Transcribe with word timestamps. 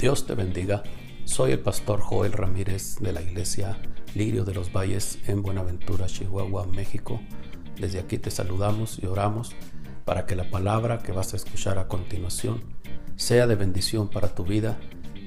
Dios 0.00 0.26
te 0.26 0.34
bendiga. 0.34 0.82
Soy 1.26 1.52
el 1.52 1.60
pastor 1.60 2.00
Joel 2.00 2.32
Ramírez 2.32 2.96
de 3.00 3.12
la 3.12 3.20
iglesia 3.20 3.76
Lirio 4.14 4.46
de 4.46 4.54
los 4.54 4.72
Valles 4.72 5.18
en 5.28 5.42
Buenaventura, 5.42 6.06
Chihuahua, 6.06 6.66
México. 6.66 7.20
Desde 7.78 7.98
aquí 7.98 8.16
te 8.16 8.30
saludamos 8.30 8.98
y 8.98 9.04
oramos 9.04 9.54
para 10.06 10.24
que 10.24 10.36
la 10.36 10.48
palabra 10.48 11.02
que 11.02 11.12
vas 11.12 11.34
a 11.34 11.36
escuchar 11.36 11.78
a 11.78 11.86
continuación 11.86 12.62
sea 13.16 13.46
de 13.46 13.56
bendición 13.56 14.08
para 14.08 14.34
tu 14.34 14.42
vida 14.42 14.80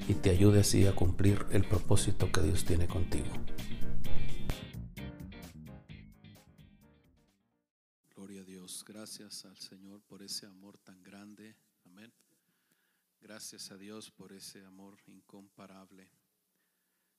y 0.08 0.14
te 0.14 0.30
ayude 0.30 0.58
así 0.58 0.88
a 0.88 0.96
cumplir 0.96 1.46
el 1.52 1.62
propósito 1.62 2.32
que 2.32 2.40
Dios 2.40 2.64
tiene 2.64 2.88
contigo. 2.88 3.30
Gloria 8.16 8.40
a 8.40 8.44
Dios. 8.44 8.84
Gracias 8.88 9.44
al 9.44 9.56
Señor 9.56 10.02
por 10.08 10.24
ese 10.24 10.46
amor 10.46 10.78
tan 10.78 11.00
grande. 11.04 11.54
Amén. 11.84 12.12
Gracias 13.24 13.70
a 13.70 13.78
Dios 13.78 14.10
por 14.10 14.34
ese 14.34 14.62
amor 14.66 15.00
incomparable. 15.06 16.10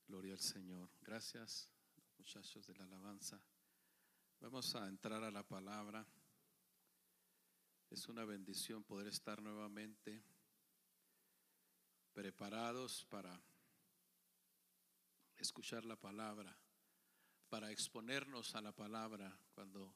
Gloria 0.06 0.34
al 0.34 0.38
Señor. 0.40 0.88
Gracias, 1.00 1.68
muchachos 2.16 2.64
de 2.64 2.74
la 2.76 2.84
alabanza. 2.84 3.42
Vamos 4.38 4.72
a 4.76 4.86
entrar 4.86 5.24
a 5.24 5.32
la 5.32 5.42
palabra. 5.42 6.06
Es 7.90 8.06
una 8.06 8.24
bendición 8.24 8.84
poder 8.84 9.08
estar 9.08 9.42
nuevamente 9.42 10.22
preparados 12.12 13.04
para 13.06 13.42
escuchar 15.38 15.84
la 15.84 15.96
palabra, 15.96 16.56
para 17.48 17.72
exponernos 17.72 18.54
a 18.54 18.60
la 18.60 18.70
palabra. 18.70 19.36
Cuando 19.56 19.92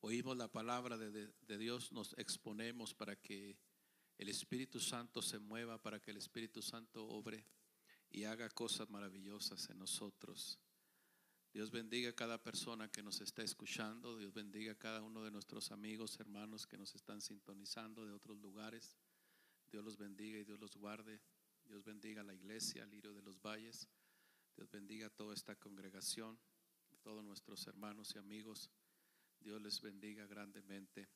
oímos 0.00 0.34
la 0.34 0.48
palabra 0.48 0.96
de, 0.96 1.10
de- 1.10 1.58
Dios, 1.58 1.92
nos 1.92 2.14
exponemos 2.16 2.94
para 2.94 3.16
que 3.16 3.58
el 4.18 4.28
Espíritu 4.28 4.80
Santo 4.80 5.22
se 5.22 5.38
mueva, 5.38 5.80
para 5.80 6.00
que 6.00 6.10
el 6.10 6.16
Espíritu 6.16 6.62
Santo 6.62 7.06
obre 7.06 7.44
y 8.10 8.24
haga 8.24 8.48
cosas 8.50 8.90
maravillosas 8.90 9.68
en 9.70 9.78
nosotros. 9.78 10.60
Dios 11.52 11.70
bendiga 11.70 12.10
a 12.10 12.14
cada 12.14 12.42
persona 12.42 12.88
que 12.88 13.02
nos 13.02 13.20
está 13.20 13.42
escuchando. 13.42 14.16
Dios 14.16 14.32
bendiga 14.32 14.72
a 14.72 14.78
cada 14.78 15.02
uno 15.02 15.22
de 15.22 15.30
nuestros 15.30 15.70
amigos, 15.70 16.18
hermanos 16.18 16.66
que 16.66 16.78
nos 16.78 16.94
están 16.94 17.20
sintonizando 17.20 18.06
de 18.06 18.12
otros 18.12 18.38
lugares. 18.38 18.96
Dios 19.70 19.84
los 19.84 19.98
bendiga 19.98 20.38
y 20.38 20.44
Dios 20.44 20.58
los 20.58 20.76
guarde. 20.76 21.20
Dios 21.64 21.84
bendiga 21.84 22.22
a 22.22 22.24
la 22.24 22.34
iglesia, 22.34 22.86
Lirio 22.86 23.12
de 23.12 23.22
los 23.22 23.40
Valles. 23.40 23.88
Dios 24.56 24.70
bendiga 24.70 25.08
a 25.08 25.10
toda 25.10 25.34
esta 25.34 25.54
congregación, 25.56 26.38
a 26.90 26.96
todos 26.96 27.22
nuestros 27.22 27.66
hermanos 27.66 28.14
y 28.14 28.18
amigos. 28.18 28.70
Dios 29.38 29.60
les 29.60 29.80
bendiga 29.80 30.26
grandemente. 30.26 31.08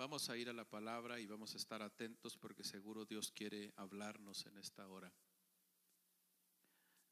Vamos 0.00 0.30
a 0.30 0.36
ir 0.38 0.48
a 0.48 0.54
la 0.54 0.64
palabra 0.64 1.20
y 1.20 1.26
vamos 1.26 1.52
a 1.52 1.58
estar 1.58 1.82
atentos 1.82 2.34
porque 2.38 2.64
seguro 2.64 3.04
Dios 3.04 3.30
quiere 3.30 3.74
hablarnos 3.76 4.46
en 4.46 4.56
esta 4.56 4.88
hora. 4.88 5.12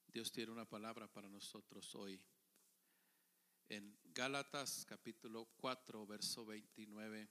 Dios 0.07 0.33
tiene 0.33 0.53
una 0.53 0.65
palabra 0.65 1.07
para 1.07 1.29
nosotros 1.29 1.95
hoy. 1.95 2.19
En 3.69 3.95
Gálatas 4.05 4.87
capítulo 4.87 5.51
4, 5.59 6.07
verso 6.07 6.47
29. 6.47 7.29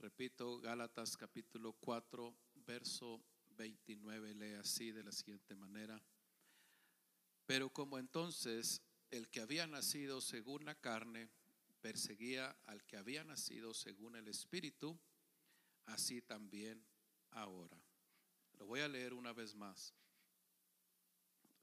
Repito, 0.00 0.60
Gálatas 0.60 1.16
capítulo 1.16 1.72
4, 1.72 2.36
verso 2.56 3.24
29 3.56 4.34
lee 4.34 4.52
así 4.56 4.90
de 4.90 5.02
la 5.02 5.12
siguiente 5.12 5.54
manera. 5.54 5.98
Pero 7.46 7.70
como 7.70 7.98
entonces 7.98 8.82
el 9.10 9.30
que 9.30 9.40
había 9.40 9.66
nacido 9.66 10.20
según 10.20 10.66
la 10.66 10.74
carne 10.74 11.30
perseguía 11.80 12.56
al 12.66 12.84
que 12.84 12.96
había 12.96 13.24
nacido 13.24 13.74
según 13.74 14.16
el 14.16 14.28
Espíritu, 14.28 14.98
así 15.86 16.22
también 16.22 16.84
ahora. 17.30 17.80
Lo 18.54 18.66
voy 18.66 18.80
a 18.80 18.88
leer 18.88 19.14
una 19.14 19.32
vez 19.32 19.54
más. 19.54 19.94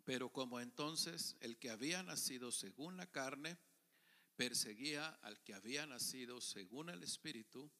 Pero 0.03 0.29
como 0.29 0.59
entonces 0.59 1.37
el 1.39 1.57
que 1.57 1.69
había 1.69 2.03
nacido 2.03 2.51
según 2.51 2.97
la 2.97 3.07
carne 3.07 3.57
perseguía 4.35 5.07
al 5.21 5.41
que 5.41 5.53
había 5.53 5.85
nacido 5.85 6.41
según 6.41 6.89
el 6.89 7.03
Espíritu, 7.03 7.71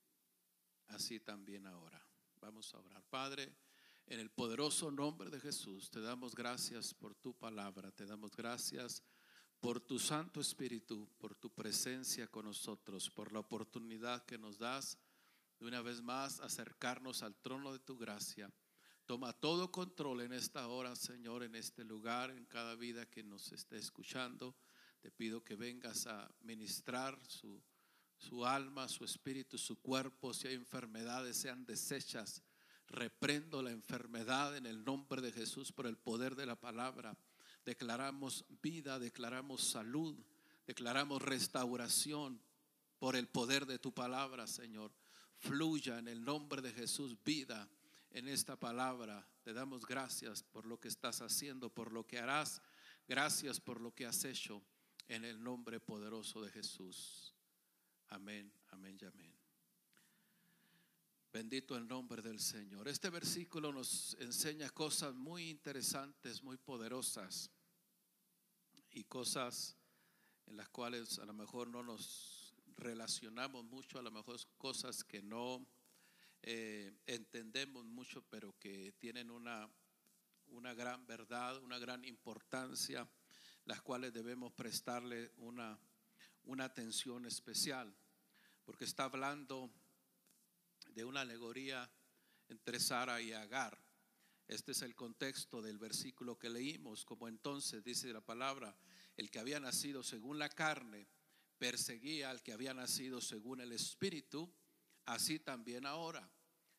así 0.88 1.20
también 1.20 1.68
ahora. 1.68 2.06
Vamos 2.40 2.74
a 2.74 2.80
orar. 2.80 3.04
Padre, 3.10 3.54
en 4.06 4.20
el 4.20 4.30
poderoso 4.30 4.92
nombre 4.92 5.30
de 5.30 5.40
Jesús, 5.40 5.90
te 5.90 6.02
damos 6.02 6.36
gracias 6.36 6.94
por 6.94 7.16
tu 7.16 7.34
palabra, 7.34 7.92
te 7.92 8.06
damos 8.06 8.36
gracias 8.36 9.02
por 9.64 9.80
tu 9.80 9.98
Santo 9.98 10.42
Espíritu, 10.42 11.08
por 11.18 11.36
tu 11.36 11.50
presencia 11.50 12.28
con 12.28 12.44
nosotros, 12.44 13.10
por 13.10 13.32
la 13.32 13.40
oportunidad 13.40 14.26
que 14.26 14.38
nos 14.38 14.58
das 14.58 14.98
de 15.58 15.66
una 15.66 15.82
vez 15.82 16.02
más 16.02 16.42
acercarnos 16.42 17.24
al 17.24 17.34
trono 17.38 17.72
de 17.72 17.80
tu 17.80 17.98
gracia. 17.98 18.52
Toma 19.06 19.32
todo 19.32 19.72
control 19.72 20.20
en 20.20 20.34
esta 20.34 20.68
hora, 20.68 20.98
Señor, 20.98 21.44
en 21.44 21.56
este 21.56 21.86
lugar, 21.86 22.32
en 22.32 22.44
cada 22.44 22.76
vida 22.76 23.06
que 23.06 23.24
nos 23.24 23.54
esté 23.54 23.78
escuchando. 23.78 24.54
Te 25.00 25.12
pido 25.12 25.46
que 25.46 25.56
vengas 25.56 26.08
a 26.08 26.30
ministrar 26.42 27.18
su, 27.26 27.64
su 28.18 28.46
alma, 28.46 28.90
su 28.90 29.06
espíritu, 29.06 29.58
su 29.58 29.80
cuerpo. 29.80 30.34
Si 30.34 30.50
hay 30.50 30.56
enfermedades, 30.56 31.38
sean 31.38 31.66
deshechas. 31.66 32.44
Reprendo 32.90 33.62
la 33.62 33.72
enfermedad 33.72 34.58
en 34.58 34.66
el 34.66 34.84
nombre 34.84 35.22
de 35.22 35.32
Jesús 35.32 35.72
por 35.72 35.88
el 35.88 35.96
poder 35.96 36.36
de 36.36 36.48
la 36.48 36.60
palabra. 36.60 37.18
Declaramos 37.66 38.46
vida, 38.62 39.00
declaramos 39.00 39.64
salud, 39.64 40.16
declaramos 40.68 41.22
restauración 41.22 42.42
por 43.00 43.16
el 43.16 43.28
poder 43.28 43.66
de 43.66 43.80
tu 43.80 43.94
palabra, 43.94 44.48
Señor. 44.48 44.92
Fluya 45.40 46.00
en 46.00 46.08
el 46.08 46.24
nombre 46.24 46.62
de 46.62 46.72
Jesús 46.72 47.18
vida 47.24 47.70
en 48.12 48.28
esta 48.28 48.58
palabra. 48.58 49.28
Te 49.44 49.54
damos 49.54 49.86
gracias 49.86 50.44
por 50.44 50.66
lo 50.66 50.80
que 50.80 50.88
estás 50.88 51.22
haciendo, 51.22 51.70
por 51.70 51.92
lo 51.92 52.06
que 52.06 52.20
harás. 52.20 52.62
Gracias 53.08 53.60
por 53.60 53.82
lo 53.82 53.94
que 53.94 54.06
has 54.06 54.24
hecho 54.24 54.62
en 55.08 55.26
el 55.26 55.44
nombre 55.44 55.80
poderoso 55.80 56.42
de 56.42 56.50
Jesús. 56.52 57.34
Amén, 58.10 58.52
amén 58.72 58.98
y 59.02 59.06
amén. 59.06 59.43
Bendito 61.34 61.76
el 61.76 61.88
nombre 61.88 62.22
del 62.22 62.40
Señor. 62.40 62.88
Este 62.88 63.10
versículo 63.10 63.74
nos 63.74 64.16
enseña 64.20 64.70
cosas 64.70 65.16
muy 65.16 65.50
interesantes, 65.50 66.44
muy 66.44 66.58
poderosas 66.58 67.50
y 68.92 69.04
cosas 69.06 69.76
en 70.46 70.58
las 70.58 70.70
cuales 70.70 71.18
a 71.18 71.26
lo 71.26 71.34
mejor 71.34 71.70
no 71.70 71.82
nos 71.82 72.54
relacionamos 72.78 73.66
mucho, 73.66 73.98
a 73.98 74.04
lo 74.04 74.12
mejor 74.12 74.38
cosas 74.60 75.04
que 75.04 75.24
no 75.24 75.66
eh, 76.44 76.94
entendemos 77.08 77.84
mucho, 77.84 78.22
pero 78.30 78.56
que 78.60 78.92
tienen 79.00 79.32
una, 79.32 79.68
una 80.50 80.76
gran 80.76 81.08
verdad, 81.08 81.58
una 81.64 81.80
gran 81.80 82.06
importancia, 82.06 83.10
las 83.66 83.82
cuales 83.82 84.14
debemos 84.14 84.54
prestarle 84.54 85.32
una, 85.38 85.80
una 86.44 86.66
atención 86.66 87.26
especial, 87.26 87.92
porque 88.66 88.86
está 88.86 89.06
hablando 89.06 89.72
de 90.94 91.06
una 91.06 91.22
alegoría 91.22 91.90
entre 92.50 92.80
Sara 92.80 93.22
y 93.22 93.34
Agar. 93.34 93.78
Este 94.48 94.74
es 94.74 94.82
el 94.82 94.96
contexto 94.96 95.62
del 95.62 95.78
versículo 95.78 96.38
que 96.38 96.50
leímos, 96.50 97.06
como 97.06 97.28
entonces 97.28 97.84
dice 97.84 98.12
la 98.12 98.22
palabra, 98.22 98.76
el 99.18 99.32
que 99.32 99.40
había 99.40 99.60
nacido 99.60 100.04
según 100.04 100.38
la 100.38 100.50
carne 100.50 101.08
perseguía 101.58 102.30
al 102.30 102.44
que 102.44 102.52
había 102.52 102.74
nacido 102.74 103.22
según 103.22 103.62
el 103.62 103.72
espíritu, 103.72 104.52
así 105.06 105.40
también 105.40 105.86
ahora. 105.86 106.30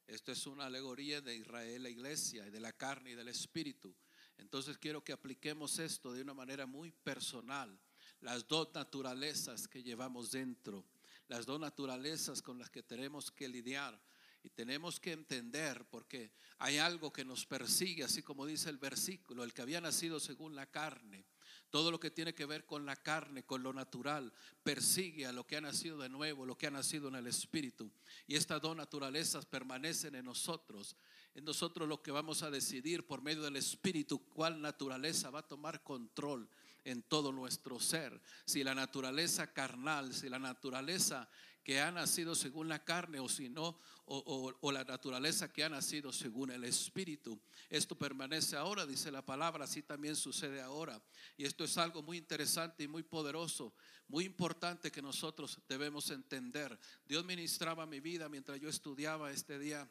Esto 0.06 0.32
es 0.32 0.46
una 0.46 0.66
alegoría 0.66 1.22
de 1.22 1.36
Israel, 1.36 1.82
la 1.82 1.88
iglesia, 1.88 2.44
de 2.50 2.60
la 2.60 2.72
carne 2.72 3.12
y 3.12 3.14
del 3.14 3.28
espíritu. 3.28 3.96
Entonces 4.36 4.76
quiero 4.76 5.02
que 5.02 5.12
apliquemos 5.12 5.78
esto 5.78 6.12
de 6.12 6.22
una 6.22 6.34
manera 6.34 6.66
muy 6.66 6.90
personal, 6.90 7.80
las 8.20 8.46
dos 8.46 8.68
naturalezas 8.74 9.66
que 9.66 9.82
llevamos 9.82 10.32
dentro, 10.32 10.84
las 11.28 11.46
dos 11.46 11.60
naturalezas 11.60 12.42
con 12.42 12.58
las 12.58 12.70
que 12.70 12.82
tenemos 12.82 13.30
que 13.30 13.48
lidiar. 13.48 14.00
Y 14.42 14.50
tenemos 14.50 15.00
que 15.00 15.12
entender 15.12 15.86
porque 15.90 16.30
hay 16.58 16.76
algo 16.76 17.10
que 17.10 17.24
nos 17.24 17.46
persigue, 17.46 18.04
así 18.04 18.22
como 18.22 18.44
dice 18.44 18.68
el 18.68 18.76
versículo, 18.76 19.42
el 19.42 19.54
que 19.54 19.62
había 19.62 19.80
nacido 19.80 20.20
según 20.20 20.54
la 20.54 20.70
carne. 20.70 21.24
Todo 21.70 21.90
lo 21.90 21.98
que 21.98 22.10
tiene 22.10 22.34
que 22.34 22.44
ver 22.44 22.66
con 22.66 22.84
la 22.84 22.94
carne, 22.94 23.44
con 23.44 23.62
lo 23.62 23.72
natural, 23.72 24.32
persigue 24.62 25.26
a 25.26 25.32
lo 25.32 25.46
que 25.46 25.56
ha 25.56 25.62
nacido 25.62 25.96
de 25.98 26.10
nuevo, 26.10 26.44
lo 26.44 26.58
que 26.58 26.66
ha 26.66 26.70
nacido 26.70 27.08
en 27.08 27.14
el 27.14 27.26
Espíritu. 27.26 27.90
Y 28.26 28.36
estas 28.36 28.60
dos 28.60 28.76
naturalezas 28.76 29.46
permanecen 29.46 30.14
en 30.14 30.26
nosotros. 30.26 30.94
En 31.34 31.44
nosotros 31.44 31.88
lo 31.88 32.02
que 32.02 32.10
vamos 32.10 32.42
a 32.42 32.50
decidir 32.50 33.06
por 33.06 33.22
medio 33.22 33.42
del 33.42 33.56
Espíritu, 33.56 34.28
cuál 34.28 34.60
naturaleza 34.60 35.30
va 35.30 35.40
a 35.40 35.48
tomar 35.48 35.82
control 35.82 36.48
en 36.84 37.02
todo 37.02 37.32
nuestro 37.32 37.80
ser. 37.80 38.20
Si 38.44 38.62
la 38.62 38.74
naturaleza 38.74 39.52
carnal, 39.52 40.14
si 40.14 40.28
la 40.28 40.38
naturaleza 40.38 41.28
que 41.64 41.80
ha 41.80 41.90
nacido 41.90 42.34
según 42.34 42.68
la 42.68 42.84
carne 42.84 43.18
o 43.18 43.28
si 43.28 43.48
no, 43.48 43.78
o, 44.06 44.70
la 44.70 44.84
naturaleza 44.84 45.50
que 45.50 45.64
ha 45.64 45.68
nacido 45.70 46.12
según 46.12 46.50
el 46.50 46.64
Espíritu. 46.64 47.40
Esto 47.70 47.96
permanece 47.96 48.54
ahora, 48.54 48.84
dice 48.84 49.10
la 49.10 49.24
palabra, 49.24 49.64
así 49.64 49.82
también 49.82 50.14
sucede 50.14 50.60
ahora. 50.60 51.02
Y 51.38 51.46
esto 51.46 51.64
es 51.64 51.78
algo 51.78 52.02
muy 52.02 52.18
interesante 52.18 52.84
y 52.84 52.88
muy 52.88 53.02
poderoso, 53.02 53.74
muy 54.08 54.26
importante 54.26 54.92
que 54.92 55.00
nosotros 55.00 55.58
debemos 55.66 56.10
entender. 56.10 56.78
Dios 57.06 57.24
ministraba 57.24 57.86
mi 57.86 58.00
vida 58.00 58.28
mientras 58.28 58.60
yo 58.60 58.68
estudiaba 58.68 59.30
este 59.30 59.58
día 59.58 59.90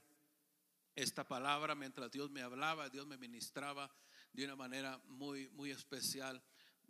esta 0.95 1.27
palabra 1.27 1.73
mientras 1.73 2.11
Dios 2.11 2.29
me 2.29 2.41
hablaba, 2.41 2.89
Dios 2.89 3.07
me 3.07 3.17
ministraba 3.17 3.91
de 4.31 4.45
una 4.45 4.55
manera 4.55 5.01
muy, 5.07 5.49
muy 5.49 5.71
especial, 5.71 6.41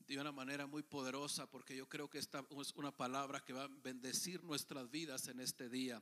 de 0.07 0.19
una 0.19 0.31
manera 0.31 0.67
muy 0.67 0.83
poderosa, 0.83 1.49
porque 1.49 1.75
yo 1.75 1.87
creo 1.87 2.09
que 2.09 2.19
esta 2.19 2.45
es 2.61 2.73
una 2.75 2.91
palabra 2.91 3.43
que 3.43 3.53
va 3.53 3.63
a 3.63 3.69
bendecir 3.83 4.43
nuestras 4.43 4.89
vidas 4.89 5.27
en 5.27 5.39
este 5.39 5.69
día. 5.69 6.01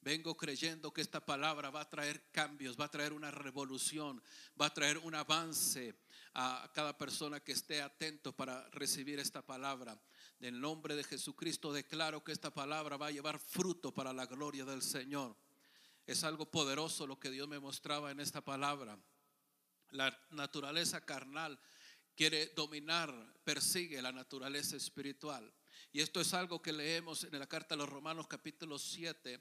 Vengo 0.00 0.36
creyendo 0.36 0.92
que 0.92 1.00
esta 1.00 1.24
palabra 1.24 1.70
va 1.70 1.82
a 1.82 1.90
traer 1.90 2.30
cambios, 2.30 2.78
va 2.78 2.84
a 2.84 2.90
traer 2.90 3.12
una 3.12 3.30
revolución, 3.30 4.22
va 4.60 4.66
a 4.66 4.74
traer 4.74 4.98
un 4.98 5.14
avance 5.14 5.94
a 6.34 6.70
cada 6.74 6.96
persona 6.96 7.40
que 7.40 7.52
esté 7.52 7.82
atento 7.82 8.32
para 8.32 8.68
recibir 8.70 9.18
esta 9.18 9.42
palabra. 9.42 10.00
En 10.40 10.60
nombre 10.60 10.94
de 10.94 11.04
Jesucristo 11.04 11.72
declaro 11.72 12.22
que 12.22 12.32
esta 12.32 12.52
palabra 12.52 12.96
va 12.96 13.08
a 13.08 13.10
llevar 13.10 13.38
fruto 13.38 13.92
para 13.92 14.12
la 14.12 14.26
gloria 14.26 14.64
del 14.64 14.82
Señor. 14.82 15.36
Es 16.06 16.22
algo 16.24 16.50
poderoso 16.50 17.06
lo 17.06 17.18
que 17.18 17.30
Dios 17.30 17.48
me 17.48 17.58
mostraba 17.58 18.10
en 18.10 18.20
esta 18.20 18.40
palabra. 18.40 18.98
La 19.90 20.16
naturaleza 20.30 21.04
carnal 21.04 21.58
quiere 22.18 22.46
dominar, 22.48 23.14
persigue 23.44 24.02
la 24.02 24.10
naturaleza 24.10 24.74
espiritual. 24.76 25.54
Y 25.92 26.00
esto 26.00 26.20
es 26.20 26.34
algo 26.34 26.60
que 26.60 26.72
leemos 26.72 27.22
en 27.22 27.38
la 27.38 27.46
carta 27.46 27.76
a 27.76 27.78
los 27.78 27.88
Romanos 27.88 28.26
capítulo 28.26 28.76
7, 28.76 29.40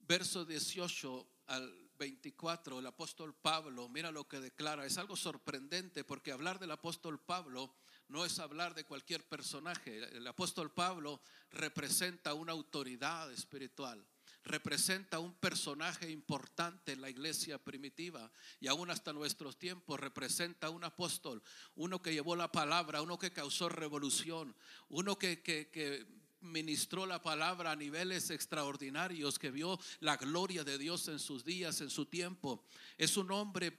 verso 0.00 0.44
18 0.44 1.26
al 1.46 1.90
24, 1.96 2.78
el 2.78 2.86
apóstol 2.86 3.34
Pablo, 3.34 3.88
mira 3.88 4.12
lo 4.12 4.28
que 4.28 4.38
declara, 4.38 4.84
es 4.84 4.98
algo 4.98 5.16
sorprendente 5.16 6.04
porque 6.04 6.30
hablar 6.30 6.58
del 6.58 6.72
apóstol 6.72 7.18
Pablo 7.18 7.74
no 8.08 8.26
es 8.26 8.38
hablar 8.38 8.74
de 8.74 8.84
cualquier 8.84 9.26
personaje. 9.26 9.96
El 10.14 10.26
apóstol 10.26 10.74
Pablo 10.74 11.22
representa 11.52 12.34
una 12.34 12.52
autoridad 12.52 13.32
espiritual 13.32 14.06
representa 14.44 15.18
un 15.18 15.34
personaje 15.34 16.10
importante 16.10 16.92
en 16.92 17.00
la 17.00 17.10
iglesia 17.10 17.58
primitiva 17.58 18.30
y 18.60 18.68
aún 18.68 18.90
hasta 18.90 19.12
nuestros 19.12 19.58
tiempos 19.58 20.00
representa 20.00 20.70
un 20.70 20.84
apóstol, 20.84 21.42
uno 21.76 22.02
que 22.02 22.12
llevó 22.12 22.36
la 22.36 22.50
palabra, 22.50 23.02
uno 23.02 23.18
que 23.18 23.32
causó 23.32 23.68
revolución, 23.68 24.54
uno 24.88 25.18
que, 25.18 25.42
que, 25.42 26.22
ministró 26.42 27.06
la 27.06 27.22
palabra 27.22 27.70
a 27.70 27.76
niveles 27.76 28.30
extraordinarios, 28.30 29.38
que 29.38 29.52
vio 29.52 29.78
la 30.00 30.16
gloria 30.16 30.64
de 30.64 30.76
Dios 30.76 31.06
en 31.06 31.20
sus 31.20 31.44
días, 31.44 31.80
en 31.80 31.88
su 31.88 32.06
tiempo. 32.06 32.64
Es 32.98 33.16
un 33.16 33.30
hombre 33.30 33.78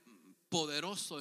poderoso 0.54 1.18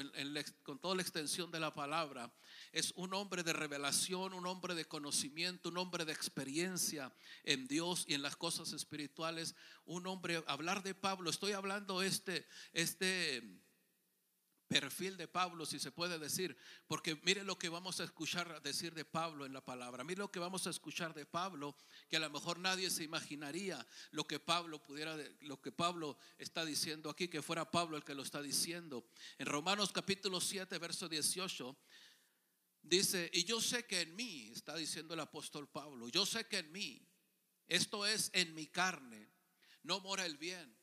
con 0.62 0.78
toda 0.78 0.94
la 0.94 1.02
extensión 1.02 1.50
de 1.50 1.60
la 1.60 1.74
palabra. 1.74 2.32
Es 2.72 2.94
un 2.96 3.16
hombre 3.16 3.42
de 3.42 3.52
revelación, 3.52 4.32
un 4.32 4.46
hombre 4.46 4.76
de 4.76 4.86
conocimiento, 4.86 5.70
un 5.70 5.80
hombre 5.80 6.06
de 6.06 6.14
experiencia 6.14 7.12
en 7.44 7.68
Dios 7.68 8.06
y 8.08 8.14
en 8.14 8.22
las 8.22 8.36
cosas 8.36 8.74
espirituales. 8.74 9.56
Un 9.86 10.06
hombre, 10.06 10.44
hablar 10.46 10.84
de 10.84 10.94
Pablo, 10.94 11.32
estoy 11.32 11.54
hablando 11.54 12.04
este, 12.04 12.46
este 12.74 13.42
perfil 14.74 15.18
de 15.18 15.28
Pablo, 15.28 15.66
si 15.66 15.80
se 15.80 15.92
puede 15.92 16.18
decir, 16.18 16.58
porque 16.88 17.16
mire 17.24 17.44
lo 17.44 17.58
que 17.58 17.70
vamos 17.70 18.00
a 18.00 18.04
escuchar 18.04 18.62
decir 18.62 18.94
de 18.94 19.06
Pablo 19.06 19.46
en 19.46 19.54
la 19.54 19.64
palabra, 19.64 20.04
mire 20.04 20.20
lo 20.20 20.32
que 20.32 20.40
vamos 20.40 20.66
a 20.68 20.70
escuchar 20.70 21.14
de 21.14 21.26
Pablo, 21.26 21.76
que 22.10 22.18
a 22.18 22.20
lo 22.20 22.30
mejor 22.30 22.60
nadie 22.60 22.90
se 22.90 23.04
imaginaría 23.04 23.86
lo 24.12 24.26
que 24.26 24.40
Pablo 24.40 24.84
pudiera, 24.84 25.16
lo 25.42 25.62
que 25.62 25.72
Pablo 25.72 26.18
está 26.38 26.66
diciendo 26.66 27.10
aquí, 27.10 27.28
que 27.28 27.42
fuera 27.42 27.70
Pablo 27.70 27.98
el 27.98 28.04
que 28.04 28.16
lo 28.16 28.24
está 28.24 28.42
diciendo. 28.42 29.06
En 29.38 29.46
Romanos 29.46 29.92
capítulo 29.92 30.42
7, 30.42 30.78
verso 30.80 31.08
18, 31.08 31.78
dice, 32.82 33.30
y 33.34 33.44
yo 33.44 33.62
sé 33.62 33.86
que 33.86 34.02
en 34.02 34.16
mí, 34.16 34.52
está 34.54 34.76
diciendo 34.76 35.14
el 35.14 35.20
apóstol 35.20 35.68
Pablo, 35.70 36.10
yo 36.10 36.26
sé 36.26 36.48
que 36.48 36.58
en 36.58 36.72
mí, 36.72 37.08
esto 37.68 38.06
es 38.06 38.30
en 38.34 38.54
mi 38.56 38.68
carne, 38.68 39.30
no 39.84 40.00
mora 40.00 40.26
el 40.26 40.38
bien 40.38 40.83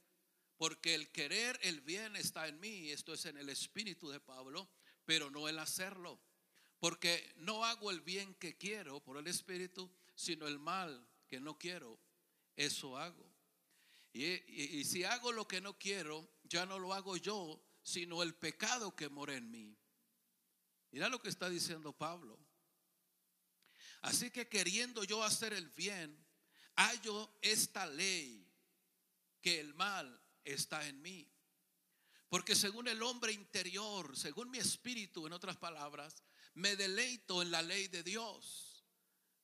porque 0.61 0.95
el 0.95 1.11
querer 1.11 1.59
el 1.63 1.81
bien 1.81 2.17
está 2.17 2.47
en 2.47 2.61
mí, 2.61 2.91
esto 2.91 3.15
es 3.15 3.25
en 3.25 3.39
el 3.39 3.49
espíritu 3.49 4.11
de 4.11 4.21
Pablo, 4.21 4.69
pero 5.07 5.31
no 5.31 5.49
el 5.49 5.59
hacerlo. 5.59 6.21
Porque 6.79 7.33
no 7.37 7.65
hago 7.65 7.91
el 7.91 8.03
bien 8.03 8.35
que 8.35 8.59
quiero 8.59 9.03
por 9.03 9.17
el 9.17 9.27
espíritu, 9.27 9.91
sino 10.15 10.47
el 10.47 10.59
mal 10.59 11.09
que 11.27 11.41
no 11.41 11.59
quiero, 11.59 11.99
eso 12.57 12.99
hago. 12.99 13.27
Y, 14.13 14.85
si 14.85 15.03
hago 15.03 15.33
lo 15.33 15.49
que 15.49 15.63
no 15.63 15.79
quiero, 15.79 16.31
ya 16.45 16.67
no 16.67 16.79
lo 16.79 16.93
hago 16.93 17.17
yo, 17.17 17.65
sino 17.83 18.23
el 18.23 18.35
pecado 18.35 18.95
que 18.95 19.09
mora 19.09 19.37
en 19.37 19.51
mí. 19.51 19.75
Mira 20.91 21.09
lo 21.09 21.23
que 21.23 21.31
está 21.31 21.49
diciendo 21.49 21.95
Pablo. 21.95 22.39
Así 24.03 24.31
que 24.31 24.47
queriendo 24.47 25.05
yo 25.05 25.25
hacer 25.25 25.55
el 25.55 25.71
bien, 25.71 26.23
hallo 26.77 27.33
esta 27.41 27.87
ley, 27.87 28.47
que 29.41 29.59
el 29.59 29.73
mal 29.73 30.20
está 30.45 30.87
en 30.87 31.01
mí. 31.03 31.31
Porque 32.29 32.55
según 32.55 32.87
el 32.89 33.03
hombre 33.03 33.33
interior, 33.33 34.17
según 34.17 34.51
mi 34.51 34.59
espíritu, 34.59 35.27
en 35.27 35.33
otras 35.33 35.57
palabras, 35.57 36.23
me 36.55 36.77
deleito 36.77 37.43
en 37.43 37.51
la 37.51 37.63
ley 37.63 37.89
de 37.89 38.03
Dios. 38.03 38.85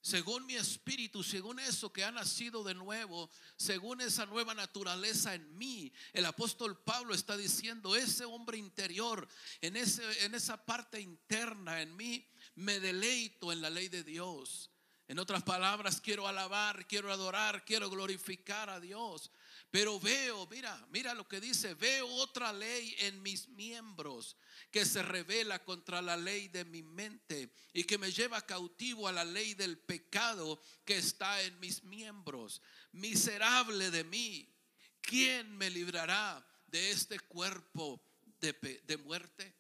Según 0.01 0.47
mi 0.47 0.55
espíritu, 0.55 1.25
según 1.25 1.59
eso 1.59 1.93
que 1.93 2.05
ha 2.05 2.13
nacido 2.13 2.63
de 2.63 2.75
nuevo, 2.75 3.29
según 3.57 4.01
esa 4.01 4.25
nueva 4.25 4.55
naturaleza 4.55 5.35
en 5.35 5.59
mí, 5.59 5.93
el 6.13 6.27
apóstol 6.27 6.81
Pablo 6.81 7.13
está 7.13 7.37
diciendo, 7.37 7.97
ese 7.97 8.25
hombre 8.25 8.57
interior, 8.57 9.27
en, 9.61 9.75
ese, 9.75 10.25
en 10.25 10.37
esa 10.37 10.65
parte 10.65 11.01
interna 11.01 11.83
en 11.83 11.97
mí, 11.97 12.25
me 12.55 12.79
deleito 12.79 13.51
en 13.51 13.61
la 13.61 13.69
ley 13.69 13.89
de 13.89 14.05
Dios. 14.05 14.71
En 15.09 15.19
otras 15.19 15.43
palabras, 15.43 16.01
quiero 16.01 16.29
alabar, 16.29 16.87
quiero 16.87 17.13
adorar, 17.13 17.65
quiero 17.65 17.91
glorificar 17.91 18.71
a 18.71 18.79
Dios. 18.79 19.33
Pero 19.71 19.99
veo, 20.01 20.47
mira, 20.47 20.87
mira 20.91 21.13
lo 21.13 21.27
que 21.27 21.41
dice, 21.41 21.75
veo 21.75 22.07
otra 22.07 22.53
ley 22.53 22.95
en 23.01 23.23
mis 23.23 23.49
miembros 23.49 24.37
que 24.71 24.85
se 24.85 25.03
revela 25.03 25.65
contra 25.65 26.01
la 26.01 26.17
ley 26.17 26.49
de 26.49 26.65
mi 26.65 26.83
mente 26.83 27.53
y 27.73 27.85
que 27.85 27.99
me 27.99 28.13
lleva 28.13 28.41
cautivo 28.41 29.09
a 29.09 29.13
la 29.13 29.25
ley 29.25 29.55
del 29.55 29.79
pecado 29.79 30.61
que 30.85 30.97
está 30.97 31.43
en 31.43 31.59
mis 31.61 31.83
miembros. 31.85 32.63
Miserable 32.93 33.91
de 33.91 34.05
mí, 34.05 34.49
¿quién 35.01 35.57
me 35.57 35.69
librará 35.69 36.47
de 36.69 36.91
este 36.91 37.19
cuerpo 37.19 38.03
de, 38.41 38.83
de 38.85 38.97
muerte? 38.97 39.55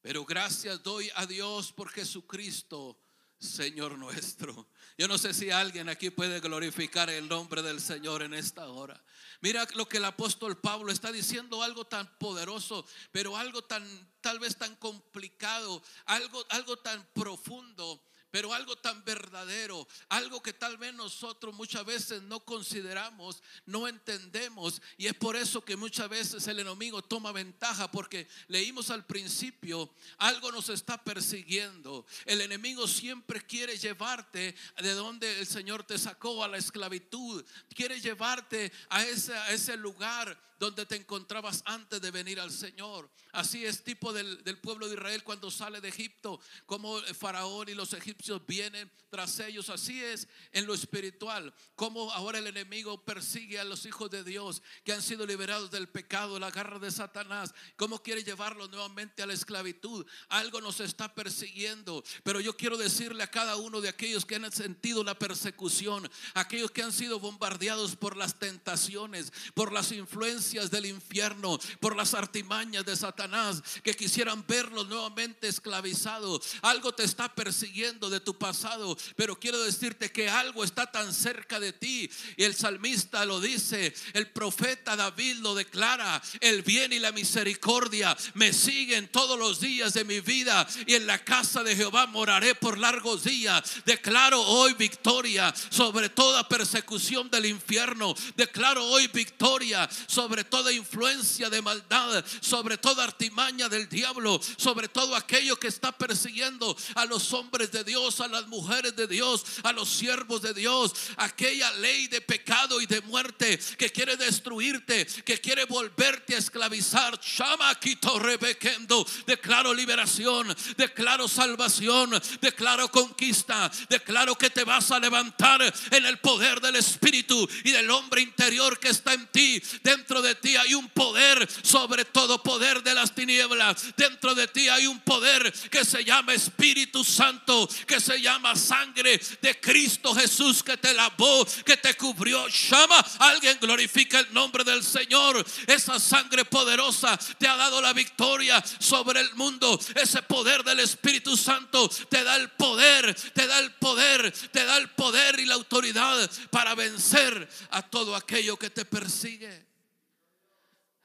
Pero 0.00 0.24
gracias 0.24 0.82
doy 0.82 1.10
a 1.16 1.26
Dios 1.26 1.72
por 1.72 1.90
Jesucristo 1.90 2.96
Señor 3.38 3.98
nuestro. 3.98 4.68
Yo 4.98 5.08
no 5.08 5.18
sé 5.18 5.34
si 5.34 5.50
alguien 5.50 5.88
aquí 5.88 6.10
puede 6.10 6.40
glorificar 6.40 7.10
el 7.10 7.28
nombre 7.28 7.62
del 7.62 7.80
Señor 7.80 8.22
en 8.22 8.34
esta 8.34 8.68
hora. 8.68 9.02
Mira 9.40 9.66
lo 9.74 9.88
que 9.88 9.98
el 9.98 10.04
apóstol 10.04 10.58
Pablo 10.58 10.90
está 10.90 11.12
diciendo, 11.12 11.62
algo 11.62 11.86
tan 11.86 12.18
poderoso, 12.18 12.86
pero 13.12 13.36
algo 13.36 13.62
tan 13.62 13.84
tal 14.20 14.38
vez 14.38 14.56
tan 14.56 14.74
complicado, 14.76 15.82
algo 16.06 16.44
algo 16.48 16.78
tan 16.78 17.06
profundo 17.12 18.02
pero 18.30 18.52
algo 18.52 18.76
tan 18.76 19.04
verdadero, 19.04 19.86
algo 20.08 20.42
que 20.42 20.52
tal 20.52 20.76
vez 20.76 20.94
nosotros 20.94 21.54
muchas 21.54 21.84
veces 21.84 22.22
no 22.22 22.40
consideramos, 22.40 23.42
no 23.64 23.88
entendemos, 23.88 24.82
y 24.96 25.06
es 25.06 25.14
por 25.14 25.36
eso 25.36 25.64
que 25.64 25.76
muchas 25.76 26.08
veces 26.08 26.46
el 26.46 26.58
enemigo 26.58 27.02
toma 27.02 27.32
ventaja, 27.32 27.90
porque 27.90 28.28
leímos 28.48 28.90
al 28.90 29.04
principio, 29.04 29.92
algo 30.18 30.52
nos 30.52 30.68
está 30.68 31.02
persiguiendo. 31.02 32.06
El 32.24 32.40
enemigo 32.40 32.86
siempre 32.86 33.40
quiere 33.40 33.76
llevarte 33.76 34.54
de 34.78 34.92
donde 34.92 35.40
el 35.40 35.46
Señor 35.46 35.84
te 35.84 35.98
sacó 35.98 36.44
a 36.44 36.48
la 36.48 36.58
esclavitud, 36.58 37.44
quiere 37.74 38.00
llevarte 38.00 38.72
a 38.88 39.04
ese, 39.04 39.34
a 39.34 39.52
ese 39.52 39.76
lugar 39.76 40.46
donde 40.58 40.86
te 40.86 40.96
encontrabas 40.96 41.62
antes 41.66 42.00
de 42.00 42.10
venir 42.10 42.40
al 42.40 42.50
Señor. 42.50 43.10
Así 43.32 43.64
es 43.66 43.84
tipo 43.84 44.12
del, 44.12 44.38
pueblo 44.58 44.88
de 44.88 44.94
Israel 44.94 45.22
cuando 45.22 45.50
sale 45.50 45.80
de 45.80 45.88
Egipto, 45.88 46.40
como 46.64 46.98
faraón 47.18 47.68
y 47.68 47.74
los 47.74 47.92
egipcios 47.92 48.44
vienen 48.46 48.90
tras 49.10 49.38
ellos. 49.40 49.68
Así 49.68 50.02
es 50.02 50.28
en 50.52 50.66
lo 50.66 50.74
espiritual, 50.74 51.52
como 51.74 52.10
ahora 52.12 52.38
el 52.38 52.46
enemigo 52.46 53.04
persigue 53.04 53.60
a 53.60 53.64
los 53.64 53.84
hijos 53.84 54.10
de 54.10 54.24
Dios 54.24 54.62
que 54.84 54.92
han 54.92 55.02
sido 55.02 55.26
liberados 55.26 55.70
del 55.70 55.88
pecado, 55.88 56.38
la 56.38 56.50
garra 56.50 56.78
de 56.78 56.90
Satanás, 56.90 57.54
cómo 57.76 58.02
quiere 58.02 58.24
llevarlos 58.24 58.70
nuevamente 58.70 59.22
a 59.22 59.26
la 59.26 59.34
esclavitud. 59.34 60.06
Algo 60.28 60.60
nos 60.60 60.80
está 60.80 61.14
persiguiendo, 61.14 62.02
pero 62.22 62.40
yo 62.40 62.56
quiero 62.56 62.78
decirle 62.78 63.22
a 63.22 63.30
cada 63.30 63.56
uno 63.56 63.80
de 63.80 63.90
aquellos 63.90 64.24
que 64.24 64.36
han 64.36 64.50
sentido 64.50 65.04
la 65.04 65.18
persecución, 65.18 66.10
aquellos 66.32 66.70
que 66.70 66.82
han 66.82 66.92
sido 66.92 67.20
bombardeados 67.20 67.96
por 67.96 68.16
las 68.16 68.38
tentaciones, 68.38 69.32
por 69.54 69.72
las 69.72 69.92
influencias 69.92 70.45
del 70.46 70.86
infierno, 70.86 71.58
por 71.80 71.96
las 71.96 72.14
artimañas 72.14 72.84
de 72.84 72.94
Satanás 72.94 73.62
que 73.82 73.94
quisieran 73.94 74.44
verlos 74.46 74.86
nuevamente 74.86 75.48
esclavizados. 75.48 76.40
Algo 76.62 76.92
te 76.92 77.02
está 77.02 77.34
persiguiendo 77.34 78.08
de 78.08 78.20
tu 78.20 78.38
pasado, 78.38 78.96
pero 79.16 79.38
quiero 79.38 79.60
decirte 79.62 80.12
que 80.12 80.30
algo 80.30 80.62
está 80.62 80.90
tan 80.90 81.12
cerca 81.12 81.58
de 81.58 81.72
ti. 81.72 82.08
Y 82.36 82.44
el 82.44 82.54
salmista 82.54 83.24
lo 83.24 83.40
dice, 83.40 83.92
el 84.12 84.30
profeta 84.30 84.94
David 84.94 85.38
lo 85.38 85.56
declara, 85.56 86.22
el 86.40 86.62
bien 86.62 86.92
y 86.92 87.00
la 87.00 87.10
misericordia 87.10 88.16
me 88.34 88.52
siguen 88.52 89.08
todos 89.08 89.36
los 89.36 89.60
días 89.60 89.94
de 89.94 90.04
mi 90.04 90.20
vida 90.20 90.66
y 90.86 90.94
en 90.94 91.06
la 91.08 91.24
casa 91.24 91.64
de 91.64 91.74
Jehová 91.74 92.06
moraré 92.06 92.54
por 92.54 92.78
largos 92.78 93.24
días. 93.24 93.82
Declaro 93.84 94.40
hoy 94.42 94.74
victoria 94.74 95.52
sobre 95.70 96.08
toda 96.08 96.48
persecución 96.48 97.28
del 97.30 97.46
infierno. 97.46 98.14
Declaro 98.36 98.84
hoy 98.84 99.08
victoria 99.08 99.88
sobre 100.06 100.35
toda 100.44 100.72
influencia 100.72 101.50
de 101.50 101.62
maldad, 101.62 102.24
sobre 102.40 102.78
toda 102.78 103.04
artimaña 103.04 103.68
del 103.68 103.88
diablo, 103.88 104.40
sobre 104.56 104.88
todo 104.88 105.14
aquello 105.16 105.56
que 105.58 105.68
está 105.68 105.92
persiguiendo 105.92 106.76
a 106.94 107.04
los 107.04 107.32
hombres 107.32 107.72
de 107.72 107.84
Dios, 107.84 108.20
a 108.20 108.28
las 108.28 108.46
mujeres 108.46 108.94
de 108.96 109.06
Dios, 109.06 109.44
a 109.62 109.72
los 109.72 109.88
siervos 109.88 110.42
de 110.42 110.54
Dios, 110.54 110.92
aquella 111.16 111.70
ley 111.74 112.08
de 112.08 112.20
pecado 112.20 112.80
y 112.80 112.86
de 112.86 113.00
muerte 113.02 113.58
que 113.78 113.90
quiere 113.90 114.16
destruirte, 114.16 115.06
que 115.24 115.40
quiere 115.40 115.64
volverte 115.64 116.34
a 116.34 116.38
esclavizar. 116.38 117.18
Chama 117.20 117.74
quito 117.76 118.18
rebequendo. 118.18 119.06
Declaro 119.26 119.72
liberación, 119.74 120.54
declaro 120.76 121.28
salvación, 121.28 122.10
declaro 122.40 122.90
conquista, 122.90 123.70
declaro 123.88 124.36
que 124.36 124.50
te 124.50 124.64
vas 124.64 124.90
a 124.90 124.98
levantar 124.98 125.62
en 125.90 126.06
el 126.06 126.18
poder 126.18 126.60
del 126.60 126.76
Espíritu 126.76 127.48
y 127.64 127.72
del 127.72 127.90
hombre 127.90 128.20
interior 128.20 128.78
que 128.78 128.88
está 128.88 129.14
en 129.14 129.26
ti. 129.28 129.62
Dentro 129.82 130.22
de 130.22 130.25
ti 130.34 130.56
hay 130.56 130.74
un 130.74 130.88
poder 130.88 131.48
sobre 131.62 132.04
todo 132.04 132.42
poder 132.42 132.82
de 132.82 132.94
las 132.94 133.14
tinieblas. 133.14 133.94
Dentro 133.96 134.34
de 134.34 134.48
ti 134.48 134.68
hay 134.68 134.86
un 134.86 135.00
poder 135.00 135.52
que 135.70 135.84
se 135.84 136.04
llama 136.04 136.34
Espíritu 136.34 137.04
Santo, 137.04 137.68
que 137.86 138.00
se 138.00 138.20
llama 138.20 138.54
sangre 138.56 139.20
de 139.40 139.60
Cristo 139.60 140.14
Jesús 140.14 140.62
que 140.62 140.76
te 140.76 140.94
lavó, 140.94 141.46
que 141.64 141.76
te 141.76 141.94
cubrió. 141.94 142.46
Llama, 142.48 143.04
alguien 143.18 143.58
glorifica 143.60 144.20
el 144.20 144.32
nombre 144.32 144.64
del 144.64 144.82
Señor. 144.82 145.44
Esa 145.66 145.98
sangre 145.98 146.44
poderosa 146.44 147.18
te 147.38 147.46
ha 147.46 147.56
dado 147.56 147.80
la 147.80 147.92
victoria 147.92 148.62
sobre 148.78 149.20
el 149.20 149.34
mundo. 149.34 149.78
Ese 149.94 150.22
poder 150.22 150.64
del 150.64 150.80
Espíritu 150.80 151.36
Santo 151.36 151.88
te 152.08 152.24
da 152.24 152.36
el 152.36 152.50
poder, 152.50 153.14
te 153.14 153.46
da 153.46 153.58
el 153.58 153.72
poder, 153.72 154.32
te 154.50 154.64
da 154.64 154.78
el 154.78 154.90
poder 154.90 155.38
y 155.38 155.44
la 155.44 155.54
autoridad 155.54 156.30
para 156.50 156.74
vencer 156.74 157.48
a 157.70 157.82
todo 157.82 158.16
aquello 158.16 158.56
que 158.56 158.70
te 158.70 158.84
persigue. 158.84 159.75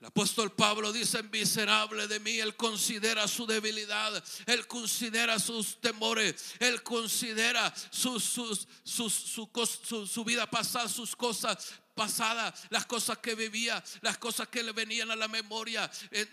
El 0.02 0.08
apóstol 0.08 0.52
Pablo 0.52 0.92
dice, 0.92 1.22
miserable 1.22 2.08
de 2.08 2.20
mí, 2.20 2.40
él 2.40 2.56
considera 2.56 3.28
su 3.28 3.46
debilidad, 3.46 4.12
él 4.48 4.66
considera 4.66 5.38
sus 5.38 5.80
temores, 5.80 6.56
él 6.58 6.82
considera 6.82 7.72
su, 7.92 8.20
su, 8.20 10.26
vida 10.26 10.50
pasada, 10.50 10.90
sus 10.90 11.16
cosas 11.16 11.76
pasadas, 11.94 12.64
las 12.72 12.88
cosas 12.88 13.20
que 13.20 13.36
vivía, 13.36 13.84
las 14.02 14.18
cosas 14.18 14.48
que 14.48 14.64
le 14.64 14.72
venían 14.72 15.12
a 15.12 15.16
la 15.16 15.28
memoria, 15.28 15.90
eh, 16.10 16.26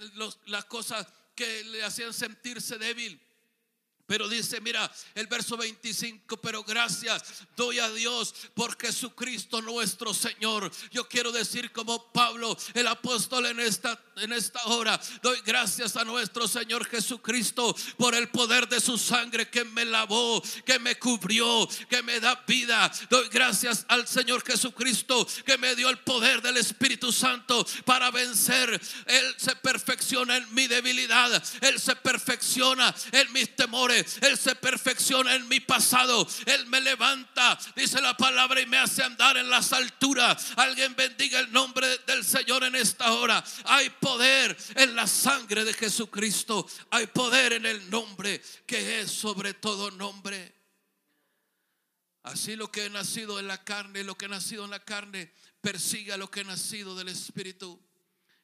las 0.46 0.64
cosas 0.64 1.06
que 1.34 1.62
le 1.64 1.84
hacían 1.84 2.14
sentirse 2.14 2.78
débil. 2.78 3.20
Pero 4.08 4.26
dice, 4.26 4.58
mira, 4.62 4.90
el 5.14 5.26
verso 5.26 5.54
25, 5.58 6.38
pero 6.38 6.64
gracias 6.64 7.22
doy 7.54 7.78
a 7.78 7.90
Dios 7.90 8.34
por 8.54 8.74
Jesucristo 8.80 9.60
nuestro 9.60 10.14
Señor. 10.14 10.72
Yo 10.90 11.06
quiero 11.06 11.30
decir 11.30 11.70
como 11.72 12.10
Pablo, 12.10 12.56
el 12.72 12.86
apóstol 12.86 13.44
en 13.44 13.60
esta, 13.60 14.02
en 14.16 14.32
esta 14.32 14.64
hora, 14.64 14.98
doy 15.20 15.38
gracias 15.44 15.94
a 15.96 16.04
nuestro 16.04 16.48
Señor 16.48 16.86
Jesucristo 16.86 17.76
por 17.98 18.14
el 18.14 18.30
poder 18.30 18.66
de 18.66 18.80
su 18.80 18.96
sangre 18.96 19.50
que 19.50 19.66
me 19.66 19.84
lavó, 19.84 20.42
que 20.64 20.78
me 20.78 20.98
cubrió, 20.98 21.68
que 21.90 22.02
me 22.02 22.18
da 22.18 22.42
vida. 22.46 22.90
Doy 23.10 23.28
gracias 23.28 23.84
al 23.88 24.08
Señor 24.08 24.42
Jesucristo 24.42 25.28
que 25.44 25.58
me 25.58 25.76
dio 25.76 25.90
el 25.90 25.98
poder 25.98 26.40
del 26.40 26.56
Espíritu 26.56 27.12
Santo 27.12 27.66
para 27.84 28.10
vencer. 28.10 28.80
Él 29.04 29.34
se 29.36 29.54
perfecciona 29.56 30.38
en 30.38 30.54
mi 30.54 30.66
debilidad, 30.66 31.42
Él 31.60 31.78
se 31.78 31.94
perfecciona 31.94 32.94
en 33.12 33.30
mis 33.34 33.54
temores. 33.54 33.97
Él 34.22 34.38
se 34.38 34.54
perfecciona 34.56 35.34
en 35.34 35.48
mi 35.48 35.60
pasado. 35.60 36.26
Él 36.46 36.66
me 36.66 36.80
levanta, 36.80 37.58
dice 37.76 38.00
la 38.00 38.16
palabra, 38.16 38.60
y 38.60 38.66
me 38.66 38.78
hace 38.78 39.02
andar 39.02 39.36
en 39.36 39.50
las 39.50 39.72
alturas. 39.72 40.52
Alguien 40.56 40.94
bendiga 40.96 41.40
el 41.40 41.52
nombre 41.52 41.86
del 42.06 42.24
Señor 42.24 42.64
en 42.64 42.74
esta 42.74 43.12
hora. 43.12 43.42
Hay 43.64 43.90
poder 43.90 44.56
en 44.74 44.94
la 44.94 45.06
sangre 45.06 45.64
de 45.64 45.74
Jesucristo. 45.74 46.66
Hay 46.90 47.06
poder 47.08 47.54
en 47.54 47.66
el 47.66 47.88
nombre 47.90 48.42
que 48.66 49.00
es 49.00 49.10
sobre 49.10 49.54
todo 49.54 49.90
nombre. 49.90 50.54
Así 52.22 52.56
lo 52.56 52.70
que 52.70 52.84
he 52.84 52.90
nacido 52.90 53.38
en 53.38 53.46
la 53.46 53.64
carne, 53.64 54.04
lo 54.04 54.16
que 54.16 54.26
he 54.26 54.28
nacido 54.28 54.64
en 54.64 54.70
la 54.70 54.84
carne, 54.84 55.32
persigue 55.60 56.12
a 56.12 56.16
lo 56.16 56.30
que 56.30 56.40
he 56.40 56.44
nacido 56.44 56.94
del 56.94 57.08
Espíritu. 57.08 57.80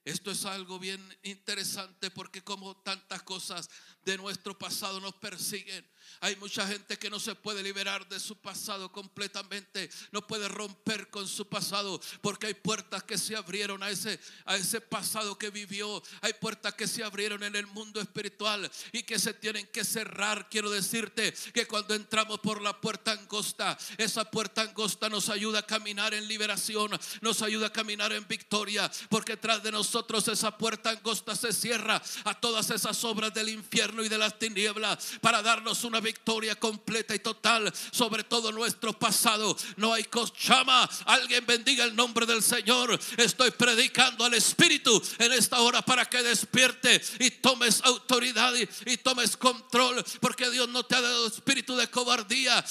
Esto 0.04 0.30
es 0.30 0.44
algo 0.44 0.78
bien 0.78 1.00
interesante 1.22 2.10
porque 2.10 2.42
como 2.42 2.76
tantas 2.76 3.22
cosas 3.22 3.70
de 4.04 4.18
nuestro 4.18 4.56
pasado 4.58 5.00
nos 5.00 5.14
persiguen. 5.14 5.86
Hay 6.20 6.36
mucha 6.36 6.66
gente 6.66 6.98
que 6.98 7.10
no 7.10 7.20
se 7.20 7.34
puede 7.34 7.62
liberar 7.62 8.08
de 8.08 8.20
su 8.20 8.36
pasado 8.36 8.90
completamente, 8.92 9.90
no 10.12 10.26
puede 10.26 10.48
romper 10.48 11.08
con 11.10 11.28
su 11.28 11.48
pasado 11.48 12.00
porque 12.20 12.46
hay 12.46 12.54
puertas 12.54 13.02
que 13.02 13.18
se 13.18 13.36
abrieron 13.36 13.82
a 13.82 13.90
ese 13.90 14.18
a 14.46 14.56
ese 14.56 14.80
pasado 14.80 15.38
que 15.38 15.50
vivió, 15.50 16.02
hay 16.20 16.32
puertas 16.34 16.74
que 16.74 16.86
se 16.86 17.04
abrieron 17.04 17.42
en 17.42 17.56
el 17.56 17.66
mundo 17.66 18.00
espiritual 18.00 18.70
y 18.92 19.02
que 19.02 19.18
se 19.18 19.34
tienen 19.34 19.66
que 19.68 19.84
cerrar. 19.84 20.48
Quiero 20.48 20.70
decirte 20.70 21.34
que 21.52 21.66
cuando 21.66 21.94
entramos 21.94 22.40
por 22.40 22.60
la 22.60 22.80
puerta 22.80 23.12
angosta, 23.12 23.76
esa 23.98 24.30
puerta 24.30 24.62
angosta 24.62 25.08
nos 25.08 25.28
ayuda 25.28 25.60
a 25.60 25.66
caminar 25.66 26.14
en 26.14 26.28
liberación, 26.28 26.90
nos 27.20 27.42
ayuda 27.42 27.68
a 27.68 27.72
caminar 27.72 28.12
en 28.12 28.26
victoria, 28.26 28.90
porque 29.08 29.36
tras 29.36 29.62
de 29.62 29.72
nosotros 29.72 30.28
esa 30.28 30.56
puerta 30.56 30.90
angosta 30.90 31.36
se 31.36 31.52
cierra 31.52 32.02
a 32.24 32.38
todas 32.40 32.70
esas 32.70 33.02
obras 33.04 33.32
del 33.32 33.48
infierno 33.48 34.02
y 34.02 34.08
de 34.08 34.18
las 34.18 34.38
tinieblas 34.38 35.14
para 35.20 35.42
darnos 35.42 35.84
una 35.84 35.93
victoria 36.00 36.54
completa 36.54 37.14
y 37.14 37.18
total 37.18 37.72
sobre 37.90 38.24
todo 38.24 38.52
nuestro 38.52 38.92
pasado. 38.92 39.56
No 39.76 39.92
hay 39.92 40.04
cochama. 40.04 40.88
Alguien 41.06 41.44
bendiga 41.46 41.84
el 41.84 41.94
nombre 41.94 42.26
del 42.26 42.42
Señor. 42.42 42.98
Estoy 43.16 43.50
predicando 43.50 44.24
al 44.24 44.34
Espíritu 44.34 45.02
en 45.18 45.32
esta 45.32 45.60
hora 45.60 45.82
para 45.82 46.04
que 46.06 46.22
despierte 46.22 47.00
y 47.18 47.30
tomes 47.30 47.80
autoridad 47.84 48.52
y, 48.86 48.96
tomes 48.98 49.36
control. 49.36 50.04
Porque 50.20 50.50
Dios 50.50 50.68
no 50.68 50.84
te 50.84 50.96
ha 50.96 51.00
dado 51.00 51.26
espíritu 51.26 51.76
de 51.76 51.88
cobardía 51.88 52.64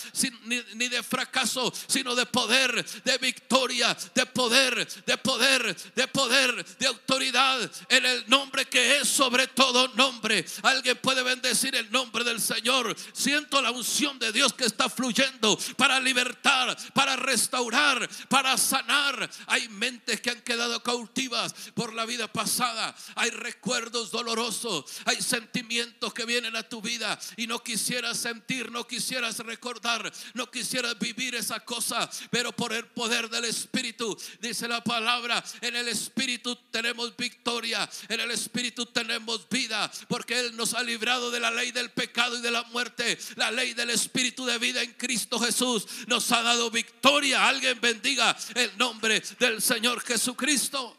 ni 0.75 0.87
de 0.89 1.03
fracaso, 1.03 1.71
sino 1.87 2.15
de 2.15 2.25
poder, 2.25 2.83
de 3.03 3.17
victoria, 3.17 3.95
de 4.15 4.25
poder, 4.25 4.87
de 5.05 5.17
poder, 5.17 5.93
de 5.95 6.07
poder, 6.07 6.65
de 6.77 6.87
autoridad 6.87 7.71
en 7.89 8.05
el 8.05 8.23
nombre 8.27 8.65
que 8.65 8.97
es 8.97 9.07
sobre 9.07 9.47
todo 9.47 9.87
nombre. 9.89 10.45
Alguien 10.63 10.97
puede 10.97 11.23
bendecir 11.23 11.75
el 11.75 11.91
nombre 11.91 12.23
del 12.23 12.39
Señor. 12.39 12.95
Siento 13.13 13.61
la 13.61 13.71
unción 13.71 14.19
de 14.19 14.31
Dios 14.31 14.53
que 14.53 14.65
está 14.65 14.89
fluyendo 14.89 15.57
para 15.77 15.99
libertar, 15.99 16.75
para 16.93 17.15
restaurar, 17.15 18.09
para 18.29 18.57
sanar. 18.57 19.29
Hay 19.47 19.69
mentes 19.69 20.19
que 20.21 20.31
han 20.31 20.41
quedado 20.41 20.81
cautivas 20.83 21.53
por 21.73 21.93
la 21.93 22.05
vida 22.05 22.31
pasada. 22.31 22.95
Hay 23.15 23.29
recuerdos 23.29 24.11
dolorosos. 24.11 24.85
Hay 25.05 25.21
sentimientos 25.21 26.13
que 26.13 26.25
vienen 26.25 26.55
a 26.55 26.63
tu 26.63 26.81
vida 26.81 27.19
y 27.37 27.47
no 27.47 27.63
quisieras 27.63 28.17
sentir, 28.17 28.71
no 28.71 28.87
quisieras 28.87 29.39
recordar, 29.39 30.11
no 30.33 30.49
quisieras 30.49 30.97
vivir 30.99 31.35
esa 31.35 31.59
cosa. 31.59 32.09
Pero 32.31 32.51
por 32.51 32.73
el 32.73 32.85
poder 32.87 33.29
del 33.29 33.45
Espíritu, 33.45 34.17
dice 34.41 34.67
la 34.67 34.83
palabra, 34.83 35.43
en 35.61 35.75
el 35.75 35.87
Espíritu 35.87 36.55
tenemos 36.71 37.15
victoria. 37.15 37.89
En 38.09 38.19
el 38.19 38.31
Espíritu 38.31 38.85
tenemos 38.87 39.47
vida 39.49 39.91
porque 40.07 40.39
Él 40.39 40.55
nos 40.55 40.73
ha 40.73 40.83
librado 40.83 41.31
de 41.31 41.39
la 41.39 41.51
ley 41.51 41.71
del 41.71 41.91
pecado 41.91 42.37
y 42.37 42.41
de 42.41 42.51
la 42.51 42.63
muerte. 42.63 43.02
La 43.35 43.51
ley 43.51 43.73
del 43.73 43.89
Espíritu 43.89 44.45
de 44.45 44.57
vida 44.57 44.81
en 44.81 44.93
Cristo 44.93 45.39
Jesús 45.39 45.85
nos 46.07 46.31
ha 46.31 46.41
dado 46.41 46.71
victoria. 46.71 47.47
Alguien 47.47 47.79
bendiga 47.79 48.35
el 48.55 48.77
nombre 48.77 49.21
del 49.39 49.61
Señor 49.61 50.01
Jesucristo. 50.01 50.97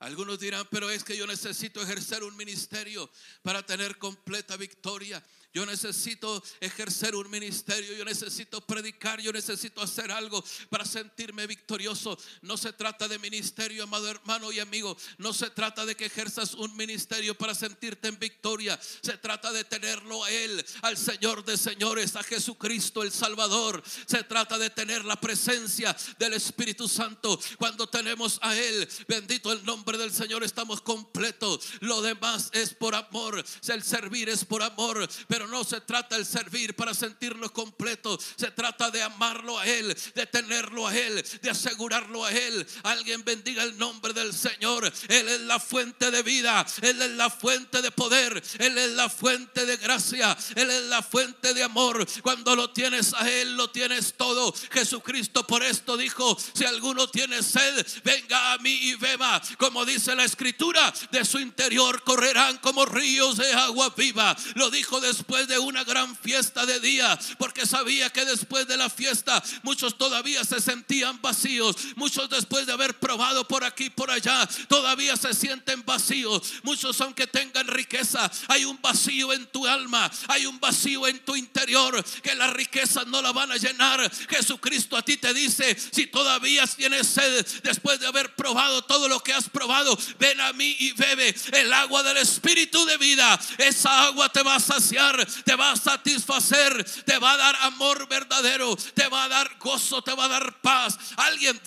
Algunos 0.00 0.38
dirán, 0.38 0.66
pero 0.70 0.88
es 0.88 1.04
que 1.04 1.16
yo 1.16 1.26
necesito 1.26 1.82
ejercer 1.82 2.24
un 2.24 2.34
ministerio 2.34 3.10
para 3.42 3.64
tener 3.64 3.98
completa 3.98 4.56
victoria. 4.56 5.22
Yo 5.52 5.66
necesito 5.66 6.42
ejercer 6.60 7.16
un 7.16 7.28
ministerio, 7.28 7.92
yo 7.94 8.04
necesito 8.04 8.60
predicar, 8.60 9.20
yo 9.20 9.32
necesito 9.32 9.82
hacer 9.82 10.12
algo 10.12 10.44
para 10.68 10.84
sentirme 10.84 11.46
victorioso. 11.48 12.16
No 12.42 12.56
se 12.56 12.72
trata 12.72 13.08
de 13.08 13.18
ministerio, 13.18 13.82
amado 13.82 14.08
hermano 14.08 14.52
y 14.52 14.60
amigo. 14.60 14.96
No 15.18 15.32
se 15.32 15.50
trata 15.50 15.84
de 15.84 15.96
que 15.96 16.06
ejerzas 16.06 16.54
un 16.54 16.76
ministerio 16.76 17.36
para 17.36 17.54
sentirte 17.54 18.06
en 18.06 18.18
victoria. 18.18 18.78
Se 19.02 19.18
trata 19.18 19.50
de 19.52 19.64
tenerlo 19.64 20.22
a 20.22 20.30
Él, 20.30 20.64
al 20.82 20.96
Señor 20.96 21.44
de 21.44 21.56
señores, 21.56 22.14
a 22.14 22.22
Jesucristo 22.22 23.02
el 23.02 23.10
Salvador. 23.10 23.82
Se 24.06 24.22
trata 24.22 24.56
de 24.56 24.70
tener 24.70 25.04
la 25.04 25.20
presencia 25.20 25.96
del 26.18 26.34
Espíritu 26.34 26.86
Santo. 26.88 27.40
Cuando 27.58 27.88
tenemos 27.88 28.38
a 28.42 28.56
Él, 28.56 28.88
bendito 29.08 29.50
el 29.50 29.64
nombre 29.64 29.98
del 29.98 30.12
Señor, 30.12 30.44
estamos 30.44 30.80
completos. 30.80 31.60
Lo 31.80 32.02
demás 32.02 32.50
es 32.52 32.72
por 32.72 32.94
amor. 32.94 33.44
El 33.66 33.82
servir 33.82 34.28
es 34.28 34.44
por 34.44 34.62
amor. 34.62 35.08
Pero 35.40 35.52
no 35.52 35.64
se 35.64 35.80
trata 35.80 36.16
el 36.16 36.26
servir 36.26 36.76
para 36.76 36.92
sentirnos 36.92 37.50
completos. 37.52 38.22
Se 38.36 38.50
trata 38.50 38.90
de 38.90 39.02
amarlo 39.02 39.58
a 39.58 39.66
Él, 39.66 39.96
de 40.14 40.26
tenerlo 40.26 40.86
a 40.86 40.94
Él, 40.94 41.24
de 41.40 41.48
asegurarlo 41.48 42.26
a 42.26 42.30
Él. 42.30 42.66
Alguien 42.82 43.24
bendiga 43.24 43.62
el 43.62 43.78
nombre 43.78 44.12
del 44.12 44.34
Señor. 44.34 44.84
Él 45.08 45.28
es 45.30 45.40
la 45.40 45.58
fuente 45.58 46.10
de 46.10 46.22
vida. 46.22 46.66
Él 46.82 47.00
es 47.00 47.12
la 47.12 47.30
fuente 47.30 47.80
de 47.80 47.90
poder. 47.90 48.42
Él 48.58 48.76
es 48.76 48.90
la 48.90 49.08
fuente 49.08 49.64
de 49.64 49.78
gracia. 49.78 50.36
Él 50.56 50.70
es 50.70 50.82
la 50.84 51.00
fuente 51.00 51.54
de 51.54 51.62
amor. 51.62 52.06
Cuando 52.20 52.54
lo 52.54 52.74
tienes 52.74 53.14
a 53.14 53.26
Él, 53.26 53.56
lo 53.56 53.70
tienes 53.70 54.12
todo. 54.18 54.52
Jesucristo 54.70 55.46
por 55.46 55.62
esto 55.62 55.96
dijo, 55.96 56.36
si 56.52 56.66
alguno 56.66 57.08
tiene 57.08 57.42
sed, 57.42 57.86
venga 58.04 58.52
a 58.52 58.58
mí 58.58 58.72
y 58.72 58.94
beba. 58.96 59.40
Como 59.56 59.86
dice 59.86 60.14
la 60.14 60.24
escritura, 60.24 60.92
de 61.10 61.24
su 61.24 61.38
interior 61.38 62.02
correrán 62.04 62.58
como 62.58 62.84
ríos 62.84 63.38
de 63.38 63.50
agua 63.54 63.94
viva. 63.96 64.36
Lo 64.56 64.68
dijo 64.68 65.00
después 65.00 65.29
de 65.30 65.58
una 65.58 65.84
gran 65.84 66.16
fiesta 66.16 66.66
de 66.66 66.80
día, 66.80 67.18
porque 67.38 67.66
sabía 67.66 68.10
que 68.10 68.24
después 68.24 68.66
de 68.66 68.76
la 68.76 68.90
fiesta 68.90 69.42
muchos 69.62 69.96
todavía 69.96 70.44
se 70.44 70.60
sentían 70.60 71.20
vacíos. 71.22 71.76
Muchos 71.96 72.28
después 72.28 72.66
de 72.66 72.72
haber 72.72 72.98
probado 72.98 73.46
por 73.46 73.64
aquí 73.64 73.84
y 73.84 73.90
por 73.90 74.10
allá, 74.10 74.48
todavía 74.68 75.16
se 75.16 75.32
sienten 75.32 75.84
vacíos. 75.84 76.54
Muchos 76.62 77.00
aunque 77.00 77.26
tengan 77.26 77.66
riqueza, 77.68 78.30
hay 78.48 78.64
un 78.64 78.80
vacío 78.82 79.32
en 79.32 79.46
tu 79.46 79.66
alma, 79.66 80.10
hay 80.28 80.46
un 80.46 80.58
vacío 80.58 81.06
en 81.06 81.18
tu 81.24 81.36
interior 81.36 82.04
que 82.22 82.34
las 82.34 82.52
riquezas 82.52 83.06
no 83.06 83.22
la 83.22 83.32
van 83.32 83.52
a 83.52 83.56
llenar. 83.56 84.10
Jesucristo 84.28 84.96
a 84.96 85.02
ti 85.02 85.16
te 85.16 85.32
dice, 85.32 85.76
si 85.92 86.06
todavía 86.06 86.66
tienes 86.66 87.06
sed 87.06 87.46
después 87.62 88.00
de 88.00 88.06
haber 88.06 88.34
probado 88.34 88.82
todo 88.82 89.08
lo 89.08 89.20
que 89.20 89.32
has 89.32 89.48
probado, 89.48 89.96
ven 90.18 90.40
a 90.40 90.52
mí 90.52 90.76
y 90.78 90.92
bebe 90.92 91.34
el 91.52 91.72
agua 91.72 92.02
del 92.02 92.18
Espíritu 92.18 92.84
de 92.84 92.96
vida. 92.96 93.38
Esa 93.58 94.06
agua 94.06 94.28
te 94.28 94.42
va 94.42 94.56
a 94.56 94.60
saciar, 94.60 95.19
te 95.26 95.54
va 95.54 95.72
a 95.72 95.76
satisfacer, 95.76 96.84
te 97.04 97.18
va 97.18 97.32
a 97.32 97.36
dar 97.36 97.56
amor 97.62 98.08
verdadero, 98.08 98.76
te 98.76 99.08
va 99.08 99.24
a 99.24 99.28
dar 99.28 99.58
gozo, 99.58 100.02
te 100.02 100.14
va 100.14 100.24
a 100.24 100.28
dar 100.28 100.60
paz. 100.60 100.98
Alguien 101.16 101.60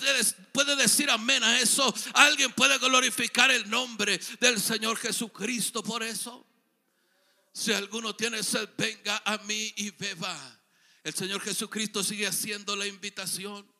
puede 0.52 0.76
decir 0.76 1.10
amén 1.10 1.44
a 1.44 1.60
eso. 1.60 1.94
Alguien 2.14 2.52
puede 2.54 2.78
glorificar 2.78 3.52
el 3.52 3.70
nombre 3.70 4.20
del 4.40 4.62
Señor 4.62 4.98
Jesucristo 4.98 5.84
por 5.84 6.04
eso. 6.04 6.46
Si 7.52 7.72
alguno 7.72 8.16
tiene 8.16 8.42
sed, 8.42 8.70
venga 8.78 9.22
a 9.26 9.38
mí 9.40 9.74
y 9.76 9.92
beba. 9.92 10.36
El 11.04 11.14
Señor 11.14 11.42
Jesucristo 11.42 12.04
sigue 12.04 12.26
haciendo 12.26 12.76
la 12.76 12.88
invitación. 12.88 13.73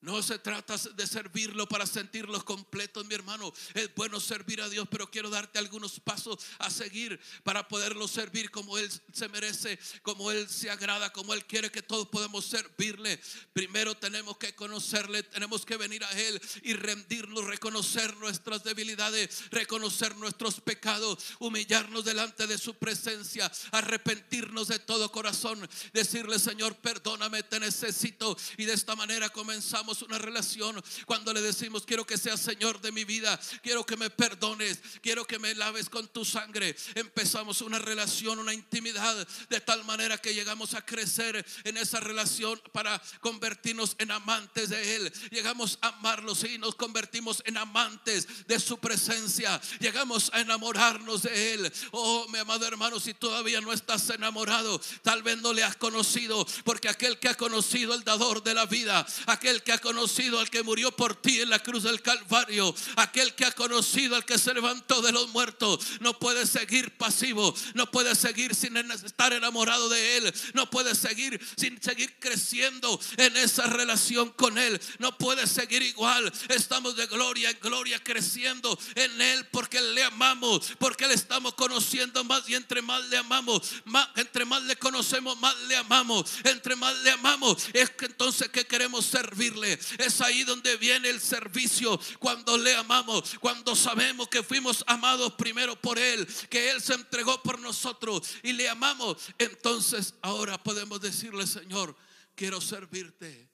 No 0.00 0.22
se 0.22 0.38
trata 0.38 0.76
de 0.76 1.06
servirlo 1.08 1.68
para 1.68 1.84
sentirlos 1.84 2.44
completos, 2.44 3.04
mi 3.06 3.16
hermano. 3.16 3.52
Es 3.74 3.92
bueno 3.96 4.20
servir 4.20 4.60
a 4.62 4.68
Dios, 4.68 4.86
pero 4.88 5.10
quiero 5.10 5.28
darte 5.28 5.58
algunos 5.58 5.98
pasos 5.98 6.38
a 6.60 6.70
seguir 6.70 7.18
para 7.42 7.66
poderlo 7.66 8.06
servir 8.06 8.52
como 8.52 8.78
Él 8.78 8.88
se 9.12 9.28
merece, 9.28 9.76
como 10.02 10.30
Él 10.30 10.48
se 10.48 10.70
agrada, 10.70 11.12
como 11.12 11.34
Él 11.34 11.44
quiere 11.46 11.72
que 11.72 11.82
todos 11.82 12.06
podamos 12.08 12.44
servirle. 12.46 13.20
Primero 13.52 13.96
tenemos 13.96 14.38
que 14.38 14.54
conocerle, 14.54 15.24
tenemos 15.24 15.66
que 15.66 15.76
venir 15.76 16.04
a 16.04 16.12
Él 16.12 16.40
y 16.62 16.74
rendirnos, 16.74 17.44
reconocer 17.46 18.16
nuestras 18.18 18.62
debilidades, 18.62 19.50
reconocer 19.50 20.16
nuestros 20.16 20.60
pecados, 20.60 21.18
humillarnos 21.40 22.04
delante 22.04 22.46
de 22.46 22.56
su 22.56 22.74
presencia, 22.74 23.50
arrepentirnos 23.72 24.68
de 24.68 24.78
todo 24.78 25.10
corazón, 25.10 25.68
decirle, 25.92 26.38
Señor, 26.38 26.76
perdóname, 26.76 27.42
te 27.42 27.58
necesito. 27.58 28.36
Y 28.56 28.64
de 28.64 28.74
esta 28.74 28.94
manera 28.94 29.28
comenzamos 29.30 29.87
una 30.02 30.18
relación 30.18 30.82
cuando 31.06 31.32
le 31.32 31.40
decimos, 31.40 31.84
quiero 31.84 32.06
que 32.06 32.18
seas 32.18 32.40
Señor 32.40 32.80
de 32.80 32.92
mi 32.92 33.04
vida, 33.04 33.38
quiero 33.62 33.84
que 33.84 33.96
me 33.96 34.10
perdones, 34.10 34.78
quiero 35.02 35.26
que 35.26 35.38
me 35.38 35.54
laves 35.54 35.88
con 35.88 36.06
tu 36.08 36.24
sangre. 36.24 36.76
Empezamos 36.94 37.62
una 37.62 37.78
relación, 37.78 38.38
una 38.38 38.54
intimidad, 38.54 39.26
de 39.48 39.60
tal 39.60 39.84
manera 39.84 40.18
que 40.18 40.34
llegamos 40.34 40.74
a 40.74 40.84
crecer 40.84 41.44
en 41.64 41.76
esa 41.76 42.00
relación 42.00 42.60
para 42.72 43.00
convertirnos 43.20 43.96
en 43.98 44.10
amantes 44.10 44.70
de 44.70 44.96
Él. 44.96 45.12
Llegamos 45.30 45.78
a 45.80 45.88
amarlo 45.88 46.28
y 46.46 46.58
nos 46.58 46.74
convertimos 46.74 47.42
en 47.46 47.56
amantes 47.56 48.46
de 48.46 48.60
su 48.60 48.78
presencia. 48.78 49.60
Llegamos 49.80 50.30
a 50.34 50.40
enamorarnos 50.40 51.22
de 51.22 51.54
Él. 51.54 51.72
Oh, 51.92 52.26
mi 52.28 52.38
amado 52.38 52.66
hermano, 52.66 53.00
si 53.00 53.14
todavía 53.14 53.60
no 53.60 53.72
estás 53.72 54.10
enamorado, 54.10 54.80
tal 55.02 55.22
vez 55.22 55.38
no 55.38 55.52
le 55.52 55.62
has 55.64 55.76
conocido, 55.76 56.46
porque 56.64 56.88
aquel 56.88 57.18
que 57.18 57.28
ha 57.28 57.34
conocido 57.34 57.94
el 57.94 58.04
dador 58.04 58.42
de 58.42 58.54
la 58.54 58.66
vida, 58.66 59.06
aquel 59.26 59.62
que 59.62 59.72
ha 59.72 59.77
conocido 59.78 60.40
al 60.40 60.50
que 60.50 60.62
murió 60.62 60.94
por 60.94 61.16
ti 61.16 61.40
en 61.40 61.50
la 61.50 61.58
cruz 61.58 61.82
del 61.82 62.02
Calvario, 62.02 62.74
aquel 62.96 63.34
que 63.34 63.44
ha 63.44 63.52
conocido 63.52 64.16
al 64.16 64.24
que 64.24 64.38
se 64.38 64.54
levantó 64.54 65.02
de 65.02 65.12
los 65.12 65.28
muertos, 65.28 65.80
no 66.00 66.18
puede 66.18 66.46
seguir 66.46 66.96
pasivo, 66.96 67.54
no 67.74 67.90
puede 67.90 68.14
seguir 68.14 68.54
sin 68.54 68.76
estar 68.76 69.32
enamorado 69.32 69.88
de 69.88 70.16
Él, 70.16 70.34
no 70.54 70.70
puede 70.70 70.94
seguir 70.94 71.40
sin 71.56 71.80
seguir 71.82 72.14
creciendo 72.18 72.98
en 73.16 73.36
esa 73.36 73.66
relación 73.66 74.30
con 74.30 74.58
Él, 74.58 74.80
no 74.98 75.16
puede 75.16 75.46
seguir 75.46 75.82
igual. 75.82 76.32
Estamos 76.48 76.96
de 76.96 77.06
gloria 77.06 77.50
en 77.50 77.58
gloria 77.60 78.02
creciendo 78.02 78.78
en 78.94 79.20
Él 79.20 79.46
porque 79.50 79.80
le 79.80 80.04
amamos, 80.04 80.72
porque 80.78 81.06
le 81.06 81.14
estamos 81.14 81.54
conociendo 81.54 82.24
más 82.24 82.48
y 82.48 82.54
entre 82.54 82.82
más 82.82 83.04
le 83.08 83.16
amamos, 83.16 83.62
más, 83.84 84.08
entre 84.16 84.44
más 84.44 84.62
le 84.62 84.76
conocemos, 84.76 85.38
más 85.38 85.56
le 85.62 85.76
amamos, 85.76 86.30
entre 86.44 86.76
más 86.76 86.96
le 86.98 87.10
amamos, 87.10 87.66
es 87.72 87.90
que 87.90 88.06
entonces 88.06 88.48
que 88.48 88.66
queremos 88.66 89.06
servirle 89.06 89.67
es 89.72 90.20
ahí 90.20 90.44
donde 90.44 90.76
viene 90.76 91.08
el 91.08 91.20
servicio. 91.20 91.98
Cuando 92.18 92.56
le 92.56 92.74
amamos, 92.74 93.34
cuando 93.40 93.74
sabemos 93.74 94.28
que 94.28 94.42
fuimos 94.42 94.84
amados 94.86 95.34
primero 95.34 95.80
por 95.80 95.98
Él, 95.98 96.26
que 96.48 96.70
Él 96.70 96.80
se 96.80 96.94
entregó 96.94 97.42
por 97.42 97.58
nosotros 97.58 98.28
y 98.42 98.52
le 98.52 98.68
amamos. 98.68 99.18
Entonces 99.38 100.14
ahora 100.22 100.62
podemos 100.62 101.00
decirle, 101.00 101.46
Señor, 101.46 101.96
quiero 102.34 102.60
servirte. 102.60 103.50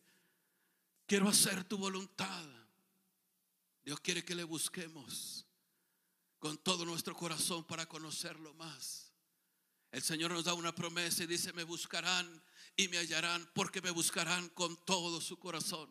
Quiero 1.07 1.29
hacer 1.29 1.65
tu 1.65 1.77
voluntad. 1.77 2.47
Dios 3.85 4.01
quiere 4.01 4.25
que 4.25 4.35
le 4.35 4.45
busquemos 4.45 5.47
con 6.39 6.59
todo 6.59 6.85
nuestro 6.85 7.15
corazón 7.15 7.65
para 7.65 7.87
conocerlo 7.87 8.55
más. 8.55 9.13
El 9.91 10.03
Señor 10.03 10.33
nos 10.33 10.45
da 10.45 10.55
una 10.55 10.75
promesa 10.75 11.23
y 11.23 11.27
dice, 11.27 11.53
me 11.53 11.63
buscarán 11.63 12.43
y 12.77 12.89
me 12.89 12.99
hallarán 12.99 13.49
porque 13.55 13.81
me 13.81 13.91
buscarán 13.91 14.49
con 14.51 14.77
todo 14.85 15.21
su 15.21 15.39
corazón. 15.39 15.89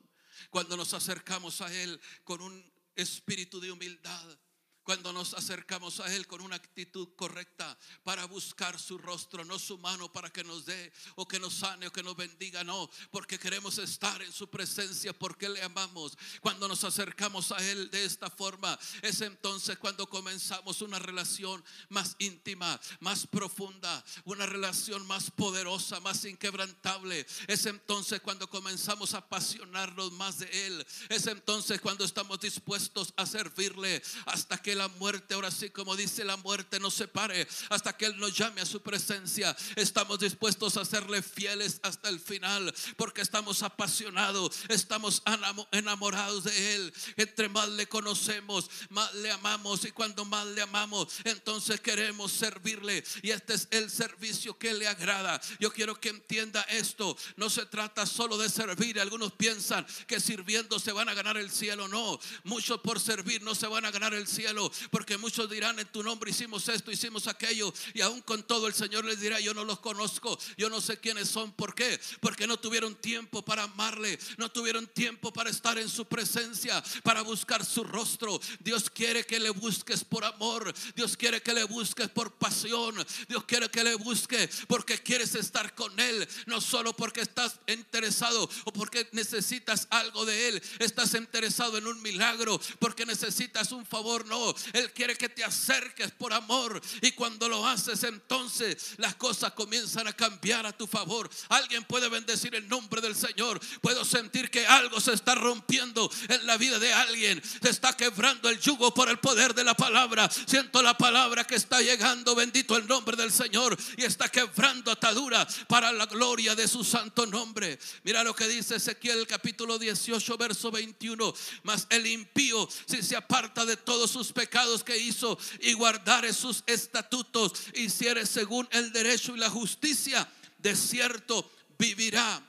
Cuando 0.49 0.77
nos 0.77 0.93
acercamos 0.93 1.62
a 1.62 1.73
Él 1.73 1.99
con 2.23 2.41
un 2.41 2.73
espíritu 2.95 3.60
de 3.60 3.71
humildad, 3.71 4.38
cuando 4.84 5.13
nos 5.13 5.34
acercamos 5.34 6.00
a 6.00 6.13
Él 6.13 6.28
con 6.28 6.41
una 6.41 6.56
actitud 6.56 7.10
correcta 7.15 7.78
para 8.04 8.26
buscar 8.26 8.80
su 8.80 8.98
rostro, 8.98 9.46
no 9.46 9.58
su 9.58 9.78
mano 9.78 10.12
para 10.12 10.30
que 10.30 10.43
nos 10.43 10.65
dé 10.65 10.91
o 11.15 11.28
que 11.28 11.39
nos 11.39 11.54
sane 11.54 11.88
o 11.88 11.91
que 11.91 12.04
nos 12.04 12.15
bendiga, 12.15 12.63
no, 12.63 12.89
porque 13.12 13.39
queremos 13.39 13.78
estar 13.78 14.22
en 14.22 14.32
su 14.32 14.50
presencia, 14.50 15.13
porque 15.13 15.50
le 15.50 15.62
amamos. 15.63 16.17
Cuando 16.41 16.67
nos 16.67 16.84
acercamos 16.84 17.52
a 17.52 17.58
Él 17.69 17.89
de 17.91 18.06
esta 18.06 18.30
forma, 18.30 18.78
es 19.02 19.22
entonces 19.22 19.78
cuando 19.78 20.08
comenzamos 20.08 20.82
una 20.82 21.00
relación 21.00 21.63
más 21.89 22.15
íntima, 22.19 22.80
más 23.00 23.26
profunda, 23.28 24.04
una 24.26 24.46
relación 24.46 25.06
más 25.08 25.32
poderosa, 25.32 26.00
más 26.00 26.26
inquebrantable. 26.26 27.26
Es 27.48 27.65
entonces 27.65 28.22
cuando 28.22 28.50
comenzamos 28.50 29.13
a 29.13 29.19
apasionarnos 29.19 30.12
más 30.13 30.39
de 30.39 30.67
Él. 30.67 30.86
Es 31.10 31.28
entonces 31.28 31.80
cuando 31.82 32.06
estamos 32.06 32.39
dispuestos 32.39 33.13
a 33.17 33.26
servirle 33.26 34.02
hasta 34.26 34.58
que 34.58 34.72
la 34.75 34.88
muerte, 34.88 35.33
ahora 35.33 35.51
sí 35.51 35.69
como 35.69 35.95
dice 35.95 36.23
la 36.23 36.38
muerte, 36.38 36.79
nos 36.79 36.93
separe 36.93 37.47
hasta 37.69 37.95
que 37.95 38.05
Él 38.05 38.17
nos 38.17 38.36
llame 38.38 38.62
a 38.62 38.65
su 38.65 38.81
presencia. 38.81 39.55
Estamos 39.75 40.19
dispuestos 40.19 40.77
a 40.77 40.86
serle 40.86 41.21
fieles 41.21 41.79
hasta 41.83 42.09
el 42.09 42.19
final 42.19 42.73
porque 42.97 43.21
estamos 43.21 43.63
apasionados, 43.63 44.55
estamos 44.69 45.23
enamorados 45.71 46.43
de 46.45 46.75
Él. 46.75 46.93
Entre 47.17 47.49
más 47.49 47.69
le 47.69 47.88
conocemos, 47.88 48.69
más 48.89 49.13
le 49.15 49.31
amamos 49.31 49.86
y 49.86 49.91
cuando 49.91 50.25
más 50.25 50.45
le 50.47 50.62
amamos, 50.62 51.07
entonces 51.23 51.79
queremos 51.81 52.31
servirle 52.31 53.03
y 53.21 53.31
este 53.31 53.53
es 53.53 53.67
el 53.71 53.89
servicio 53.89 54.57
que 54.57 54.73
le 54.73 54.88
agrada. 54.88 55.39
Yo 55.59 55.71
quiero 55.71 55.99
que 55.99 56.09
entienda 56.09 56.62
esto, 56.63 57.17
no 57.36 57.49
se 57.49 57.65
trata 57.65 58.05
solo 58.05 58.38
de 58.38 58.49
servir. 58.49 58.99
Algunos 58.99 59.33
piensan 59.33 59.86
que 60.07 60.19
sirviendo 60.19 60.79
se 60.79 60.91
van 60.91 61.09
a 61.09 61.13
ganar 61.13 61.38
el 61.38 61.51
cielo, 61.51 61.88
no. 61.88 62.19
Muchos 62.43 62.79
por 62.81 62.99
servir 62.99 63.41
no 63.41 63.55
se 63.55 63.67
van 63.67 63.86
a 63.86 63.91
ganar 63.91 64.13
el 64.13 64.27
cielo 64.27 64.62
porque 64.91 65.17
muchos 65.17 65.49
dirán 65.49 65.80
en 65.80 65.88
tu 65.88 66.04
nombre 66.04 66.32
hicimos 66.32 66.67
esto, 66.69 66.91
hicimos 66.91 67.28
aquello, 67.28 67.73
y 67.93 68.02
aún 68.02 68.21
con 68.21 68.43
todo 68.43 68.67
el 68.67 68.73
Señor 68.73 69.06
les 69.06 69.19
dirá, 69.19 69.39
yo 69.39 69.54
no 69.54 69.63
los 69.63 69.80
conozco, 69.80 70.38
yo 70.58 70.69
no 70.69 70.82
sé 70.82 70.97
quiénes 70.97 71.30
son, 71.30 71.52
¿por 71.52 71.76
qué? 71.76 71.99
Porque 72.19 72.47
no 72.47 72.58
tuvieron 72.58 72.95
tiempo 72.95 73.43
para 73.43 73.63
amarle, 73.63 74.19
no 74.38 74.49
tuvieron 74.49 74.88
tiempo 74.88 75.32
para 75.32 75.49
estar 75.49 75.78
en 75.78 75.89
su 75.89 76.06
presencia, 76.06 76.84
para 77.04 77.21
buscar 77.21 77.65
su 77.65 77.84
rostro. 77.84 78.39
Dios 78.60 78.89
quiere 78.89 79.26
que 79.26 79.39
le 79.39 79.49
busques 79.49 80.04
por 80.04 80.23
amor, 80.23 80.73
Dios 80.95 81.17
quiere 81.17 81.41
que 81.41 81.54
le 81.54 81.63
busques 81.63 82.10
por 82.10 82.34
pasión, 82.34 82.95
Dios 83.28 83.43
quiere 83.45 83.69
que 83.69 83.84
le 83.84 83.95
busques 83.95 84.49
porque 84.67 84.97
quieres 84.97 85.36
estar 85.36 85.73
con 85.76 85.99
Él, 85.99 86.28
no 86.45 86.62
solo 86.62 86.95
porque 86.95 87.21
estás 87.21 87.60
interesado 87.67 88.49
o 88.65 88.73
porque 88.73 89.08
necesitas 89.12 89.88
algo 89.89 90.26
de 90.26 90.49
Él, 90.49 90.63
estás 90.80 91.13
interesado 91.13 91.78
en 91.78 91.88
un 91.88 92.02
milagro, 92.02 92.60
porque 92.80 93.06
necesitas 93.06 93.71
un 93.71 93.86
favor, 93.86 94.26
no, 94.26 94.52
Él 94.73 94.91
quiere 94.93 95.15
que 95.15 95.29
te 95.29 95.43
acerques 95.43 96.11
por 96.11 96.33
amor. 96.33 96.81
Y 97.01 97.11
cuando 97.11 97.49
lo 97.49 97.65
haces, 97.67 98.03
entonces 98.03 98.93
las 98.97 99.15
cosas 99.15 99.53
comienzan 99.53 100.07
a 100.07 100.13
cambiar 100.13 100.65
a 100.65 100.77
tu 100.77 100.87
favor. 100.87 101.29
Alguien 101.49 101.83
puede 101.83 102.09
bendecir 102.09 102.55
el 102.55 102.67
nombre 102.67 103.01
del 103.01 103.15
Señor. 103.15 103.59
Puedo 103.81 104.05
sentir 104.05 104.49
que 104.49 104.65
algo 104.65 104.99
se 104.99 105.13
está 105.13 105.35
rompiendo 105.35 106.09
en 106.29 106.45
la 106.45 106.57
vida 106.57 106.79
de 106.79 106.93
alguien. 106.93 107.41
Se 107.61 107.69
está 107.69 107.95
quebrando 107.95 108.49
el 108.49 108.59
yugo 108.59 108.93
por 108.93 109.09
el 109.09 109.19
poder 109.19 109.53
de 109.53 109.63
la 109.63 109.73
palabra. 109.73 110.29
Siento 110.29 110.81
la 110.81 110.97
palabra 110.97 111.45
que 111.45 111.55
está 111.55 111.81
llegando. 111.81 112.35
Bendito 112.35 112.77
el 112.77 112.87
nombre 112.87 113.17
del 113.17 113.31
Señor. 113.31 113.75
Y 113.97 114.03
está 114.03 114.29
quebrando 114.29 114.91
atadura 114.91 115.47
para 115.67 115.91
la 115.91 116.05
gloria 116.05 116.55
de 116.55 116.67
su 116.67 116.83
santo 116.83 117.25
nombre. 117.25 117.79
Mira 118.03 118.23
lo 118.23 118.35
que 118.35 118.47
dice 118.47 118.75
Ezequiel 118.75 119.25
capítulo 119.27 119.79
18, 119.79 120.37
verso 120.37 120.71
21. 120.71 121.33
Mas 121.63 121.87
el 121.89 122.07
impío, 122.07 122.67
si 122.85 123.01
se 123.01 123.15
aparta 123.15 123.65
de 123.65 123.77
todos 123.77 124.11
sus 124.11 124.31
pecados 124.31 124.42
que 124.84 124.97
hizo 124.97 125.38
y 125.60 125.73
guardare 125.73 126.34
sus 126.34 126.63
estatutos, 126.65 127.53
hiciere 127.75 128.25
según 128.25 128.67
el 128.71 128.91
derecho 128.91 129.36
y 129.36 129.39
la 129.39 129.49
justicia, 129.49 130.29
de 130.58 130.75
cierto 130.75 131.49
vivirá 131.77 132.41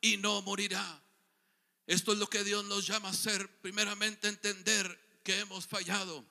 y 0.00 0.16
no 0.16 0.42
morirá. 0.42 1.02
Esto 1.86 2.12
es 2.12 2.18
lo 2.18 2.28
que 2.28 2.44
Dios 2.44 2.64
nos 2.64 2.86
llama 2.86 3.08
a 3.08 3.12
hacer. 3.12 3.48
Primeramente 3.60 4.28
entender 4.28 4.98
que 5.22 5.38
hemos 5.40 5.66
fallado, 5.66 6.24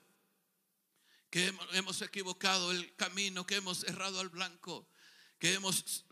que 1.29 1.53
hemos 1.73 2.01
equivocado 2.01 2.71
el 2.71 2.95
camino, 2.95 3.45
que 3.45 3.55
hemos 3.55 3.83
errado 3.83 4.19
al 4.19 4.29
blanco, 4.29 4.87
que 5.39 5.53
hemos 5.53 6.04